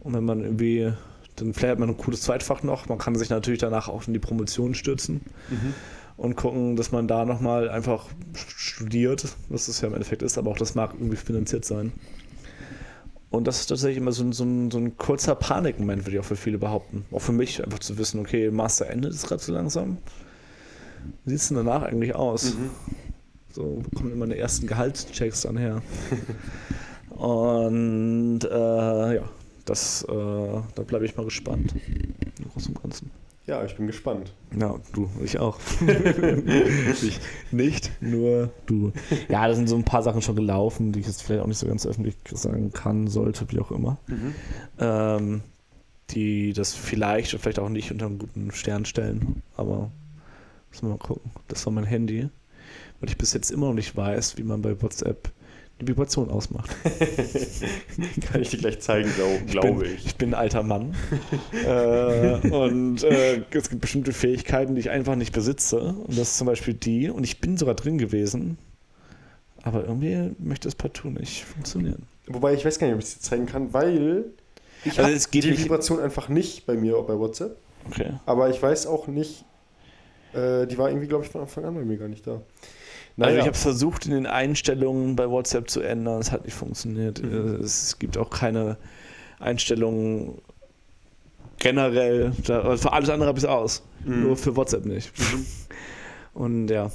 Und 0.00 0.14
wenn 0.14 0.24
man 0.24 0.40
irgendwie, 0.42 0.92
dann 1.36 1.52
vielleicht 1.52 1.72
hat 1.72 1.78
man 1.78 1.90
ein 1.90 1.96
cooles 1.98 2.22
Zweitfach 2.22 2.62
noch, 2.62 2.88
man 2.88 2.98
kann 2.98 3.14
sich 3.14 3.28
natürlich 3.28 3.60
danach 3.60 3.88
auch 3.88 4.06
in 4.06 4.14
die 4.14 4.18
Promotion 4.18 4.74
stürzen 4.74 5.20
Mhm. 5.50 5.74
und 6.16 6.34
gucken, 6.36 6.76
dass 6.76 6.92
man 6.92 7.06
da 7.08 7.24
nochmal 7.26 7.68
einfach 7.68 8.06
studiert, 8.34 9.26
was 9.50 9.68
es 9.68 9.80
ja 9.82 9.88
im 9.88 9.94
Endeffekt 9.94 10.22
ist, 10.22 10.38
aber 10.38 10.50
auch 10.50 10.58
das 10.58 10.74
mag 10.74 10.94
irgendwie 10.94 11.16
finanziert 11.16 11.64
sein. 11.66 11.92
Und 13.30 13.46
das 13.46 13.60
ist 13.60 13.66
tatsächlich 13.66 13.98
immer 13.98 14.12
so 14.12 14.24
ein, 14.24 14.32
so 14.32 14.44
ein, 14.44 14.70
so 14.70 14.78
ein 14.78 14.96
kurzer 14.96 15.34
Panikmoment, 15.34 16.06
würde 16.06 16.16
ich 16.16 16.20
auch 16.20 16.24
für 16.24 16.36
viele 16.36 16.58
behaupten. 16.58 17.04
Auch 17.12 17.20
für 17.20 17.32
mich, 17.32 17.62
einfach 17.62 17.78
zu 17.78 17.98
wissen, 17.98 18.20
okay, 18.20 18.50
Master 18.50 18.88
endet 18.88 19.12
ist 19.12 19.26
gerade 19.26 19.42
so 19.42 19.52
langsam. 19.52 19.98
Wie 21.24 21.30
sieht 21.30 21.40
es 21.40 21.48
denn 21.48 21.58
danach 21.58 21.82
eigentlich 21.82 22.14
aus? 22.14 22.54
Mhm. 22.54 22.70
So, 23.52 23.82
kommen 23.94 24.12
immer 24.12 24.26
die 24.26 24.38
ersten 24.38 24.66
Gehaltschecks 24.66 25.42
dann 25.42 25.56
her? 25.56 25.82
Und 27.10 28.40
äh, 28.44 29.16
ja, 29.16 29.22
das, 29.64 30.04
äh, 30.04 30.06
da 30.14 30.82
bleibe 30.86 31.04
ich 31.04 31.16
mal 31.16 31.24
gespannt. 31.24 31.74
Im 31.86 32.50
Großen 32.52 32.74
und 32.74 32.82
Ganzen. 32.82 33.10
Ja, 33.48 33.64
ich 33.64 33.74
bin 33.76 33.86
gespannt. 33.86 34.34
Ja, 34.60 34.78
du, 34.92 35.08
ich 35.24 35.38
auch. 35.38 35.58
ich 37.02 37.18
nicht, 37.50 37.90
nur 38.02 38.50
du. 38.66 38.92
Ja, 39.30 39.48
da 39.48 39.54
sind 39.54 39.70
so 39.70 39.76
ein 39.76 39.86
paar 39.86 40.02
Sachen 40.02 40.20
schon 40.20 40.36
gelaufen, 40.36 40.92
die 40.92 41.00
ich 41.00 41.06
jetzt 41.06 41.22
vielleicht 41.22 41.42
auch 41.42 41.46
nicht 41.46 41.56
so 41.56 41.66
ganz 41.66 41.86
öffentlich 41.86 42.14
sagen 42.30 42.74
kann, 42.74 43.06
sollte, 43.06 43.46
wie 43.50 43.58
auch 43.58 43.70
immer. 43.70 43.96
Mhm. 44.06 44.34
Ähm, 44.78 45.40
die 46.10 46.52
das 46.52 46.74
vielleicht 46.74 47.32
oder 47.32 47.42
vielleicht 47.42 47.58
auch 47.58 47.70
nicht 47.70 47.90
unter 47.90 48.04
einen 48.04 48.18
guten 48.18 48.50
Stern 48.50 48.84
stellen. 48.84 49.42
Aber 49.56 49.90
müssen 50.68 50.82
wir 50.82 50.90
mal 50.90 50.98
gucken. 50.98 51.30
Das 51.48 51.64
war 51.64 51.72
mein 51.72 51.84
Handy. 51.84 52.28
Weil 53.00 53.08
ich 53.08 53.16
bis 53.16 53.32
jetzt 53.32 53.50
immer 53.50 53.68
noch 53.68 53.74
nicht 53.74 53.96
weiß, 53.96 54.36
wie 54.36 54.42
man 54.42 54.60
bei 54.60 54.82
WhatsApp 54.82 55.30
die 55.80 55.86
Vibration 55.88 56.30
ausmacht. 56.30 56.70
Kann 58.30 58.42
ich 58.42 58.50
dir 58.50 58.58
gleich 58.58 58.80
zeigen, 58.80 59.10
glaub, 59.14 59.46
glaube 59.46 59.82
bin, 59.84 59.94
ich. 59.94 60.06
Ich 60.06 60.16
bin 60.16 60.30
ein 60.30 60.34
alter 60.34 60.62
Mann. 60.62 60.94
äh, 61.66 62.48
und 62.48 63.02
äh, 63.04 63.42
es 63.50 63.70
gibt 63.70 63.80
bestimmte 63.80 64.12
Fähigkeiten, 64.12 64.74
die 64.74 64.80
ich 64.80 64.90
einfach 64.90 65.14
nicht 65.14 65.32
besitze. 65.32 65.80
Und 65.80 66.10
das 66.18 66.30
ist 66.32 66.38
zum 66.38 66.46
Beispiel 66.46 66.74
die. 66.74 67.10
Und 67.10 67.24
ich 67.24 67.40
bin 67.40 67.56
sogar 67.56 67.74
drin 67.74 67.98
gewesen. 67.98 68.58
Aber 69.62 69.82
irgendwie 69.84 70.34
möchte 70.38 70.68
es 70.68 70.74
partout 70.74 71.10
nicht 71.10 71.44
funktionieren. 71.44 72.04
Wobei 72.26 72.54
ich 72.54 72.64
weiß 72.64 72.78
gar 72.78 72.86
nicht, 72.86 72.94
ob 72.94 73.00
ich 73.00 73.06
es 73.08 73.14
dir 73.18 73.20
zeigen 73.22 73.46
kann, 73.46 73.72
weil 73.72 74.24
ich 74.84 74.98
Also 74.98 75.10
es 75.10 75.30
geht 75.30 75.44
die 75.44 75.50
nicht- 75.50 75.64
Vibration 75.64 76.00
einfach 76.00 76.28
nicht 76.28 76.66
bei 76.66 76.74
mir 76.74 77.00
bei 77.02 77.18
WhatsApp. 77.18 77.56
Okay. 77.86 78.12
Aber 78.26 78.50
ich 78.50 78.62
weiß 78.62 78.86
auch 78.86 79.06
nicht, 79.06 79.44
äh, 80.34 80.66
die 80.66 80.76
war 80.78 80.88
irgendwie, 80.90 81.06
glaube 81.08 81.24
ich, 81.24 81.30
von 81.30 81.40
Anfang 81.40 81.64
an 81.64 81.74
bei 81.74 81.84
mir 81.84 81.96
gar 81.96 82.08
nicht 82.08 82.26
da. 82.26 82.42
Also 83.18 83.30
Naja. 83.30 83.40
ich 83.40 83.46
habe 83.46 83.58
versucht, 83.58 84.06
in 84.06 84.12
den 84.12 84.26
Einstellungen 84.26 85.16
bei 85.16 85.28
WhatsApp 85.28 85.68
zu 85.68 85.80
ändern. 85.80 86.20
Es 86.20 86.30
hat 86.30 86.44
nicht 86.44 86.54
funktioniert. 86.54 87.20
Mhm. 87.20 87.60
Es 87.62 87.98
gibt 87.98 88.16
auch 88.16 88.30
keine 88.30 88.76
Einstellungen 89.40 90.40
generell. 91.58 92.32
Da, 92.46 92.60
also 92.62 92.82
für 92.82 92.92
alles 92.92 93.10
andere 93.10 93.28
habe 93.28 93.38
ich 93.38 93.44
es 93.44 93.50
aus. 93.50 93.82
Mhm. 94.04 94.22
Nur 94.22 94.36
für 94.36 94.54
WhatsApp 94.54 94.86
nicht. 94.86 95.12
Und 96.32 96.68
ja, 96.68 96.92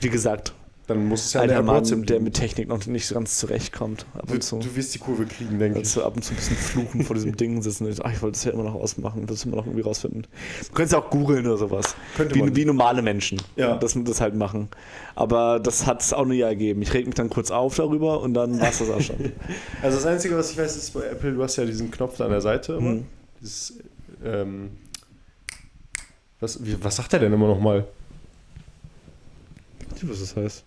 wie 0.00 0.10
gesagt, 0.10 0.52
Dann 0.86 1.06
muss 1.08 1.24
es 1.24 1.32
ja 1.32 1.40
alter 1.40 1.54
der 1.54 1.62
Mann, 1.62 1.76
WhatsApp 1.76 2.06
der 2.06 2.20
mit 2.20 2.34
Technik 2.34 2.68
noch 2.68 2.84
nicht 2.86 3.06
so 3.06 3.14
ganz 3.14 3.38
zurechtkommt. 3.38 4.04
Ab 4.12 4.24
Du, 4.26 4.34
und 4.34 4.42
zu. 4.42 4.58
du 4.58 4.76
wirst 4.76 4.94
die 4.94 4.98
Kurve 4.98 5.24
kriegen, 5.24 5.58
denke 5.58 5.78
ich. 5.78 5.84
Also 5.86 6.04
ab 6.04 6.14
und 6.14 6.22
zu 6.22 6.34
ein 6.34 6.36
bisschen 6.36 6.56
fluchen 6.56 7.04
vor 7.04 7.14
diesem 7.16 7.34
Ding 7.38 7.62
sitzen. 7.62 7.88
Ach, 8.02 8.12
ich 8.12 8.20
wollte 8.20 8.36
es 8.36 8.44
ja 8.44 8.52
immer 8.52 8.64
noch 8.64 8.74
ausmachen, 8.74 9.24
ich 9.24 9.30
es 9.30 9.44
immer 9.46 9.56
noch 9.56 9.64
irgendwie 9.64 9.82
rausfinden. 9.82 10.26
Du 10.66 10.72
könntest 10.74 10.92
ja 10.92 10.98
auch 10.98 11.08
googeln 11.08 11.46
oder 11.46 11.56
sowas. 11.56 11.96
Könnte 12.16 12.34
Wie, 12.34 12.40
man. 12.40 12.54
wie 12.54 12.66
normale 12.66 13.00
Menschen, 13.00 13.40
Ja. 13.56 13.76
dass 13.78 13.94
wir 13.96 14.04
das 14.04 14.20
halt 14.20 14.34
machen. 14.34 14.68
Aber 15.14 15.58
das 15.58 15.86
hat 15.86 16.02
es 16.02 16.12
auch 16.12 16.26
nie 16.26 16.40
ergeben. 16.40 16.82
Ich 16.82 16.92
reg 16.92 17.06
mich 17.06 17.14
dann 17.14 17.30
kurz 17.30 17.50
auf 17.50 17.76
darüber 17.76 18.20
und 18.20 18.34
dann 18.34 18.60
war 18.60 18.68
es 18.68 18.78
das 18.80 18.90
auch 18.90 19.00
schon. 19.00 19.16
Also 19.82 19.96
das 19.96 20.04
Einzige, 20.06 20.36
was 20.36 20.50
ich 20.50 20.58
weiß, 20.58 20.76
ist 20.76 20.92
bei 20.92 21.00
Apple, 21.06 21.32
du 21.32 21.42
hast 21.42 21.56
ja 21.56 21.64
diesen 21.64 21.90
Knopf 21.90 22.18
da 22.18 22.24
an 22.26 22.30
der 22.30 22.40
Seite 22.42 22.74
immer. 22.74 22.90
Hm. 22.90 23.04
Dieses, 23.40 23.78
ähm, 24.22 24.70
was, 26.40 26.62
wie, 26.62 26.76
was 26.84 26.96
sagt 26.96 27.14
er 27.14 27.20
denn 27.20 27.32
immer 27.32 27.46
nochmal? 27.46 27.86
Ich 29.96 30.02
weiß, 30.02 30.10
was 30.10 30.20
das 30.20 30.36
heißt. 30.36 30.64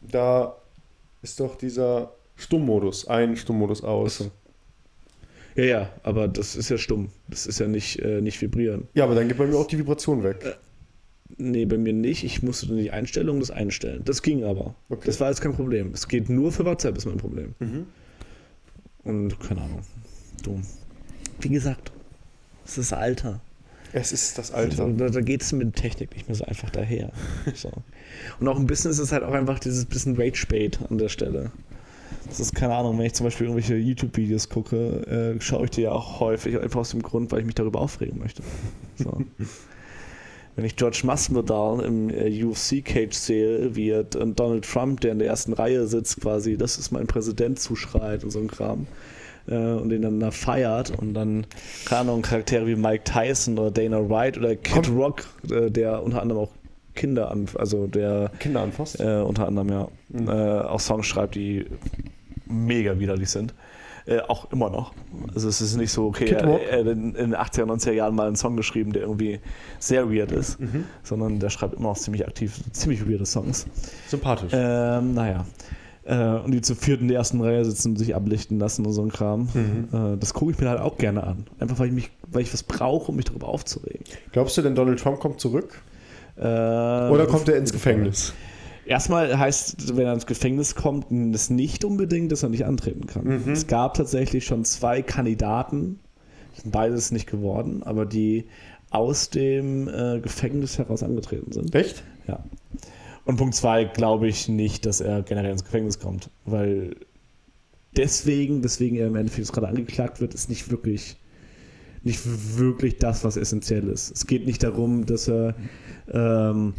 Da 0.00 0.56
ist 1.22 1.40
doch 1.40 1.56
dieser 1.56 2.12
Stummmodus, 2.36 3.06
ein 3.08 3.36
Stummmodus 3.36 3.82
aus. 3.82 4.20
Achso. 4.20 4.30
Ja, 5.56 5.64
ja, 5.64 5.90
aber 6.02 6.28
das 6.28 6.54
ist 6.54 6.68
ja 6.68 6.76
stumm. 6.76 7.08
Das 7.28 7.46
ist 7.46 7.58
ja 7.58 7.66
nicht, 7.66 7.98
äh, 8.00 8.20
nicht 8.20 8.40
vibrieren. 8.42 8.88
Ja, 8.94 9.04
aber 9.04 9.14
dann 9.14 9.26
geht 9.26 9.38
bei 9.38 9.46
mir 9.46 9.56
auch 9.56 9.66
die 9.66 9.78
Vibration 9.78 10.22
weg. 10.22 10.58
Nee, 11.38 11.64
bei 11.64 11.78
mir 11.78 11.94
nicht. 11.94 12.24
Ich 12.24 12.42
musste 12.42 12.66
dann 12.66 12.76
die 12.76 12.90
Einstellung 12.90 13.40
das 13.40 13.50
einstellen. 13.50 14.02
Das 14.04 14.22
ging 14.22 14.44
aber. 14.44 14.74
Okay. 14.90 15.06
Das 15.06 15.18
war 15.18 15.28
jetzt 15.28 15.40
kein 15.40 15.54
Problem. 15.54 15.92
Es 15.92 16.08
geht 16.08 16.28
nur 16.28 16.52
für 16.52 16.64
WhatsApp, 16.64 16.96
ist 16.96 17.06
mein 17.06 17.16
Problem. 17.16 17.54
Mhm. 17.58 17.86
Und 19.02 19.40
keine 19.40 19.62
Ahnung. 19.62 19.80
Du. 20.42 20.60
Wie 21.40 21.48
gesagt, 21.48 21.90
es 22.64 22.78
ist 22.78 22.92
Alter. 22.92 23.40
Es 23.96 24.12
ist 24.12 24.36
das 24.36 24.52
Alter. 24.52 24.88
Da, 24.90 25.08
da 25.08 25.20
geht 25.22 25.40
es 25.40 25.52
mit 25.52 25.74
Technik 25.74 26.14
nicht 26.14 26.28
mehr 26.28 26.34
so 26.34 26.44
einfach 26.44 26.68
daher. 26.68 27.10
So. 27.54 27.70
Und 28.38 28.46
auch 28.46 28.58
im 28.58 28.66
Business 28.66 28.98
ist 28.98 29.06
es 29.06 29.12
halt 29.12 29.22
auch 29.22 29.32
einfach 29.32 29.58
dieses 29.58 29.86
bisschen 29.86 30.16
Rage-Bait 30.16 30.80
an 30.90 30.98
der 30.98 31.08
Stelle. 31.08 31.50
Das 32.28 32.38
ist 32.38 32.54
keine 32.54 32.74
Ahnung, 32.74 32.98
wenn 32.98 33.06
ich 33.06 33.14
zum 33.14 33.24
Beispiel 33.24 33.46
irgendwelche 33.46 33.76
YouTube-Videos 33.76 34.50
gucke, 34.50 35.36
äh, 35.36 35.40
schaue 35.40 35.64
ich 35.64 35.70
die 35.70 35.82
ja 35.82 35.92
auch 35.92 36.20
häufig 36.20 36.60
einfach 36.60 36.80
aus 36.80 36.90
dem 36.90 37.00
Grund, 37.02 37.32
weil 37.32 37.40
ich 37.40 37.46
mich 37.46 37.54
darüber 37.54 37.80
aufregen 37.80 38.18
möchte. 38.18 38.42
So. 38.96 39.22
wenn 40.56 40.64
ich 40.66 40.76
George 40.76 41.00
Masvidal 41.04 41.82
im 41.82 42.10
äh, 42.10 42.44
UFC-Cage 42.44 43.14
sehe, 43.14 43.76
wie 43.76 43.88
er 43.90 44.04
Donald 44.04 44.66
Trump, 44.66 45.00
der 45.00 45.12
in 45.12 45.20
der 45.20 45.28
ersten 45.28 45.54
Reihe 45.54 45.86
sitzt, 45.86 46.20
quasi, 46.20 46.58
das 46.58 46.76
ist 46.76 46.90
mein 46.90 47.06
Präsident, 47.06 47.58
zuschreit 47.58 48.24
und 48.24 48.30
so 48.30 48.40
ein 48.40 48.48
Kram 48.48 48.86
äh, 49.48 49.54
und 49.54 49.88
den 49.88 50.02
dann 50.02 50.20
da 50.20 50.30
feiert 50.30 50.92
und 50.96 51.14
dann, 51.14 51.46
keine 51.84 52.02
Ahnung, 52.02 52.22
Charaktere 52.22 52.66
wie 52.66 52.76
Mike 52.76 53.04
Tyson 53.04 53.58
oder 53.58 53.70
Dana 53.70 54.08
White 54.08 54.40
oder 54.40 54.56
Kid 54.56 54.84
Komm. 54.86 54.96
Rock, 54.96 55.24
äh, 55.50 55.70
der 55.70 56.02
unter 56.02 56.22
anderem 56.22 56.42
auch 56.42 56.50
Kinder 56.94 57.30
an, 57.30 57.46
also 57.56 57.86
der 57.86 58.30
Kinder 58.38 58.62
anfasst. 58.62 58.98
Äh, 59.00 59.20
unter 59.20 59.46
anderem, 59.46 59.68
ja. 59.68 59.88
Mhm. 60.08 60.28
Äh, 60.28 60.60
auch 60.60 60.80
Songs 60.80 61.06
schreibt, 61.06 61.34
die 61.34 61.66
mega 62.46 62.98
widerlich 62.98 63.30
sind. 63.30 63.54
Äh, 64.06 64.20
auch 64.20 64.52
immer 64.52 64.70
noch. 64.70 64.92
Also 65.34 65.48
es 65.48 65.60
ist 65.60 65.76
nicht 65.76 65.90
so, 65.90 66.06
okay, 66.06 66.30
er, 66.30 66.44
er 66.44 66.80
hat 66.80 66.86
in, 66.86 67.12
den 67.12 67.34
80er, 67.34 67.64
90er 67.64 67.90
Jahren 67.90 68.14
mal 68.14 68.28
einen 68.28 68.36
Song 68.36 68.56
geschrieben, 68.56 68.92
der 68.92 69.02
irgendwie 69.02 69.40
sehr 69.80 70.10
weird 70.12 70.30
ist, 70.30 70.60
mhm. 70.60 70.84
sondern 71.02 71.40
der 71.40 71.50
schreibt 71.50 71.74
immer 71.74 71.88
noch 71.88 71.98
ziemlich 71.98 72.26
aktiv, 72.26 72.60
ziemlich 72.72 73.08
weirde 73.08 73.26
Songs. 73.26 73.66
Sympathisch. 74.06 74.52
Ähm, 74.54 75.14
naja. 75.14 75.44
Äh, 76.06 76.38
und 76.44 76.52
die 76.52 76.60
zu 76.60 76.74
vierten 76.74 77.04
in 77.04 77.08
der 77.08 77.18
ersten 77.18 77.40
Reihe 77.40 77.64
sitzen 77.64 77.90
und 77.90 77.96
sich 77.96 78.14
ablichten 78.14 78.58
lassen 78.58 78.86
und 78.86 78.92
so 78.92 79.02
ein 79.02 79.10
Kram. 79.10 79.48
Mhm. 79.52 79.88
Äh, 79.92 80.16
das 80.18 80.34
gucke 80.34 80.52
ich 80.52 80.58
mir 80.58 80.68
halt 80.68 80.80
auch 80.80 80.98
gerne 80.98 81.24
an. 81.24 81.46
Einfach 81.58 81.78
weil 81.80 81.88
ich 81.88 81.92
mich, 81.92 82.10
weil 82.30 82.42
ich 82.42 82.52
was 82.52 82.62
brauche, 82.62 83.10
um 83.10 83.16
mich 83.16 83.24
darüber 83.24 83.48
aufzuregen. 83.48 84.04
Glaubst 84.32 84.56
du 84.56 84.62
denn, 84.62 84.74
Donald 84.74 85.00
Trump 85.00 85.18
kommt 85.18 85.40
zurück? 85.40 85.82
Äh, 86.36 86.42
Oder 86.42 87.26
kommt 87.26 87.48
er 87.48 87.56
ins 87.56 87.72
Gefängnis? 87.72 88.34
Erstmal 88.84 89.36
heißt, 89.36 89.96
wenn 89.96 90.06
er 90.06 90.12
ins 90.12 90.26
Gefängnis 90.26 90.76
kommt, 90.76 91.06
das 91.10 91.50
nicht 91.50 91.84
unbedingt, 91.84 92.30
dass 92.30 92.44
er 92.44 92.50
nicht 92.50 92.66
antreten 92.66 93.06
kann. 93.06 93.24
Mhm. 93.24 93.52
Es 93.52 93.66
gab 93.66 93.94
tatsächlich 93.94 94.44
schon 94.44 94.64
zwei 94.64 95.02
Kandidaten, 95.02 95.98
sind 96.54 96.70
beides 96.70 97.10
nicht 97.10 97.28
geworden, 97.28 97.82
aber 97.82 98.06
die 98.06 98.44
aus 98.90 99.30
dem 99.30 99.88
äh, 99.88 100.20
Gefängnis 100.20 100.78
heraus 100.78 101.02
angetreten 101.02 101.50
sind. 101.50 101.74
Echt? 101.74 102.04
Ja. 102.28 102.44
Und 103.26 103.36
Punkt 103.36 103.54
zwei 103.54 103.84
glaube 103.84 104.28
ich 104.28 104.48
nicht, 104.48 104.86
dass 104.86 105.00
er 105.00 105.22
generell 105.22 105.52
ins 105.52 105.64
Gefängnis 105.64 105.98
kommt, 105.98 106.30
weil 106.44 106.96
deswegen, 107.96 108.64
weswegen 108.64 108.96
er 108.96 109.08
im 109.08 109.16
Endeffekt 109.16 109.52
gerade 109.52 109.68
angeklagt 109.68 110.20
wird, 110.20 110.32
ist 110.32 110.48
nicht 110.48 110.70
wirklich 110.70 111.16
nicht 112.06 112.20
wirklich 112.56 112.98
das, 112.98 113.24
was 113.24 113.36
essentiell 113.36 113.88
ist. 113.88 114.12
Es 114.12 114.28
geht 114.28 114.46
nicht 114.46 114.62
darum, 114.62 115.06
dass 115.06 115.28
er 115.28 115.56
ähm, 116.12 116.74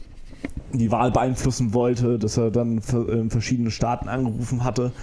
die 0.71 0.89
Wahl 0.89 1.11
beeinflussen 1.11 1.73
wollte, 1.73 2.17
dass 2.17 2.37
er 2.37 2.49
dann 2.49 2.81
in 3.09 3.29
verschiedenen 3.29 3.71
Staaten 3.71 4.07
angerufen 4.07 4.63
hatte 4.63 4.93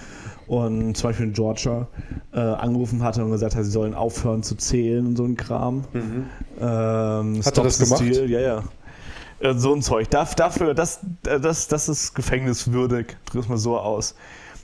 und 0.46 0.96
zum 0.96 1.10
Beispiel 1.10 1.26
in 1.26 1.32
Georgia 1.34 1.88
äh, 2.32 2.40
angerufen 2.40 3.02
hatte 3.02 3.22
und 3.22 3.32
gesagt 3.32 3.54
hat, 3.54 3.64
sie 3.64 3.70
sollen 3.70 3.92
aufhören 3.92 4.42
zu 4.42 4.54
zählen 4.54 5.06
und 5.06 5.16
so 5.16 5.24
ein 5.24 5.36
Kram. 5.36 5.84
Mhm. 5.92 6.26
Ähm, 6.58 7.42
hat 7.44 7.58
er 7.58 7.64
das 7.64 7.78
gemacht? 7.78 7.98
Stil, 7.98 8.30
ja, 8.30 8.40
ja. 8.40 8.64
Äh, 9.40 9.54
so 9.54 9.74
ein 9.74 9.82
Zeug. 9.82 10.10
Dafür, 10.10 10.74
das, 10.74 11.00
das, 11.22 11.68
das 11.68 11.88
ist 11.88 12.14
gefängniswürdig, 12.14 13.16
drückt 13.26 13.48
mal 13.48 13.58
so 13.58 13.78
aus. 13.78 14.14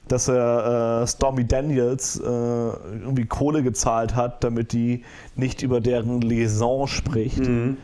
Dass 0.08 0.28
er 0.28 1.02
äh, 1.02 1.06
Stormy 1.06 1.46
Daniels 1.46 2.18
äh, 2.18 2.24
irgendwie 2.24 3.26
Kohle 3.26 3.62
gezahlt 3.62 4.16
hat, 4.16 4.42
damit 4.42 4.72
die 4.72 5.04
nicht 5.36 5.62
über 5.62 5.80
deren 5.80 6.20
Liaison 6.20 6.88
spricht. 6.88 7.46
Mhm 7.46 7.76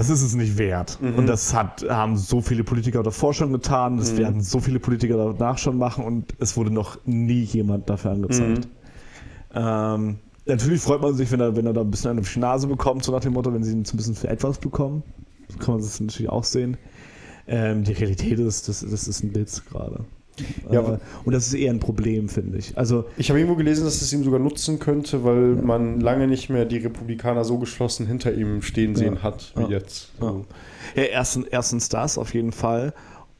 das 0.00 0.08
ist 0.08 0.22
es 0.22 0.34
nicht 0.34 0.56
wert. 0.56 0.98
Mhm. 1.02 1.16
Und 1.16 1.26
das 1.26 1.52
hat, 1.52 1.84
haben 1.88 2.16
so 2.16 2.40
viele 2.40 2.64
Politiker 2.64 3.02
davor 3.02 3.34
schon 3.34 3.52
getan, 3.52 3.98
das 3.98 4.12
mhm. 4.12 4.18
werden 4.18 4.40
so 4.42 4.60
viele 4.60 4.80
Politiker 4.80 5.34
danach 5.34 5.58
schon 5.58 5.76
machen 5.76 6.04
und 6.04 6.34
es 6.38 6.56
wurde 6.56 6.70
noch 6.70 6.98
nie 7.04 7.42
jemand 7.42 7.90
dafür 7.90 8.12
angezeigt. 8.12 8.66
Mhm. 8.66 8.70
Ähm, 9.54 10.18
natürlich 10.54 10.80
freut 10.80 11.00
man 11.00 11.14
sich, 11.14 11.30
wenn 11.30 11.40
er, 11.40 11.56
wenn 11.56 11.66
er 11.66 11.72
da 11.72 11.80
ein 11.80 11.90
bisschen 11.90 12.10
eine 12.10 12.22
Nase 12.36 12.66
bekommt, 12.66 13.04
so 13.04 13.12
nach 13.12 13.20
dem 13.20 13.32
Motto, 13.32 13.52
wenn 13.52 13.62
sie 13.62 13.72
ihn 13.72 13.80
ein 13.80 13.96
bisschen 13.96 14.14
für 14.14 14.28
etwas 14.28 14.58
bekommen. 14.58 15.02
So 15.48 15.58
kann 15.58 15.74
man 15.74 15.82
das 15.82 16.00
natürlich 16.00 16.30
auch 16.30 16.44
sehen. 16.44 16.76
Ähm, 17.46 17.84
die 17.84 17.92
Realität 17.92 18.38
ist, 18.38 18.68
das, 18.68 18.80
das 18.80 19.08
ist 19.08 19.24
ein 19.24 19.34
Witz 19.34 19.64
gerade. 19.64 20.04
Ja, 20.70 20.94
äh, 20.94 20.98
und 21.24 21.32
das 21.32 21.48
ist 21.48 21.54
eher 21.54 21.70
ein 21.70 21.80
Problem, 21.80 22.28
finde 22.28 22.58
ich. 22.58 22.78
Also, 22.78 23.04
ich 23.16 23.28
habe 23.30 23.38
irgendwo 23.40 23.56
gelesen, 23.56 23.84
dass 23.84 24.00
es 24.00 24.12
ihm 24.12 24.24
sogar 24.24 24.40
nutzen 24.40 24.78
könnte, 24.78 25.24
weil 25.24 25.56
ja. 25.56 25.62
man 25.62 26.00
lange 26.00 26.26
nicht 26.26 26.48
mehr 26.48 26.64
die 26.64 26.78
Republikaner 26.78 27.44
so 27.44 27.58
geschlossen 27.58 28.06
hinter 28.06 28.32
ihm 28.32 28.62
stehen 28.62 28.94
sehen 28.94 29.16
ja. 29.16 29.22
hat 29.22 29.52
wie 29.56 29.62
ja. 29.62 29.68
jetzt. 29.68 30.12
So. 30.18 30.46
Ja, 30.94 31.02
erstens, 31.02 31.46
erstens 31.50 31.88
das 31.88 32.18
auf 32.18 32.32
jeden 32.34 32.52
Fall. 32.52 32.94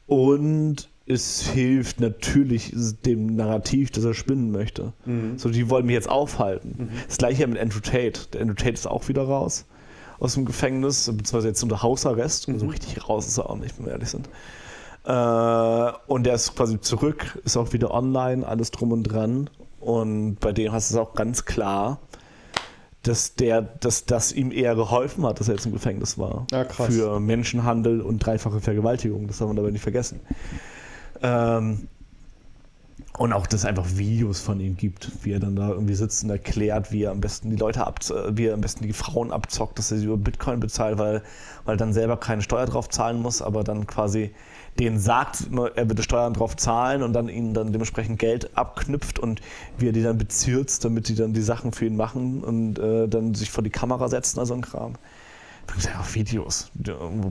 Und 0.05 0.89
es 1.11 1.41
hilft 1.41 1.99
natürlich 1.99 2.73
dem 3.05 3.35
Narrativ, 3.35 3.91
das 3.91 4.03
er 4.03 4.13
spinnen 4.13 4.51
möchte. 4.51 4.93
Mhm. 5.05 5.37
So, 5.37 5.49
die 5.49 5.69
wollen 5.69 5.85
mich 5.85 5.93
jetzt 5.93 6.09
aufhalten. 6.09 6.75
Mhm. 6.77 6.89
Das 7.07 7.17
gleiche 7.17 7.45
mit 7.47 7.59
Andrew 7.59 7.79
Tate. 7.79 8.27
Der 8.33 8.41
Andrew 8.41 8.55
Tate 8.55 8.73
ist 8.73 8.87
auch 8.87 9.07
wieder 9.07 9.23
raus 9.23 9.65
aus 10.19 10.35
dem 10.35 10.45
Gefängnis, 10.45 11.05
beziehungsweise 11.05 11.47
jetzt 11.47 11.63
unter 11.63 11.81
Hausarrest. 11.81 12.47
Mhm. 12.47 12.59
So 12.59 12.67
richtig 12.67 13.09
raus 13.09 13.27
ist 13.27 13.37
er 13.37 13.49
auch 13.49 13.57
nicht, 13.57 13.77
wenn 13.77 13.85
wir 13.85 13.93
ehrlich 13.93 14.09
sind. 14.09 14.29
Äh, 15.03 15.91
und 16.07 16.23
der 16.25 16.35
ist 16.35 16.55
quasi 16.55 16.79
zurück, 16.79 17.39
ist 17.43 17.57
auch 17.57 17.73
wieder 17.73 17.91
online, 17.91 18.47
alles 18.47 18.71
drum 18.71 18.91
und 18.91 19.03
dran. 19.03 19.49
Und 19.79 20.35
bei 20.35 20.51
dem 20.51 20.71
hast 20.71 20.91
du 20.91 20.95
es 20.95 21.01
auch 21.01 21.15
ganz 21.15 21.45
klar, 21.45 21.99
dass 23.01 23.33
der, 23.33 23.63
dass 23.63 24.05
das 24.05 24.31
ihm 24.31 24.51
eher 24.51 24.75
geholfen 24.75 25.25
hat, 25.25 25.39
dass 25.39 25.47
er 25.47 25.55
jetzt 25.55 25.65
im 25.65 25.71
Gefängnis 25.71 26.19
war. 26.19 26.45
Ja, 26.51 26.65
Für 26.65 27.19
Menschenhandel 27.19 27.99
und 28.01 28.19
dreifache 28.19 28.61
Vergewaltigung. 28.61 29.27
Das 29.27 29.39
darf 29.39 29.47
man 29.47 29.55
dabei 29.55 29.71
nicht 29.71 29.81
vergessen. 29.81 30.19
Ähm, 31.21 31.87
und 33.17 33.33
auch, 33.33 33.45
dass 33.45 33.61
es 33.61 33.65
einfach 33.65 33.85
Videos 33.97 34.39
von 34.39 34.59
ihm 34.59 34.77
gibt, 34.77 35.11
wie 35.23 35.33
er 35.33 35.39
dann 35.39 35.55
da 35.55 35.69
irgendwie 35.69 35.93
sitzt 35.93 36.23
und 36.23 36.29
erklärt, 36.29 36.91
wie 36.91 37.03
er 37.03 37.11
am 37.11 37.19
besten 37.19 37.49
die 37.49 37.55
Leute 37.55 37.85
ab, 37.85 37.99
wie 38.29 38.45
er 38.45 38.53
am 38.53 38.61
besten 38.61 38.85
die 38.85 38.93
Frauen 38.93 39.31
abzockt, 39.31 39.77
dass 39.77 39.91
er 39.91 39.97
sie 39.97 40.05
über 40.05 40.17
Bitcoin 40.17 40.59
bezahlt, 40.59 40.97
weil, 40.97 41.21
weil 41.65 41.75
er 41.75 41.77
dann 41.77 41.93
selber 41.93 42.17
keine 42.17 42.41
Steuer 42.41 42.65
drauf 42.65 42.89
zahlen 42.89 43.21
muss, 43.21 43.41
aber 43.41 43.63
dann 43.63 43.85
quasi 43.85 44.31
denen 44.79 44.99
sagt, 44.99 45.49
er 45.75 45.89
würde 45.89 46.01
Steuern 46.01 46.33
drauf 46.33 46.55
zahlen 46.55 47.03
und 47.03 47.11
dann 47.11 47.27
ihnen 47.27 47.53
dann 47.53 47.73
dementsprechend 47.73 48.17
Geld 48.17 48.57
abknüpft 48.57 49.19
und 49.19 49.41
wie 49.77 49.89
er 49.89 49.91
die 49.91 50.03
dann 50.03 50.17
bezirzt, 50.17 50.85
damit 50.85 51.09
die 51.09 51.15
dann 51.15 51.33
die 51.33 51.41
Sachen 51.41 51.73
für 51.73 51.85
ihn 51.85 51.97
machen 51.97 52.43
und 52.43 52.79
äh, 52.79 53.07
dann 53.09 53.35
sich 53.35 53.51
vor 53.51 53.63
die 53.63 53.69
Kamera 53.69 54.07
setzen, 54.07 54.39
also 54.39 54.53
ein 54.53 54.61
Kram. 54.61 54.93
Ja 55.79 56.03
Videos, 56.13 56.71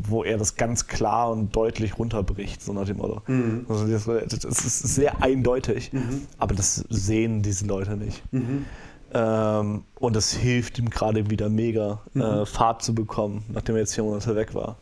wo 0.08 0.24
er 0.24 0.38
das 0.38 0.56
ganz 0.56 0.86
klar 0.86 1.30
und 1.30 1.54
deutlich 1.54 1.98
runterbricht, 1.98 2.62
so 2.62 2.72
nach 2.72 2.86
dem 2.86 2.98
Motto. 2.98 3.22
Mhm. 3.26 3.66
Also 3.68 3.86
das, 3.86 4.06
ist 4.06 4.78
sehr 4.94 5.22
eindeutig, 5.22 5.92
mhm. 5.92 6.22
aber 6.38 6.54
das 6.54 6.84
sehen 6.88 7.42
diese 7.42 7.66
Leute 7.66 7.96
nicht. 7.96 8.22
Mhm. 8.32 8.64
Ähm, 9.12 9.84
und 9.98 10.16
das 10.16 10.32
hilft 10.32 10.78
ihm 10.78 10.88
gerade 10.88 11.30
wieder 11.30 11.48
mega, 11.48 12.00
mhm. 12.14 12.22
äh, 12.22 12.46
Fahrt 12.46 12.82
zu 12.82 12.94
bekommen, 12.94 13.44
nachdem 13.48 13.74
er 13.76 13.80
jetzt 13.80 13.94
vier 13.94 14.04
Monate 14.04 14.34
weg 14.36 14.54
war. 14.54 14.76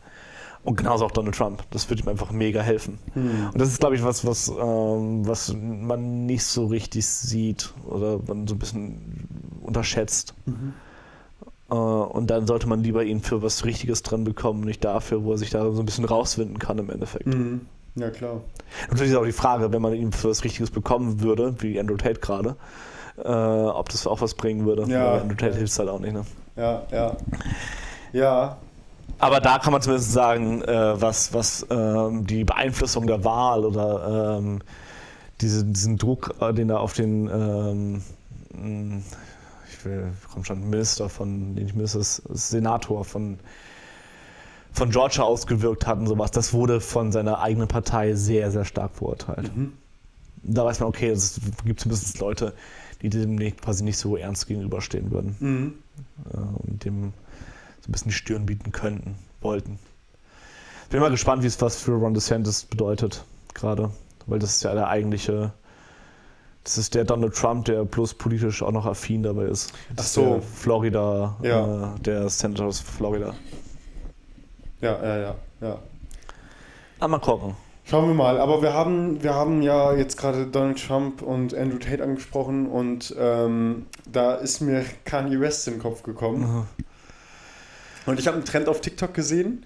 Und 0.63 0.75
genauso 0.75 1.05
auch 1.05 1.11
Donald 1.11 1.35
Trump. 1.35 1.63
Das 1.71 1.89
wird 1.89 2.01
ihm 2.01 2.09
einfach 2.09 2.31
mega 2.31 2.61
helfen. 2.61 2.99
Mhm. 3.15 3.49
Und 3.53 3.59
das 3.59 3.69
ist, 3.69 3.79
glaube 3.79 3.95
ich, 3.95 4.03
was, 4.03 4.25
was, 4.25 4.49
ähm, 4.49 5.25
was 5.25 5.53
man 5.53 6.25
nicht 6.25 6.43
so 6.43 6.67
richtig 6.67 7.07
sieht 7.07 7.73
oder 7.87 8.19
man 8.27 8.45
so 8.45 8.55
ein 8.55 8.59
bisschen 8.59 9.27
unterschätzt. 9.61 10.33
Mhm. 10.45 10.73
Äh, 11.69 11.73
und 11.73 12.27
dann 12.29 12.47
sollte 12.47 12.67
man 12.67 12.83
lieber 12.83 13.03
ihn 13.03 13.21
für 13.21 13.41
was 13.41 13.65
Richtiges 13.65 14.03
dran 14.03 14.23
bekommen, 14.23 14.61
nicht 14.61 14.83
dafür, 14.83 15.23
wo 15.23 15.31
er 15.31 15.37
sich 15.37 15.49
da 15.49 15.71
so 15.71 15.81
ein 15.81 15.85
bisschen 15.85 16.05
rauswinden 16.05 16.59
kann 16.59 16.77
im 16.77 16.89
Endeffekt. 16.89 17.27
Mhm. 17.27 17.61
Ja, 17.95 18.09
klar. 18.11 18.41
natürlich 18.89 19.11
ist 19.11 19.17
auch 19.17 19.25
die 19.25 19.31
Frage, 19.31 19.71
wenn 19.73 19.81
man 19.81 19.93
ihn 19.93 20.11
für 20.11 20.29
was 20.29 20.43
Richtiges 20.43 20.71
bekommen 20.71 21.21
würde, 21.21 21.55
wie 21.59 21.79
Andrew 21.79 21.97
Tate 21.97 22.19
gerade, 22.19 22.55
äh, 23.17 23.27
ob 23.29 23.89
das 23.89 24.07
auch 24.07 24.21
was 24.21 24.35
bringen 24.35 24.65
würde. 24.65 24.89
Ja. 24.91 25.15
Andrew 25.15 25.35
Tate 25.35 25.57
hilft 25.57 25.77
halt 25.79 25.89
auch 25.89 25.99
nicht, 25.99 26.13
ne? 26.13 26.23
Ja, 26.55 26.83
ja. 26.91 27.17
Ja, 28.13 28.57
aber 29.19 29.41
da 29.41 29.59
kann 29.59 29.73
man 29.73 29.81
zumindest 29.81 30.13
sagen, 30.13 30.61
äh, 30.61 31.01
was, 31.01 31.33
was 31.33 31.65
ähm, 31.69 32.25
die 32.25 32.45
Beeinflussung 32.45 33.05
der 33.05 33.23
Wahl 33.25 33.65
oder 33.65 34.37
ähm, 34.37 34.61
diese, 35.41 35.65
diesen 35.65 35.97
Druck, 35.97 36.35
äh, 36.39 36.53
den 36.53 36.69
da 36.69 36.77
auf 36.77 36.93
den, 36.93 37.27
ähm, 37.27 38.01
hm, 38.53 39.03
ich 39.79 39.85
will, 39.85 40.11
komm 40.31 40.43
schon, 40.43 40.69
Minister 40.69 41.09
von, 41.09 41.55
den 41.55 41.65
ich 41.65 41.73
Minister, 41.73 42.01
Senator 42.03 43.05
von, 43.05 43.39
von 44.73 44.89
Georgia 44.91 45.23
ausgewirkt 45.23 45.87
hat 45.87 45.99
und 45.99 46.07
sowas, 46.07 46.31
das 46.31 46.53
wurde 46.53 46.81
von 46.81 47.11
seiner 47.11 47.39
eigenen 47.39 47.67
Partei 47.67 48.13
sehr, 48.13 48.51
sehr 48.51 48.65
stark 48.65 48.95
verurteilt. 48.95 49.55
Mhm. 49.55 49.73
Da 50.43 50.65
weiß 50.65 50.79
man, 50.79 50.89
okay, 50.89 51.09
es 51.09 51.39
gibt 51.65 51.81
zumindest 51.81 52.19
Leute, 52.19 52.53
die 53.01 53.09
dem 53.09 53.37
quasi 53.57 53.83
nicht 53.83 53.97
so 53.97 54.15
ernst 54.15 54.47
gegenüberstehen 54.47 55.11
würden. 55.11 55.35
Mhm. 55.39 55.73
Äh, 56.33 56.37
und 56.37 56.85
dem 56.85 57.13
ein 57.89 57.91
bisschen 57.91 58.09
die 58.09 58.15
Stirn 58.15 58.45
bieten 58.45 58.71
könnten, 58.71 59.15
wollten. 59.41 59.79
Bin 60.89 61.01
mal 61.01 61.09
gespannt, 61.09 61.43
wie 61.43 61.47
es 61.47 61.61
was 61.61 61.77
für 61.77 61.91
Ron 61.91 62.13
DeSantis 62.13 62.65
bedeutet, 62.65 63.23
gerade. 63.53 63.91
Weil 64.25 64.39
das 64.39 64.55
ist 64.55 64.63
ja 64.63 64.73
der 64.73 64.87
eigentliche. 64.87 65.51
Das 66.69 66.77
ist 66.77 66.93
der 66.93 67.03
Donald 67.03 67.33
Trump, 67.33 67.65
der 67.65 67.83
plus 67.83 68.13
politisch 68.13 68.61
auch 68.61 68.71
noch 68.71 68.85
affin 68.85 69.23
dabei 69.23 69.45
ist. 69.45 69.73
Das 69.95 70.05
Ach 70.05 70.09
so. 70.09 70.21
Der 70.33 70.41
Florida, 70.43 71.35
ja. 71.41 71.95
äh, 71.95 71.99
der 72.01 72.29
Senator 72.29 72.67
aus 72.67 72.79
Florida. 72.79 73.33
Ja, 74.79 75.03
ja, 75.03 75.17
ja, 75.17 75.35
ja. 75.61 75.69
Aber 75.71 75.79
ah, 76.99 77.07
mal 77.07 77.17
gucken. 77.17 77.55
Schauen 77.85 78.07
wir 78.07 78.13
mal, 78.13 78.39
aber 78.39 78.61
wir 78.61 78.71
haben, 78.71 79.23
wir 79.23 79.33
haben 79.33 79.63
ja 79.63 79.95
jetzt 79.95 80.15
gerade 80.15 80.45
Donald 80.45 80.85
Trump 80.85 81.23
und 81.23 81.55
Andrew 81.55 81.79
Tate 81.79 82.03
angesprochen 82.03 82.67
und 82.67 83.15
ähm, 83.17 83.87
da 84.07 84.35
ist 84.35 84.61
mir 84.61 84.85
Kanye 85.05 85.39
West 85.39 85.67
in 85.67 85.73
den 85.73 85.81
Kopf 85.81 86.03
gekommen. 86.03 86.67
Und 88.05 88.19
ich 88.19 88.27
habe 88.27 88.37
einen 88.37 88.45
Trend 88.45 88.69
auf 88.69 88.79
TikTok 88.81 89.15
gesehen, 89.15 89.65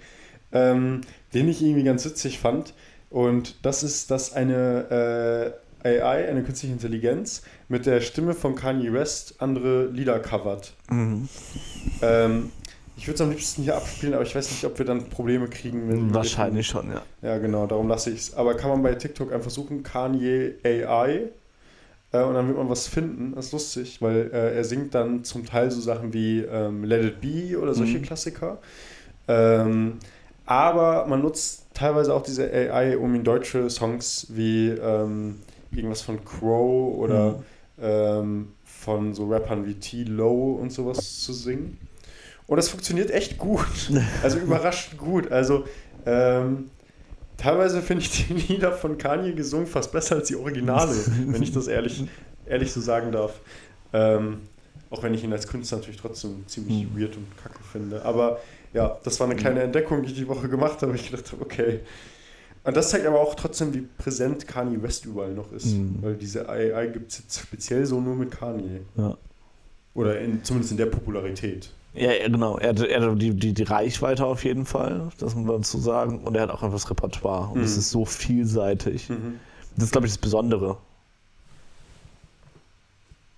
ähm, 0.54 1.02
den 1.34 1.50
ich 1.50 1.62
irgendwie 1.62 1.84
ganz 1.84 2.06
witzig 2.06 2.40
fand. 2.40 2.74
Und 3.10 3.66
das 3.66 3.84
ist, 3.84 4.10
dass 4.10 4.32
eine 4.32 5.54
äh, 5.60 5.64
AI, 5.84 6.28
eine 6.30 6.44
künstliche 6.44 6.74
Intelligenz, 6.74 7.44
mit 7.68 7.86
der 7.86 8.02
Stimme 8.02 8.34
von 8.34 8.56
Kanye 8.56 8.94
West 8.94 9.36
andere 9.40 9.88
Lieder 9.88 10.20
covert. 10.20 10.74
Mhm. 10.90 11.28
Ähm, 12.02 12.52
ich 12.96 13.08
würde 13.08 13.16
es 13.16 13.22
am 13.22 13.32
liebsten 13.32 13.64
hier 13.64 13.76
abspielen, 13.76 14.14
aber 14.14 14.24
ich 14.24 14.36
weiß 14.36 14.52
nicht, 14.52 14.64
ob 14.66 14.78
wir 14.78 14.86
dann 14.86 15.10
Probleme 15.10 15.48
kriegen. 15.48 15.88
Mit 15.88 16.14
Wahrscheinlich 16.14 16.68
schon, 16.68 16.92
ja. 16.92 17.02
Ja, 17.22 17.38
genau, 17.40 17.66
darum 17.66 17.88
lasse 17.88 18.12
ich 18.12 18.20
es. 18.20 18.34
Aber 18.36 18.56
kann 18.56 18.70
man 18.70 18.84
bei 18.84 18.94
TikTok 18.94 19.34
einfach 19.34 19.50
suchen, 19.50 19.82
Kanye 19.84 20.54
AI, 20.64 21.30
äh, 22.12 22.22
und 22.22 22.36
dann 22.36 22.48
wird 22.48 22.58
man 22.58 22.70
was 22.70 22.88
finden. 22.88 23.34
Das 23.36 23.48
ist 23.48 23.52
lustig, 23.54 24.02
weil 24.02 24.30
äh, 24.32 24.56
er 24.56 24.64
singt 24.64 24.94
dann 24.94 25.24
zum 25.24 25.46
Teil 25.46 25.72
so 25.72 25.82
Sachen 25.82 26.14
wie 26.14 26.42
ähm, 26.42 26.84
Let 26.84 27.04
It 27.04 27.22
Be 27.22 27.60
oder 27.60 27.74
solche 27.74 27.98
Mhm. 27.98 28.04
Klassiker. 28.04 28.60
Ähm, 29.28 29.98
aber 30.46 31.08
man 31.08 31.22
nutzt 31.22 31.66
teilweise 31.74 32.14
auch 32.14 32.22
diese 32.22 32.52
AI, 32.52 32.98
um 32.98 33.16
in 33.16 33.24
deutsche 33.24 33.70
Songs 33.70 34.28
wie 34.30 34.70
ähm, 34.70 35.40
irgendwas 35.76 36.02
von 36.02 36.24
Crow 36.24 36.96
oder 36.98 37.32
Mhm. 37.32 37.44
ähm, 37.82 38.48
von 38.64 39.14
so 39.14 39.28
Rappern 39.28 39.66
wie 39.66 39.76
T-Low 39.76 40.54
und 40.62 40.72
sowas 40.72 41.20
zu 41.22 41.34
singen. 41.34 41.78
Und 42.48 42.58
das 42.58 42.70
funktioniert 42.70 43.10
echt 43.12 43.38
gut. 43.38 43.66
Also 44.24 44.38
überraschend 44.40 44.98
gut. 44.98 45.32
Also 45.32 45.64
ähm, 46.06 46.70
teilweise 47.38 47.82
finde 47.82 48.04
ich 48.04 48.28
die 48.28 48.34
Lieder 48.54 48.74
von 48.74 48.98
Kanye 48.98 49.34
gesungen 49.34 49.68
fast 49.68 49.92
besser 49.92 50.16
als 50.18 50.28
die 50.28 50.36
Originale, 50.36 50.94
wenn 51.28 51.42
ich 51.42 51.52
das 51.52 51.68
ehrlich, 51.68 52.04
ehrlich 52.46 52.72
so 52.72 52.82
sagen 52.82 53.12
darf. 53.12 53.40
Ähm, 53.94 54.42
auch 54.90 55.02
wenn 55.02 55.14
ich 55.14 55.24
ihn 55.24 55.34
als 55.34 55.48
Künstler 55.48 55.78
natürlich 55.80 56.00
trotzdem 56.00 56.44
ziemlich 56.48 56.86
Mhm. 56.86 57.00
weird 57.00 57.16
und 57.18 57.26
kacke 57.42 57.64
finde. 57.72 58.04
Aber 58.06 58.40
ja, 58.74 58.98
das 59.04 59.20
war 59.20 59.28
eine 59.28 59.36
kleine 59.36 59.62
Entdeckung, 59.62 60.04
die 60.04 60.10
ich 60.10 60.16
die 60.18 60.28
Woche 60.28 60.48
gemacht 60.50 60.82
habe. 60.82 60.94
Ich 60.96 61.10
gedacht 61.10 61.32
habe, 61.32 61.42
okay. 61.44 61.80
Und 62.66 62.78
das 62.78 62.90
zeigt 62.92 63.06
aber 63.06 63.20
auch 63.20 63.36
trotzdem, 63.36 63.74
wie 63.74 63.82
präsent 63.98 64.48
Kanye 64.48 64.82
West 64.82 65.06
überall 65.06 65.34
noch 65.34 65.52
ist. 65.52 65.66
Mhm. 65.66 65.98
Weil 66.02 66.16
diese 66.16 66.48
AI 66.48 66.88
gibt 66.88 67.12
es 67.12 67.20
jetzt 67.20 67.40
speziell 67.42 67.86
so 67.86 68.00
nur 68.00 68.16
mit 68.16 68.32
Kanye. 68.32 68.82
Ja. 68.96 69.18
Oder 69.94 70.20
in, 70.22 70.44
zumindest 70.44 70.72
in 70.72 70.78
der 70.78 70.86
Popularität. 70.86 71.70
Ja, 71.94 72.12
ja, 72.12 72.28
genau. 72.28 72.58
Er 72.58 72.70
hat, 72.70 72.80
er 72.80 73.02
hat 73.02 73.22
die, 73.22 73.32
die, 73.36 73.54
die 73.54 73.64
Reichweite 73.64 74.26
auf 74.26 74.44
jeden 74.46 74.66
Fall, 74.66 75.10
das 75.20 75.36
muss 75.36 75.46
man 75.46 75.58
dazu 75.58 75.78
sagen. 75.78 76.20
Und 76.24 76.36
er 76.36 76.44
hat 76.44 76.50
auch 76.50 76.64
einfach 76.64 76.78
das 76.80 76.90
Repertoire. 76.90 77.52
Und 77.52 77.62
es 77.62 77.74
Mhm. 77.74 77.80
ist 77.80 77.90
so 77.92 78.06
vielseitig. 78.06 79.10
Mhm. 79.10 79.40
Das 79.76 79.86
ist, 79.86 79.92
glaube 79.92 80.08
ich, 80.08 80.14
das 80.14 80.18
Besondere. 80.20 80.78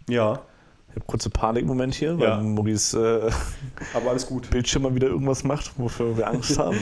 Ja, 0.07 0.39
Ich 0.89 0.95
habe 0.95 1.05
kurze 1.07 1.29
Panikmoment 1.29 1.93
hier, 1.95 2.17
weil 2.19 2.27
Ja. 2.29 2.37
Maurice 2.41 3.27
äh, 3.27 3.31
aber 3.97 4.11
alles 4.11 4.27
gut. 4.27 4.49
Bildschirm 4.49 4.83
mal 4.83 4.95
wieder 4.95 5.07
irgendwas 5.07 5.43
macht, 5.43 5.71
wofür 5.77 6.15
wir 6.15 6.27
Angst 6.27 6.57
haben. 6.59 6.77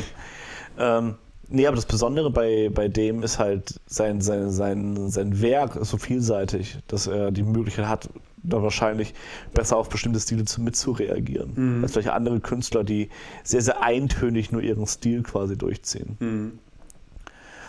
ähm, 0.78 1.16
nee, 1.50 1.68
aber 1.68 1.76
das 1.76 1.86
Besondere 1.86 2.30
bei, 2.30 2.70
bei 2.74 2.88
dem 2.88 3.24
ist 3.24 3.40
halt, 3.40 3.80
sein, 3.86 4.22
sein, 4.22 4.52
sein, 4.52 5.10
sein 5.10 5.42
Werk 5.42 5.76
ist 5.76 5.90
so 5.90 5.98
vielseitig, 5.98 6.78
dass 6.88 7.08
er 7.08 7.32
die 7.32 7.44
Möglichkeit 7.44 7.88
hat, 7.88 8.10
da 8.44 8.62
wahrscheinlich 8.62 9.14
besser 9.54 9.78
auf 9.78 9.90
bestimmte 9.90 10.20
Stile 10.20 10.46
zu, 10.46 10.62
mitzureagieren. 10.62 11.54
Mhm. 11.56 11.84
Als 11.84 11.94
vielleicht 11.94 12.10
andere 12.10 12.40
Künstler, 12.40 12.84
die 12.84 13.10
sehr, 13.44 13.62
sehr 13.62 13.82
eintönig 13.82 14.52
nur 14.52 14.62
ihren 14.62 14.86
Stil 14.86 15.24
quasi 15.24 15.58
durchziehen. 15.58 16.18
Mhm. 16.20 16.60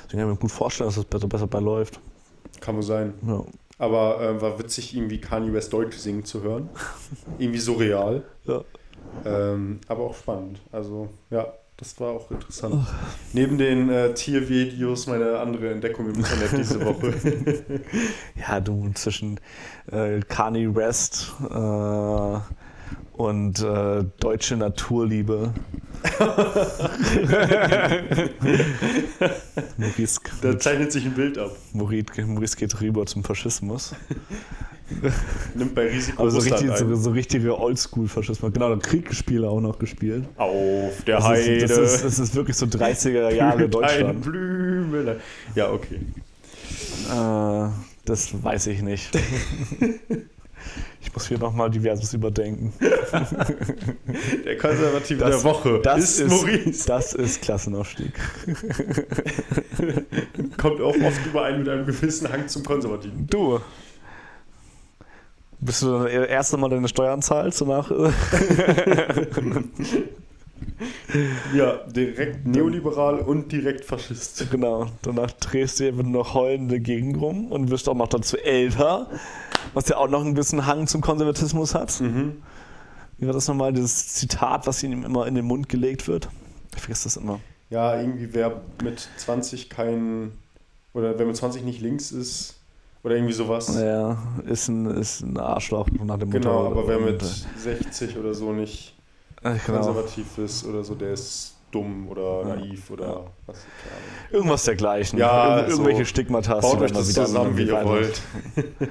Deswegen 0.05 0.21
kann 0.21 0.31
ich 0.31 0.35
mir 0.35 0.41
gut 0.41 0.51
vorstellen, 0.51 0.89
dass 0.89 0.97
das 0.97 1.05
besser, 1.05 1.29
besser 1.29 1.47
bei 1.47 1.61
läuft. 1.61 2.01
Kann 2.61 2.77
wohl 2.77 2.83
sein. 2.83 3.15
Ja. 3.27 3.45
Aber 3.79 4.21
äh, 4.21 4.41
war 4.41 4.59
witzig, 4.59 4.97
irgendwie 4.97 5.21
Kanye 5.21 5.53
West 5.53 5.73
Deutsch 5.73 5.97
singen 5.97 6.25
zu 6.25 6.43
hören. 6.43 6.69
irgendwie 7.39 7.59
surreal. 7.59 8.23
Ja. 8.45 8.63
Ähm, 9.25 9.81
aber 9.89 10.05
auch 10.05 10.15
spannend. 10.15 10.61
Also, 10.73 11.09
ja, 11.31 11.53
das 11.77 11.99
war 11.99 12.13
auch 12.13 12.31
interessant. 12.31 12.87
Neben 13.33 13.59
den 13.59 13.91
äh, 13.91 14.15
Tiervideos 14.15 15.09
meine 15.09 15.39
andere 15.39 15.73
Entdeckung 15.73 16.09
im 16.09 16.15
Internet 16.15 16.53
diese 16.57 16.85
Woche. 16.85 17.15
Ja, 18.37 18.61
du 18.61 18.91
zwischen 18.95 19.41
äh, 19.91 20.21
Kanye 20.21 20.75
West 20.75 21.33
äh, 21.51 22.39
und 23.17 23.61
äh, 23.61 24.05
deutsche 24.21 24.57
Naturliebe. 24.57 25.53
Maurice, 29.79 30.21
da 30.43 30.59
zeichnet 30.59 30.93
sich 30.93 31.07
ein 31.07 31.15
Bild 31.15 31.39
ab. 31.39 31.53
Maurice, 31.73 32.27
Maurice 32.27 32.57
geht 32.57 32.81
rüber 32.81 33.07
zum 33.07 33.25
Faschismus. 33.25 33.95
Nimmt 35.55 35.75
bei 35.75 35.89
Risiko 35.89 36.23
Aber 36.23 36.31
so, 36.31 36.39
richtig, 36.39 36.71
so, 36.77 36.95
so 36.95 37.11
richtige 37.11 37.59
Oldschool-Faschismus. 37.59 38.53
Genau, 38.53 38.69
der 38.75 38.79
Kriegsspiele 38.79 39.49
auch 39.49 39.61
noch 39.61 39.79
gespielt. 39.79 40.25
Auf 40.37 41.03
der 41.07 41.17
Das 41.17 41.25
Heide. 41.25 41.51
ist, 41.55 41.71
das, 41.71 41.95
ist, 41.95 42.05
das 42.05 42.19
ist 42.19 42.35
wirklich 42.35 42.57
so 42.57 42.67
30er 42.67 43.31
Jahre 43.35 43.65
Ein 43.65 43.71
Deutschland. 43.71 44.23
Blümele. 44.23 45.21
Ja, 45.55 45.71
okay. 45.71 46.01
Äh, 47.11 47.69
das 48.05 48.43
weiß 48.43 48.67
ich 48.69 48.83
nicht. 48.83 49.11
Ich 51.07 51.13
muss 51.13 51.29
hier 51.29 51.39
nochmal 51.39 51.69
diverses 51.71 52.15
überdenken. 52.15 52.73
Der 54.47 54.57
Konservative 54.57 55.19
Das- 55.21 55.43
der 55.43 55.45
Woche 55.45 55.81
Das 55.83 56.03
ist, 56.03 56.21
ist, 56.21 56.31
Maurice. 56.31 56.87
Das 56.87 57.13
ist 57.13 57.43
Klassenaufstieg. 57.43 58.13
Kommt 60.57 60.81
auch 60.81 60.95
oft 60.97 61.27
überein 61.27 61.59
mit 61.59 61.69
einem 61.69 61.85
gewissen 61.87 62.33
Hang 62.33 62.49
zum 62.49 62.65
Konservativen. 62.65 63.27
Du. 63.27 63.61
Bist 65.65 65.81
du 65.83 66.05
das 66.05 66.29
erste 66.29 66.59
Mal 66.59 66.69
deine 66.69 66.89
Steuern 66.89 67.23
zahlst 67.23 67.61
danach? 67.63 67.91
Ja, 71.55 71.77
direkt 71.87 72.47
neoliberal 72.47 73.21
und 73.21 73.53
direkt 73.53 73.85
Faschist. 73.85 74.51
genau. 74.51 74.87
Danach 75.03 75.31
drehst 75.33 75.79
du 75.79 75.85
eben 75.85 76.11
noch 76.11 76.35
heulende 76.35 76.81
Gegend 76.81 77.21
rum 77.21 77.53
und 77.53 77.71
wirst 77.71 77.89
auch 77.89 77.95
noch 77.95 78.09
dazu 78.09 78.37
älter, 78.37 79.09
was 79.73 79.89
ja 79.89 79.97
auch 79.97 80.09
noch 80.09 80.25
ein 80.25 80.35
bisschen 80.35 80.67
Hang 80.67 80.87
zum 80.87 81.01
Konservatismus 81.01 81.75
hat. 81.75 82.01
Mhm. 82.01 82.43
Wie 83.19 83.27
war 83.27 83.33
das 83.35 83.47
nochmal, 83.47 83.73
dieses 83.73 84.15
Zitat, 84.15 84.67
was 84.67 84.83
ihm 84.83 85.05
immer 85.05 85.27
in 85.27 85.35
den 85.35 85.45
Mund 85.45 85.69
gelegt 85.69 86.09
wird? 86.09 86.29
Ich 86.75 86.81
vergesse 86.81 87.05
das 87.05 87.17
immer. 87.17 87.41
Ja, 87.71 88.01
irgendwie 88.01 88.31
wer 88.33 88.61
mit 88.83 89.09
20 89.17 89.71
kein. 89.71 90.33
Oder 90.93 91.19
wer 91.19 91.27
mit 91.27 91.37
20 91.37 91.63
nicht 91.63 91.81
links 91.81 92.11
ist. 92.11 92.57
Oder 93.05 93.17
irgendwie 93.17 93.35
sowas. 93.35 93.79
Ja, 93.81 94.17
ist 94.47 94.69
ein, 94.69 94.87
ist 94.87 95.21
ein 95.21 95.37
Arschloch 95.39 95.89
nach 96.05 96.19
dem 96.19 96.31
Motto. 96.31 96.41
Genau, 96.41 96.67
aber 96.67 96.89
wer 96.89 96.99
mit 96.99 97.23
60 97.23 98.17
oder 98.19 98.33
so 98.35 98.53
nicht 98.53 98.97
äh, 99.43 99.55
genau. 99.67 99.79
konservativ 99.79 100.39
ist 100.39 100.65
oder 100.65 100.83
so, 100.83 100.95
der 100.95 101.13
ist 101.13 101.55
dumm 101.71 102.09
oder 102.09 102.49
Ja. 102.49 102.57
naiv 102.57 102.91
oder 102.91 103.07
Ja. 103.07 103.21
was. 103.47 103.57
Keine 103.59 103.95
Ahnung. 103.97 104.33
Irgendwas 104.33 104.65
dergleichen. 104.65 105.19
Ja, 105.19 105.61
Ir 105.61 105.69
irgendwelche 105.69 105.99
so. 106.01 106.05
Stigmata. 106.07 106.61
Baut 106.61 106.79
die 106.81 106.85
euch 106.85 106.93
man 106.93 107.01
das 107.01 107.09
wieder 107.11 107.27
zusammen, 107.27 107.57
wie 107.57 107.65
ihr 107.67 107.85
wollt. 107.85 108.23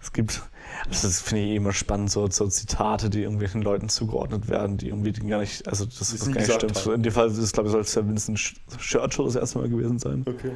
Es 0.00 0.12
gibt, 0.12 0.42
das 0.90 1.22
finde 1.22 1.44
ich 1.44 1.50
eh 1.52 1.56
immer 1.56 1.72
spannend, 1.72 2.10
so, 2.10 2.28
so 2.28 2.46
Zitate, 2.46 3.08
die 3.08 3.22
irgendwelchen 3.22 3.62
Leuten 3.62 3.88
zugeordnet 3.88 4.50
werden, 4.50 4.76
die 4.76 4.88
irgendwie 4.88 5.12
gar 5.12 5.38
nicht, 5.40 5.66
also 5.66 5.86
das, 5.86 5.96
das 5.98 6.26
gar 6.30 6.34
nicht 6.42 6.52
stimmt. 6.52 6.76
haben. 6.84 6.94
In 6.96 7.02
dem 7.02 7.10
Fall 7.14 7.28
ist 7.30 7.38
es, 7.38 7.52
glaube 7.52 7.68
ich, 7.70 7.72
soll 7.72 7.80
es 7.80 7.94
ja 7.94 8.06
Winston 8.06 8.36
Ch- 8.36 8.54
Churchill 8.78 9.24
das 9.24 9.36
erste 9.36 9.60
Mal 9.60 9.70
gewesen 9.70 9.98
sein. 9.98 10.26
Okay. 10.28 10.50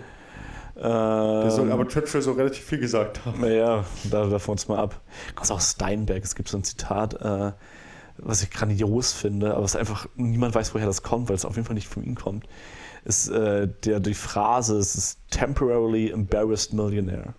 Ähm, 0.81 1.41
Der 1.43 1.51
soll 1.51 1.73
aber 1.73 1.89
Churchill 1.89 2.23
so 2.23 2.33
relativ 2.33 2.65
viel 2.65 2.79
gesagt 2.79 3.25
haben. 3.25 3.41
naja, 3.41 3.85
da 4.11 4.27
davon 4.27 4.53
uns 4.53 4.69
mal 4.69 4.79
ab. 4.79 5.01
Kommt 5.35 5.51
auch 5.51 5.61
Steinbeck, 5.61 6.25
es 6.25 6.35
gibt 6.35 6.49
so 6.49 6.57
ein 6.57 6.65
Zitat, 6.65 7.15
äh, 7.21 7.53
was 8.19 8.43
ich 8.43 8.51
grandios 8.51 9.13
finde, 9.13 9.55
aber 9.55 9.65
es 9.65 9.77
einfach, 9.77 10.07
niemand 10.17 10.55
weiß, 10.55 10.75
woher 10.75 10.87
das 10.87 11.03
kommt, 11.03 11.29
weil 11.29 11.37
es 11.37 11.45
auf 11.45 11.57
jeden 11.57 11.67
Fall 11.67 11.75
nicht 11.75 11.89
von 11.89 12.05
ihm 12.05 12.15
kommt. 12.15 12.47
Ist 13.05 13.29
äh, 13.29 13.69
der, 13.85 14.01
die 14.01 14.15
Phrase, 14.15 14.77
es 14.77 14.95
ist 14.95 15.19
temporarily 15.31 16.11
embarrassed 16.11 16.73
millionaire. 16.73 17.35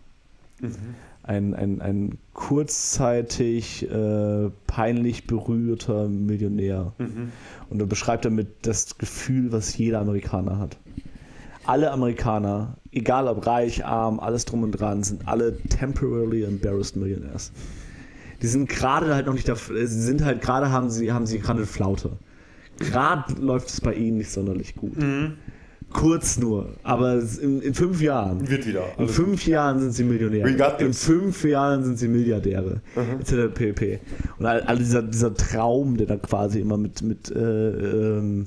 Ein, 1.23 1.53
ein, 1.53 1.81
ein 1.81 2.17
kurzzeitig 2.33 3.89
äh, 3.89 4.49
peinlich 4.67 5.27
berührter 5.27 6.07
Millionär. 6.07 6.93
Mhm. 6.97 7.31
Und 7.69 7.79
er 7.79 7.85
beschreibt 7.85 8.25
damit 8.25 8.47
das 8.63 8.97
Gefühl, 8.97 9.51
was 9.51 9.77
jeder 9.77 9.99
Amerikaner 9.99 10.57
hat. 10.57 10.77
Alle 11.65 11.91
Amerikaner, 11.91 12.77
egal 12.91 13.27
ob 13.27 13.45
reich, 13.45 13.85
arm, 13.85 14.19
alles 14.19 14.45
drum 14.45 14.63
und 14.63 14.71
dran, 14.71 15.03
sind 15.03 15.27
alle 15.27 15.57
temporarily 15.69 16.43
embarrassed 16.43 16.95
millionaires. 16.95 17.51
Die 18.41 18.47
sind 18.47 18.69
gerade 18.69 19.13
halt 19.13 19.25
noch 19.25 19.33
nicht 19.33 19.49
da, 19.49 19.55
sie 19.55 19.85
sind 19.85 20.23
halt 20.23 20.41
gerade 20.41 20.71
haben 20.71 20.89
sie, 20.89 21.11
haben 21.11 21.25
sie 21.25 21.39
gerade 21.39 21.59
eine 21.59 21.67
Flaute. 21.67 22.11
Gerade 22.79 23.33
läuft 23.41 23.69
es 23.69 23.81
bei 23.81 23.93
ihnen 23.93 24.17
nicht 24.17 24.31
sonderlich 24.31 24.75
gut. 24.75 24.97
Mhm. 24.97 25.33
Kurz 25.91 26.37
nur, 26.37 26.69
aber 26.83 27.19
in, 27.41 27.61
in 27.61 27.73
fünf 27.73 27.99
Jahren. 27.99 28.47
Wird 28.47 28.67
wieder. 28.67 28.85
In 28.93 29.05
Alles 29.05 29.15
fünf 29.15 29.47
Jahren 29.47 29.79
sind 29.79 29.91
sie 29.93 30.03
Millionäre. 30.03 30.47
In 30.79 30.93
fünf 30.93 31.43
Jahren 31.43 31.83
sind 31.83 31.97
sie 31.97 32.07
Milliardäre. 32.07 32.81
Mhm. 32.95 33.19
Etc. 33.21 33.53
pp. 33.53 33.99
Und 34.37 34.45
all, 34.45 34.61
all 34.61 34.77
dieser, 34.77 35.01
dieser 35.01 35.33
Traum, 35.33 35.97
der 35.97 36.05
da 36.05 36.17
quasi 36.17 36.59
immer 36.59 36.77
mit, 36.77 37.01
mit, 37.01 37.31
äh, 37.31 37.39
ähm, 37.39 38.45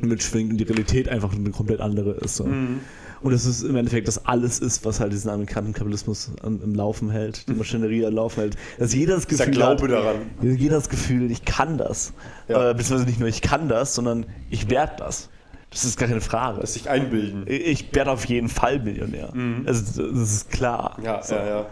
mitschwingt 0.00 0.50
und 0.50 0.56
die 0.56 0.64
Realität 0.64 1.08
einfach 1.08 1.34
eine 1.34 1.50
komplett 1.50 1.80
andere 1.80 2.12
ist. 2.12 2.36
So. 2.36 2.44
Mhm. 2.44 2.80
Und 3.22 3.32
es 3.32 3.46
ist 3.46 3.62
im 3.62 3.76
Endeffekt 3.76 4.08
das 4.08 4.26
alles 4.26 4.58
ist, 4.58 4.84
was 4.84 5.00
halt 5.00 5.12
diesen 5.12 5.30
amerikanischen 5.30 5.72
Kapitalismus 5.74 6.30
am, 6.42 6.60
im 6.62 6.74
Laufen 6.74 7.10
hält, 7.10 7.48
die 7.48 7.54
Maschinerie 7.54 8.04
am 8.06 8.14
Laufen 8.14 8.40
hält. 8.40 8.56
Dass 8.78 8.94
jeder 8.94 9.14
das 9.14 9.26
Gefühl 9.26 9.50
Glaube 9.52 9.82
hat, 9.84 9.90
daran. 9.90 10.16
jeder 10.42 10.76
das 10.76 10.88
Gefühl, 10.88 11.30
ich 11.30 11.44
kann 11.44 11.78
das. 11.78 12.12
Ja. 12.48 12.70
Äh, 12.70 12.74
beziehungsweise 12.74 13.08
nicht 13.08 13.18
nur 13.20 13.28
ich 13.28 13.40
kann 13.42 13.68
das, 13.68 13.94
sondern 13.94 14.26
ich 14.50 14.70
werde 14.70 14.94
das. 14.98 15.30
Das 15.70 15.84
ist 15.84 15.98
gar 15.98 16.08
keine 16.08 16.20
Frage. 16.20 16.60
Das 16.60 16.74
sich 16.74 16.88
einbilden. 16.88 17.44
Ich 17.48 17.94
werde 17.94 18.10
auf 18.10 18.24
jeden 18.26 18.48
Fall 18.48 18.78
Millionär. 18.80 19.32
Also, 19.66 20.10
das 20.10 20.32
ist 20.32 20.50
klar. 20.50 20.96
Ja, 21.02 21.22
So. 21.22 21.34
ja, 21.34 21.66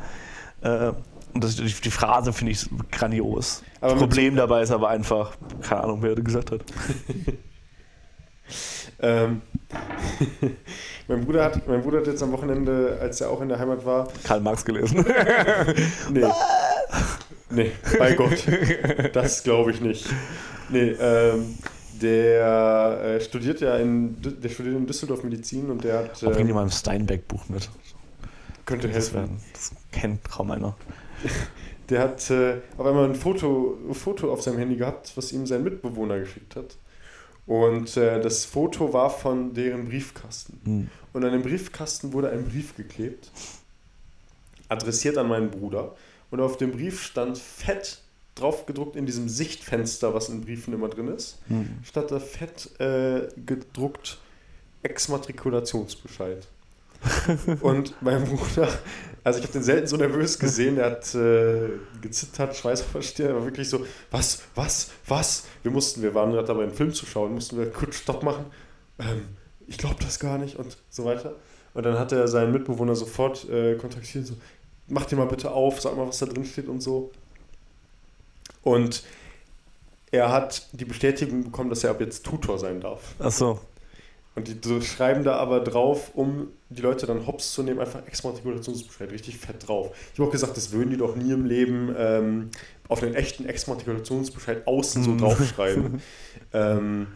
ja. 0.62 0.88
Äh, 0.88 0.92
und 1.32 1.42
das, 1.42 1.57
die 1.57 1.64
die 1.64 1.90
Phrase 1.90 2.32
finde 2.32 2.53
ich 2.53 2.68
grandios. 2.90 3.62
Aber 3.80 3.92
das 3.92 4.01
Problem 4.01 4.36
dabei 4.36 4.62
ist 4.62 4.70
aber 4.70 4.88
einfach, 4.88 5.36
keine 5.62 5.84
Ahnung, 5.84 6.03
wer 6.03 6.14
das 6.14 6.24
gesagt 6.24 6.51
hat. 6.53 6.64
Ähm, 9.01 9.40
mein, 11.09 11.24
Bruder 11.24 11.44
hat, 11.44 11.66
mein 11.66 11.82
Bruder 11.82 11.98
hat 11.98 12.07
jetzt 12.07 12.22
am 12.22 12.32
Wochenende, 12.32 12.98
als 13.00 13.20
er 13.20 13.30
auch 13.30 13.40
in 13.40 13.48
der 13.48 13.59
Heimat 13.59 13.84
war, 13.84 14.09
Karl 14.24 14.40
Marx 14.40 14.64
gelesen. 14.64 15.05
nee. 16.11 16.24
Nee, 17.50 17.72
bei 17.98 18.14
Gott. 18.14 18.44
Das 19.12 19.42
glaube 19.42 19.70
ich 19.70 19.80
nicht. 19.80 20.07
Nee, 20.70 20.96
ähm, 20.98 21.57
der 22.00 23.00
äh, 23.02 23.20
studiert 23.20 23.61
ja 23.61 23.76
in, 23.76 24.16
der 24.20 24.48
studiert 24.48 24.76
in 24.76 24.86
Düsseldorf 24.86 25.22
Medizin 25.22 25.70
und 25.70 25.84
der 25.84 25.98
hat, 25.98 26.20
Bring 26.20 26.46
dir 26.46 26.50
ähm, 26.50 26.55
mal 26.55 26.62
ein 26.62 26.70
Steinbeck-Buch 26.70 27.48
mit. 27.48 27.70
könnte 28.66 28.88
Das, 28.88 29.12
helfen. 29.12 29.40
das 29.52 29.72
kennt 29.92 30.24
kaum 30.28 30.50
einer. 30.50 30.76
Der 31.90 32.00
hat 32.00 32.30
äh, 32.30 32.57
auf 32.76 32.86
einmal 32.86 33.05
ein 33.05 33.14
Foto, 33.14 33.78
ein 33.88 33.94
Foto 33.94 34.32
auf 34.32 34.42
seinem 34.42 34.59
Handy 34.59 34.76
gehabt, 34.76 35.12
was 35.16 35.32
ihm 35.32 35.46
sein 35.46 35.62
Mitbewohner 35.62 36.18
geschickt 36.18 36.57
hat. 36.57 36.76
Und 37.47 37.97
äh, 37.97 38.20
das 38.20 38.45
Foto 38.45 38.92
war 38.92 39.11
von 39.11 39.53
deren 39.53 39.88
Briefkasten. 39.88 40.61
Hm. 40.64 40.90
Und 41.12 41.24
an 41.24 41.32
dem 41.32 41.42
Briefkasten 41.42 42.12
wurde 42.12 42.30
ein 42.30 42.45
Brief 42.49 42.76
geklebt, 42.76 43.30
adressiert 44.68 45.18
an 45.18 45.28
meinen 45.28 45.51
Bruder. 45.51 45.95
Und 46.30 46.40
auf 46.40 46.57
dem 46.57 46.72
Brief 46.72 47.03
stand 47.03 47.38
fett 47.38 48.01
drauf 48.34 48.66
gedruckt 48.66 48.97
in 48.97 49.07
diesem 49.07 49.28
Sichtfenster, 49.28 50.14
was 50.14 50.28
in 50.28 50.40
Briefen 50.40 50.74
immer 50.74 50.88
drin 50.88 51.09
ist, 51.09 51.38
Hm. 51.49 51.78
stand 51.84 52.11
da 52.11 52.18
fett 52.18 52.70
äh, 52.80 53.28
gedruckt 53.47 54.18
Exmatrikulationsbescheid. 54.82 56.47
Und 57.61 57.95
mein 58.01 58.24
Bruder, 58.24 58.68
also 59.25 59.39
ich 59.39 59.45
habe 59.45 59.55
den 59.55 59.62
selten 59.62 59.87
so 59.87 59.97
nervös 59.97 60.39
gesehen, 60.39 60.79
er 60.79 60.91
hat 60.91 61.14
äh, 61.14 61.70
gezittert, 62.01 62.55
Schweiß 62.55 62.83
auf 62.83 62.93
der 62.93 63.03
Stirn, 63.03 63.31
er 63.31 63.37
war 63.37 63.45
wirklich 63.45 63.68
so, 63.68 63.85
was, 64.11 64.43
was, 64.55 64.91
was? 65.09 65.45
Wir 65.62 65.72
mussten, 65.72 66.03
wir 66.03 66.14
waren 66.14 66.31
gerade 66.31 66.47
dabei, 66.47 66.64
einen 66.64 66.75
Film 66.75 66.93
zu 66.93 67.07
schauen, 67.07 67.35
mussten 67.35 67.59
wir 67.59 67.70
kurz 67.70 67.97
Stopp 67.97 68.22
machen. 68.22 68.45
Ähm, 68.99 69.22
ich 69.66 69.79
glaube 69.79 69.97
das 70.01 70.20
gar 70.20 70.37
nicht 70.37 70.57
und 70.57 70.77
so 70.91 71.05
weiter. 71.07 71.35
Und 71.72 71.85
dann 71.85 71.99
hat 71.99 72.12
er 72.12 72.29
seinen 72.29 72.53
Mitbewohner 72.53 72.95
sofort 72.95 73.49
äh, 73.49 73.77
kontaktiert, 73.77 74.27
so, 74.27 74.35
mach 74.89 75.07
dir 75.07 75.16
mal 75.16 75.27
bitte 75.27 75.51
auf, 75.51 75.81
sag 75.81 75.97
mal, 75.97 76.07
was 76.07 76.18
da 76.18 76.27
drin 76.27 76.45
steht 76.45 76.68
und 76.68 76.83
so. 76.83 77.11
Und 78.62 79.05
er 80.11 80.31
hat 80.31 80.68
die 80.72 80.85
Bestätigung 80.85 81.45
bekommen, 81.45 81.70
dass 81.70 81.83
er 81.83 81.91
ab 81.91 82.01
jetzt 82.01 82.25
Tutor 82.25 82.59
sein 82.59 82.81
darf. 82.81 83.14
Achso. 83.18 83.59
Und 84.37 84.49
die 84.49 84.57
so 84.62 84.81
schreiben 84.81 85.25
da 85.25 85.37
aber 85.37 85.61
drauf, 85.61 86.12
um 86.14 86.49
die 86.75 86.83
Leute 86.83 87.07
dann 87.07 87.27
hops 87.27 87.53
zu 87.53 87.62
nehmen, 87.62 87.81
einfach 87.81 88.07
Exmatrikulationsbescheid, 88.07 89.11
richtig 89.11 89.39
fett 89.39 89.66
drauf. 89.68 89.91
Ich 90.12 90.18
habe 90.18 90.29
auch 90.29 90.33
gesagt, 90.33 90.57
das 90.57 90.72
würden 90.72 90.91
die 90.91 90.97
doch 90.97 91.16
nie 91.16 91.33
im 91.33 91.47
Leben 91.47 91.95
ähm, 91.97 92.51
auf 92.89 93.03
einen 93.03 93.14
echten 93.14 93.47
Exmatrikulationsbescheid 93.47 94.66
außen 94.66 95.03
so 95.05 95.11
Mhm. 95.12 95.18
draufschreiben. 95.18 96.03
ähm, 96.53 97.07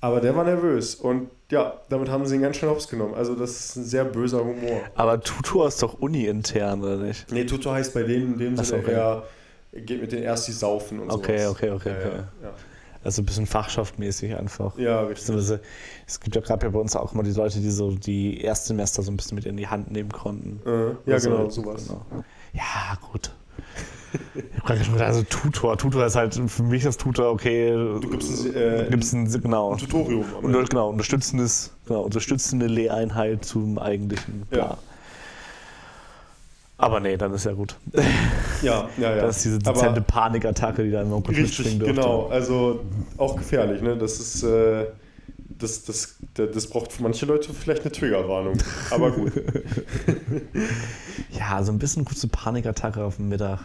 aber 0.00 0.20
der 0.20 0.34
war 0.34 0.44
nervös 0.44 0.96
und 0.96 1.30
ja, 1.50 1.80
damit 1.88 2.08
haben 2.08 2.26
sie 2.26 2.34
ihn 2.34 2.42
ganz 2.42 2.56
schön 2.56 2.68
hops 2.68 2.88
genommen. 2.88 3.14
Also 3.14 3.34
das 3.36 3.50
ist 3.52 3.76
ein 3.76 3.84
sehr 3.84 4.04
böser 4.04 4.44
Humor. 4.44 4.80
Aber 4.96 5.20
Tutor 5.20 5.68
ist 5.68 5.80
doch 5.82 5.94
uni-intern, 6.00 6.82
oder 6.82 6.96
nicht? 6.96 7.30
Nee, 7.30 7.44
Tutor 7.44 7.74
heißt 7.74 7.94
bei 7.94 8.02
denen 8.02 8.32
in 8.32 8.38
dem 8.38 8.56
so, 8.56 8.64
Sinne 8.64 8.82
okay. 8.82 8.92
eher, 8.92 9.22
geht 9.74 10.00
mit 10.00 10.10
denen 10.10 10.22
erst 10.24 10.48
die 10.48 10.52
saufen 10.52 10.98
und 10.98 11.10
Okay, 11.10 11.38
sowas. 11.44 11.50
okay, 11.52 11.70
okay, 11.70 11.90
Ja, 11.90 11.96
okay. 12.08 12.18
ja, 12.42 12.54
Also 13.04 13.22
ein 13.22 13.26
bisschen 13.26 13.46
fachschaftmäßig 13.46 14.36
einfach. 14.36 14.78
ja. 14.78 15.00
richtig. 15.00 15.26
Beziehungsweise, 15.26 15.60
es 16.06 16.20
gibt 16.20 16.36
ja 16.36 16.42
gerade 16.42 16.70
bei 16.70 16.78
uns 16.78 16.94
auch 16.94 17.12
immer 17.14 17.22
die 17.22 17.32
Leute, 17.32 17.58
die 17.60 17.70
so 17.70 17.90
die 17.92 18.40
Erstsemester 18.40 19.02
so 19.02 19.10
ein 19.10 19.16
bisschen 19.16 19.34
mit 19.34 19.44
in 19.46 19.56
die 19.56 19.66
Hand 19.68 19.90
nehmen 19.90 20.10
konnten. 20.12 20.60
Äh, 20.66 21.10
ja, 21.10 21.14
Also, 21.14 21.30
genau, 21.30 21.50
sowas. 21.50 21.88
genau. 21.88 22.04
Ja, 22.52 22.96
gut. 23.10 23.32
Ich 24.34 24.58
hab 24.58 24.66
gerade 24.66 24.84
schon 24.84 24.92
gedacht, 24.92 25.08
also 25.08 25.22
Tutor. 25.22 25.78
Tutor 25.78 26.04
ist 26.06 26.16
halt 26.16 26.34
für 26.34 26.62
mich 26.62 26.82
das 26.84 26.98
Tutor, 26.98 27.30
okay. 27.30 27.72
Du 27.72 28.10
gibst 28.10 28.44
ein, 28.44 28.54
äh, 28.54 28.86
gibst 28.90 29.14
ein, 29.14 29.30
genau. 29.40 29.72
ein 29.72 29.78
Tutorium. 29.78 30.24
Und, 30.42 30.70
genau, 30.70 30.90
unterstützendes, 30.90 31.72
genau, 31.86 32.02
unterstützende 32.02 32.66
Lehreinheit 32.66 33.44
zum 33.44 33.78
eigentlichen. 33.78 34.42
Ja. 34.50 34.76
Aber 36.82 36.98
nee, 37.00 37.16
dann 37.16 37.32
ist 37.32 37.44
ja 37.46 37.52
gut. 37.52 37.76
Ja, 38.62 38.88
ja, 38.96 39.16
ja. 39.16 39.22
Das 39.22 39.38
ist 39.38 39.44
diese 39.46 39.58
Aber- 39.64 39.72
dezente 39.72 40.00
Panikattacke, 40.02 40.84
die 40.84 40.92
da 40.92 41.02
immer 41.02 41.16
kurz 41.20 41.30
Richtig, 41.36 41.58
mitschwingen 41.58 41.78
dürfte. 41.80 41.94
genau. 41.96 42.28
Also 42.28 42.78
auch 43.18 43.34
gefährlich, 43.36 43.82
ne? 43.82 43.96
Das 43.96 44.20
ist, 44.20 44.44
äh, 44.44 44.86
das, 45.58 45.82
das, 45.82 46.14
das, 46.34 46.50
das 46.52 46.66
braucht 46.68 46.92
für 46.92 47.02
manche 47.02 47.26
Leute 47.26 47.52
vielleicht 47.54 47.82
eine 47.82 47.90
Triggerwarnung. 47.90 48.54
Aber 48.90 49.10
gut. 49.10 49.32
Ja, 51.30 51.62
so 51.64 51.72
ein 51.72 51.78
bisschen 51.78 52.04
kurze 52.04 52.28
Panikattacke 52.28 53.02
auf 53.02 53.16
dem 53.16 53.28
Mittag. 53.30 53.60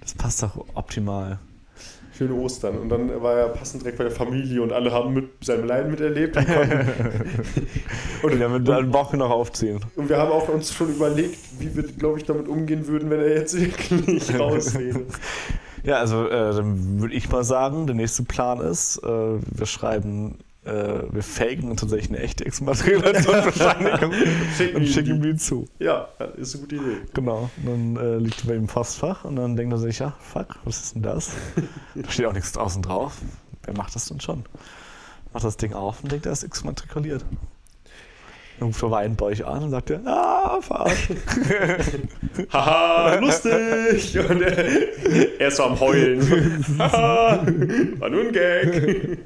Das 0.00 0.14
passt 0.14 0.42
doch 0.42 0.64
optimal. 0.74 1.38
Schöne 2.16 2.34
Ostern. 2.34 2.76
Und 2.78 2.88
dann 2.90 3.22
war 3.22 3.34
er 3.34 3.48
passend 3.48 3.82
direkt 3.82 3.98
bei 3.98 4.04
der 4.04 4.12
Familie 4.12 4.62
und 4.62 4.72
alle 4.72 4.92
haben 4.92 5.14
mit 5.14 5.42
seinem 5.42 5.66
Leiden 5.66 5.90
miterlebt. 5.90 6.36
Und, 6.36 6.46
Und 8.22 8.40
wird 8.40 8.68
dann 8.68 8.92
Woche 8.92 9.16
noch 9.16 9.30
aufziehen. 9.30 9.80
und 9.96 10.08
wir 10.08 10.18
haben 10.18 10.30
auch 10.30 10.48
uns 10.48 10.72
schon 10.72 10.90
überlegt, 10.90 11.38
wie 11.58 11.74
wir, 11.74 11.84
glaube 11.84 12.18
ich, 12.18 12.24
damit 12.24 12.48
umgehen 12.48 12.86
würden, 12.86 13.08
wenn 13.08 13.20
er 13.20 13.34
jetzt 13.34 13.58
wirklich 13.58 14.38
raus 14.38 14.78
wäre. 14.78 15.02
Ja, 15.82 15.96
also 15.96 16.26
äh, 16.26 16.54
dann 16.54 17.00
würde 17.00 17.14
ich 17.14 17.30
mal 17.30 17.44
sagen, 17.44 17.86
der 17.86 17.96
nächste 17.96 18.22
Plan 18.24 18.60
ist, 18.60 18.98
äh, 19.02 19.06
wir 19.06 19.66
schreiben, 19.66 20.36
äh, 20.64 21.02
wir 21.10 21.22
faken 21.22 21.76
tatsächlich 21.76 22.10
eine 22.10 22.18
echte 22.18 22.44
Exmatrikulationsbescheinigung 22.44 24.12
Schicken 24.56 24.76
und 24.76 24.86
schicken 24.86 25.16
ihm 25.16 25.22
die. 25.22 25.36
zu. 25.36 25.66
Ja, 25.78 26.08
ist 26.36 26.54
eine 26.54 26.62
gute 26.62 26.76
Idee. 26.76 26.96
Genau. 27.14 27.50
Und 27.64 27.96
dann 27.96 27.96
äh, 27.96 28.16
liegt 28.18 28.42
er 28.42 28.48
bei 28.48 28.54
ihm 28.54 28.62
im 28.62 28.66
Postfach 28.66 29.24
und 29.24 29.36
dann 29.36 29.56
denkt 29.56 29.72
er 29.72 29.78
sich, 29.78 30.00
ja, 30.00 30.14
fuck, 30.20 30.56
was 30.64 30.80
ist 30.82 30.94
denn 30.94 31.02
das? 31.02 31.30
Da 31.94 32.10
steht 32.10 32.26
auch 32.26 32.32
nichts 32.32 32.52
draußen 32.52 32.82
drauf. 32.82 33.18
Wer 33.64 33.76
macht 33.76 33.94
das 33.94 34.06
denn 34.06 34.20
schon? 34.20 34.44
Macht 35.32 35.44
das 35.44 35.56
Ding 35.56 35.72
auf 35.72 36.02
und 36.02 36.12
denkt, 36.12 36.26
er 36.26 36.32
ist 36.32 36.42
exmatrikuliert. 36.42 37.24
Dann 38.58 38.68
ruft 38.68 38.82
er 38.82 38.90
Wein 38.90 39.16
bei 39.16 39.26
euch 39.26 39.46
an 39.46 39.62
und 39.64 39.70
sagt 39.70 39.90
er, 39.90 40.06
ah, 40.06 40.60
verarscht. 40.60 41.12
Haha, 42.52 43.14
lustig! 43.14 44.18
Und 44.18 44.42
er, 44.42 44.58
er 45.40 45.48
ist 45.48 45.56
so 45.56 45.64
am 45.64 45.80
Heulen. 45.80 46.64
Haha, 46.78 47.46
war 47.98 48.10
nur 48.10 48.26
ein 48.26 48.32
Gag. 48.32 49.18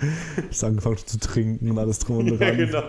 Ist 0.50 0.64
angefangen 0.64 0.96
zu 1.04 1.18
trinken 1.18 1.70
und 1.70 1.78
alles 1.78 1.98
drum 2.00 2.18
und 2.18 2.28
Ja, 2.30 2.36
dran. 2.36 2.56
genau. 2.56 2.82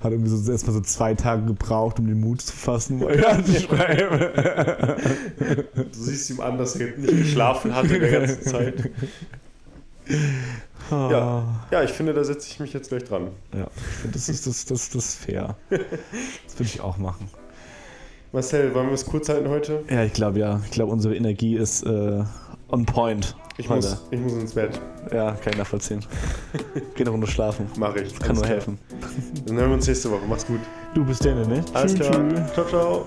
Hat 0.00 0.10
irgendwie 0.10 0.30
so 0.30 0.50
erstmal 0.50 0.74
so 0.74 0.80
zwei 0.80 1.14
Tage 1.14 1.44
gebraucht, 1.46 1.98
um 2.00 2.06
den 2.08 2.20
Mut 2.20 2.42
zu 2.42 2.52
fassen, 2.52 2.96
um 2.96 3.04
euch 3.06 3.26
anzuschreiben. 3.26 4.18
Du 5.76 5.84
siehst 5.92 6.28
ihm 6.30 6.40
an, 6.40 6.58
dass 6.58 6.74
er 6.76 6.96
nicht 6.96 7.16
geschlafen 7.16 7.74
hat 7.74 7.84
in 7.84 8.00
der 8.00 8.10
ganzen 8.10 8.42
Zeit. 8.42 8.90
Ja. 10.90 11.44
Ja, 11.70 11.82
ich 11.84 11.90
finde, 11.92 12.12
da 12.12 12.24
setze 12.24 12.48
ich 12.50 12.58
mich 12.60 12.72
jetzt 12.72 12.88
gleich 12.88 13.04
dran. 13.04 13.28
ja. 13.54 13.68
Ich 14.04 14.10
das 14.10 14.28
ist, 14.28 14.46
das, 14.46 14.64
das, 14.64 14.90
das 14.90 15.14
fair. 15.14 15.56
Das 15.70 15.80
würde 16.58 16.64
ich 16.64 16.80
auch 16.80 16.98
machen. 16.98 17.28
Marcel, 18.32 18.74
wollen 18.74 18.88
wir 18.88 18.94
es 18.94 19.06
kurz 19.06 19.28
halten 19.28 19.48
heute? 19.48 19.84
Ja, 19.88 20.02
ich 20.04 20.12
glaube 20.12 20.38
ja. 20.40 20.60
Ich 20.64 20.70
glaube, 20.72 20.90
unsere 20.90 21.14
Energie 21.14 21.56
ist 21.56 21.82
äh, 21.84 22.24
on 22.72 22.84
point. 22.84 23.36
Ich 23.58 23.68
muss, 23.68 24.02
ich 24.10 24.18
muss 24.18 24.32
ins 24.32 24.54
Bett. 24.54 24.80
Ja, 25.12 25.32
kann 25.32 25.52
ich 25.52 25.58
nachvollziehen. 25.58 26.04
Geh 26.94 27.02
eine 27.02 27.10
Runde 27.10 27.26
schlafen. 27.26 27.66
Mach 27.76 27.94
ich. 27.96 28.18
Kann 28.18 28.34
nur 28.34 28.44
klar. 28.44 28.56
helfen. 28.56 28.78
Dann 29.46 29.56
hören 29.56 29.68
wir 29.68 29.74
uns 29.74 29.86
nächste 29.86 30.10
Woche. 30.10 30.22
Mach's 30.28 30.46
gut. 30.46 30.60
Du 30.94 31.04
bist 31.04 31.24
der, 31.24 31.34
ne? 31.34 31.64
Alles 31.74 31.94
tschü, 31.94 32.02
klar. 32.02 32.28
Tschü. 32.28 32.54
Ciao, 32.54 33.04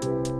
ciao. 0.00 0.33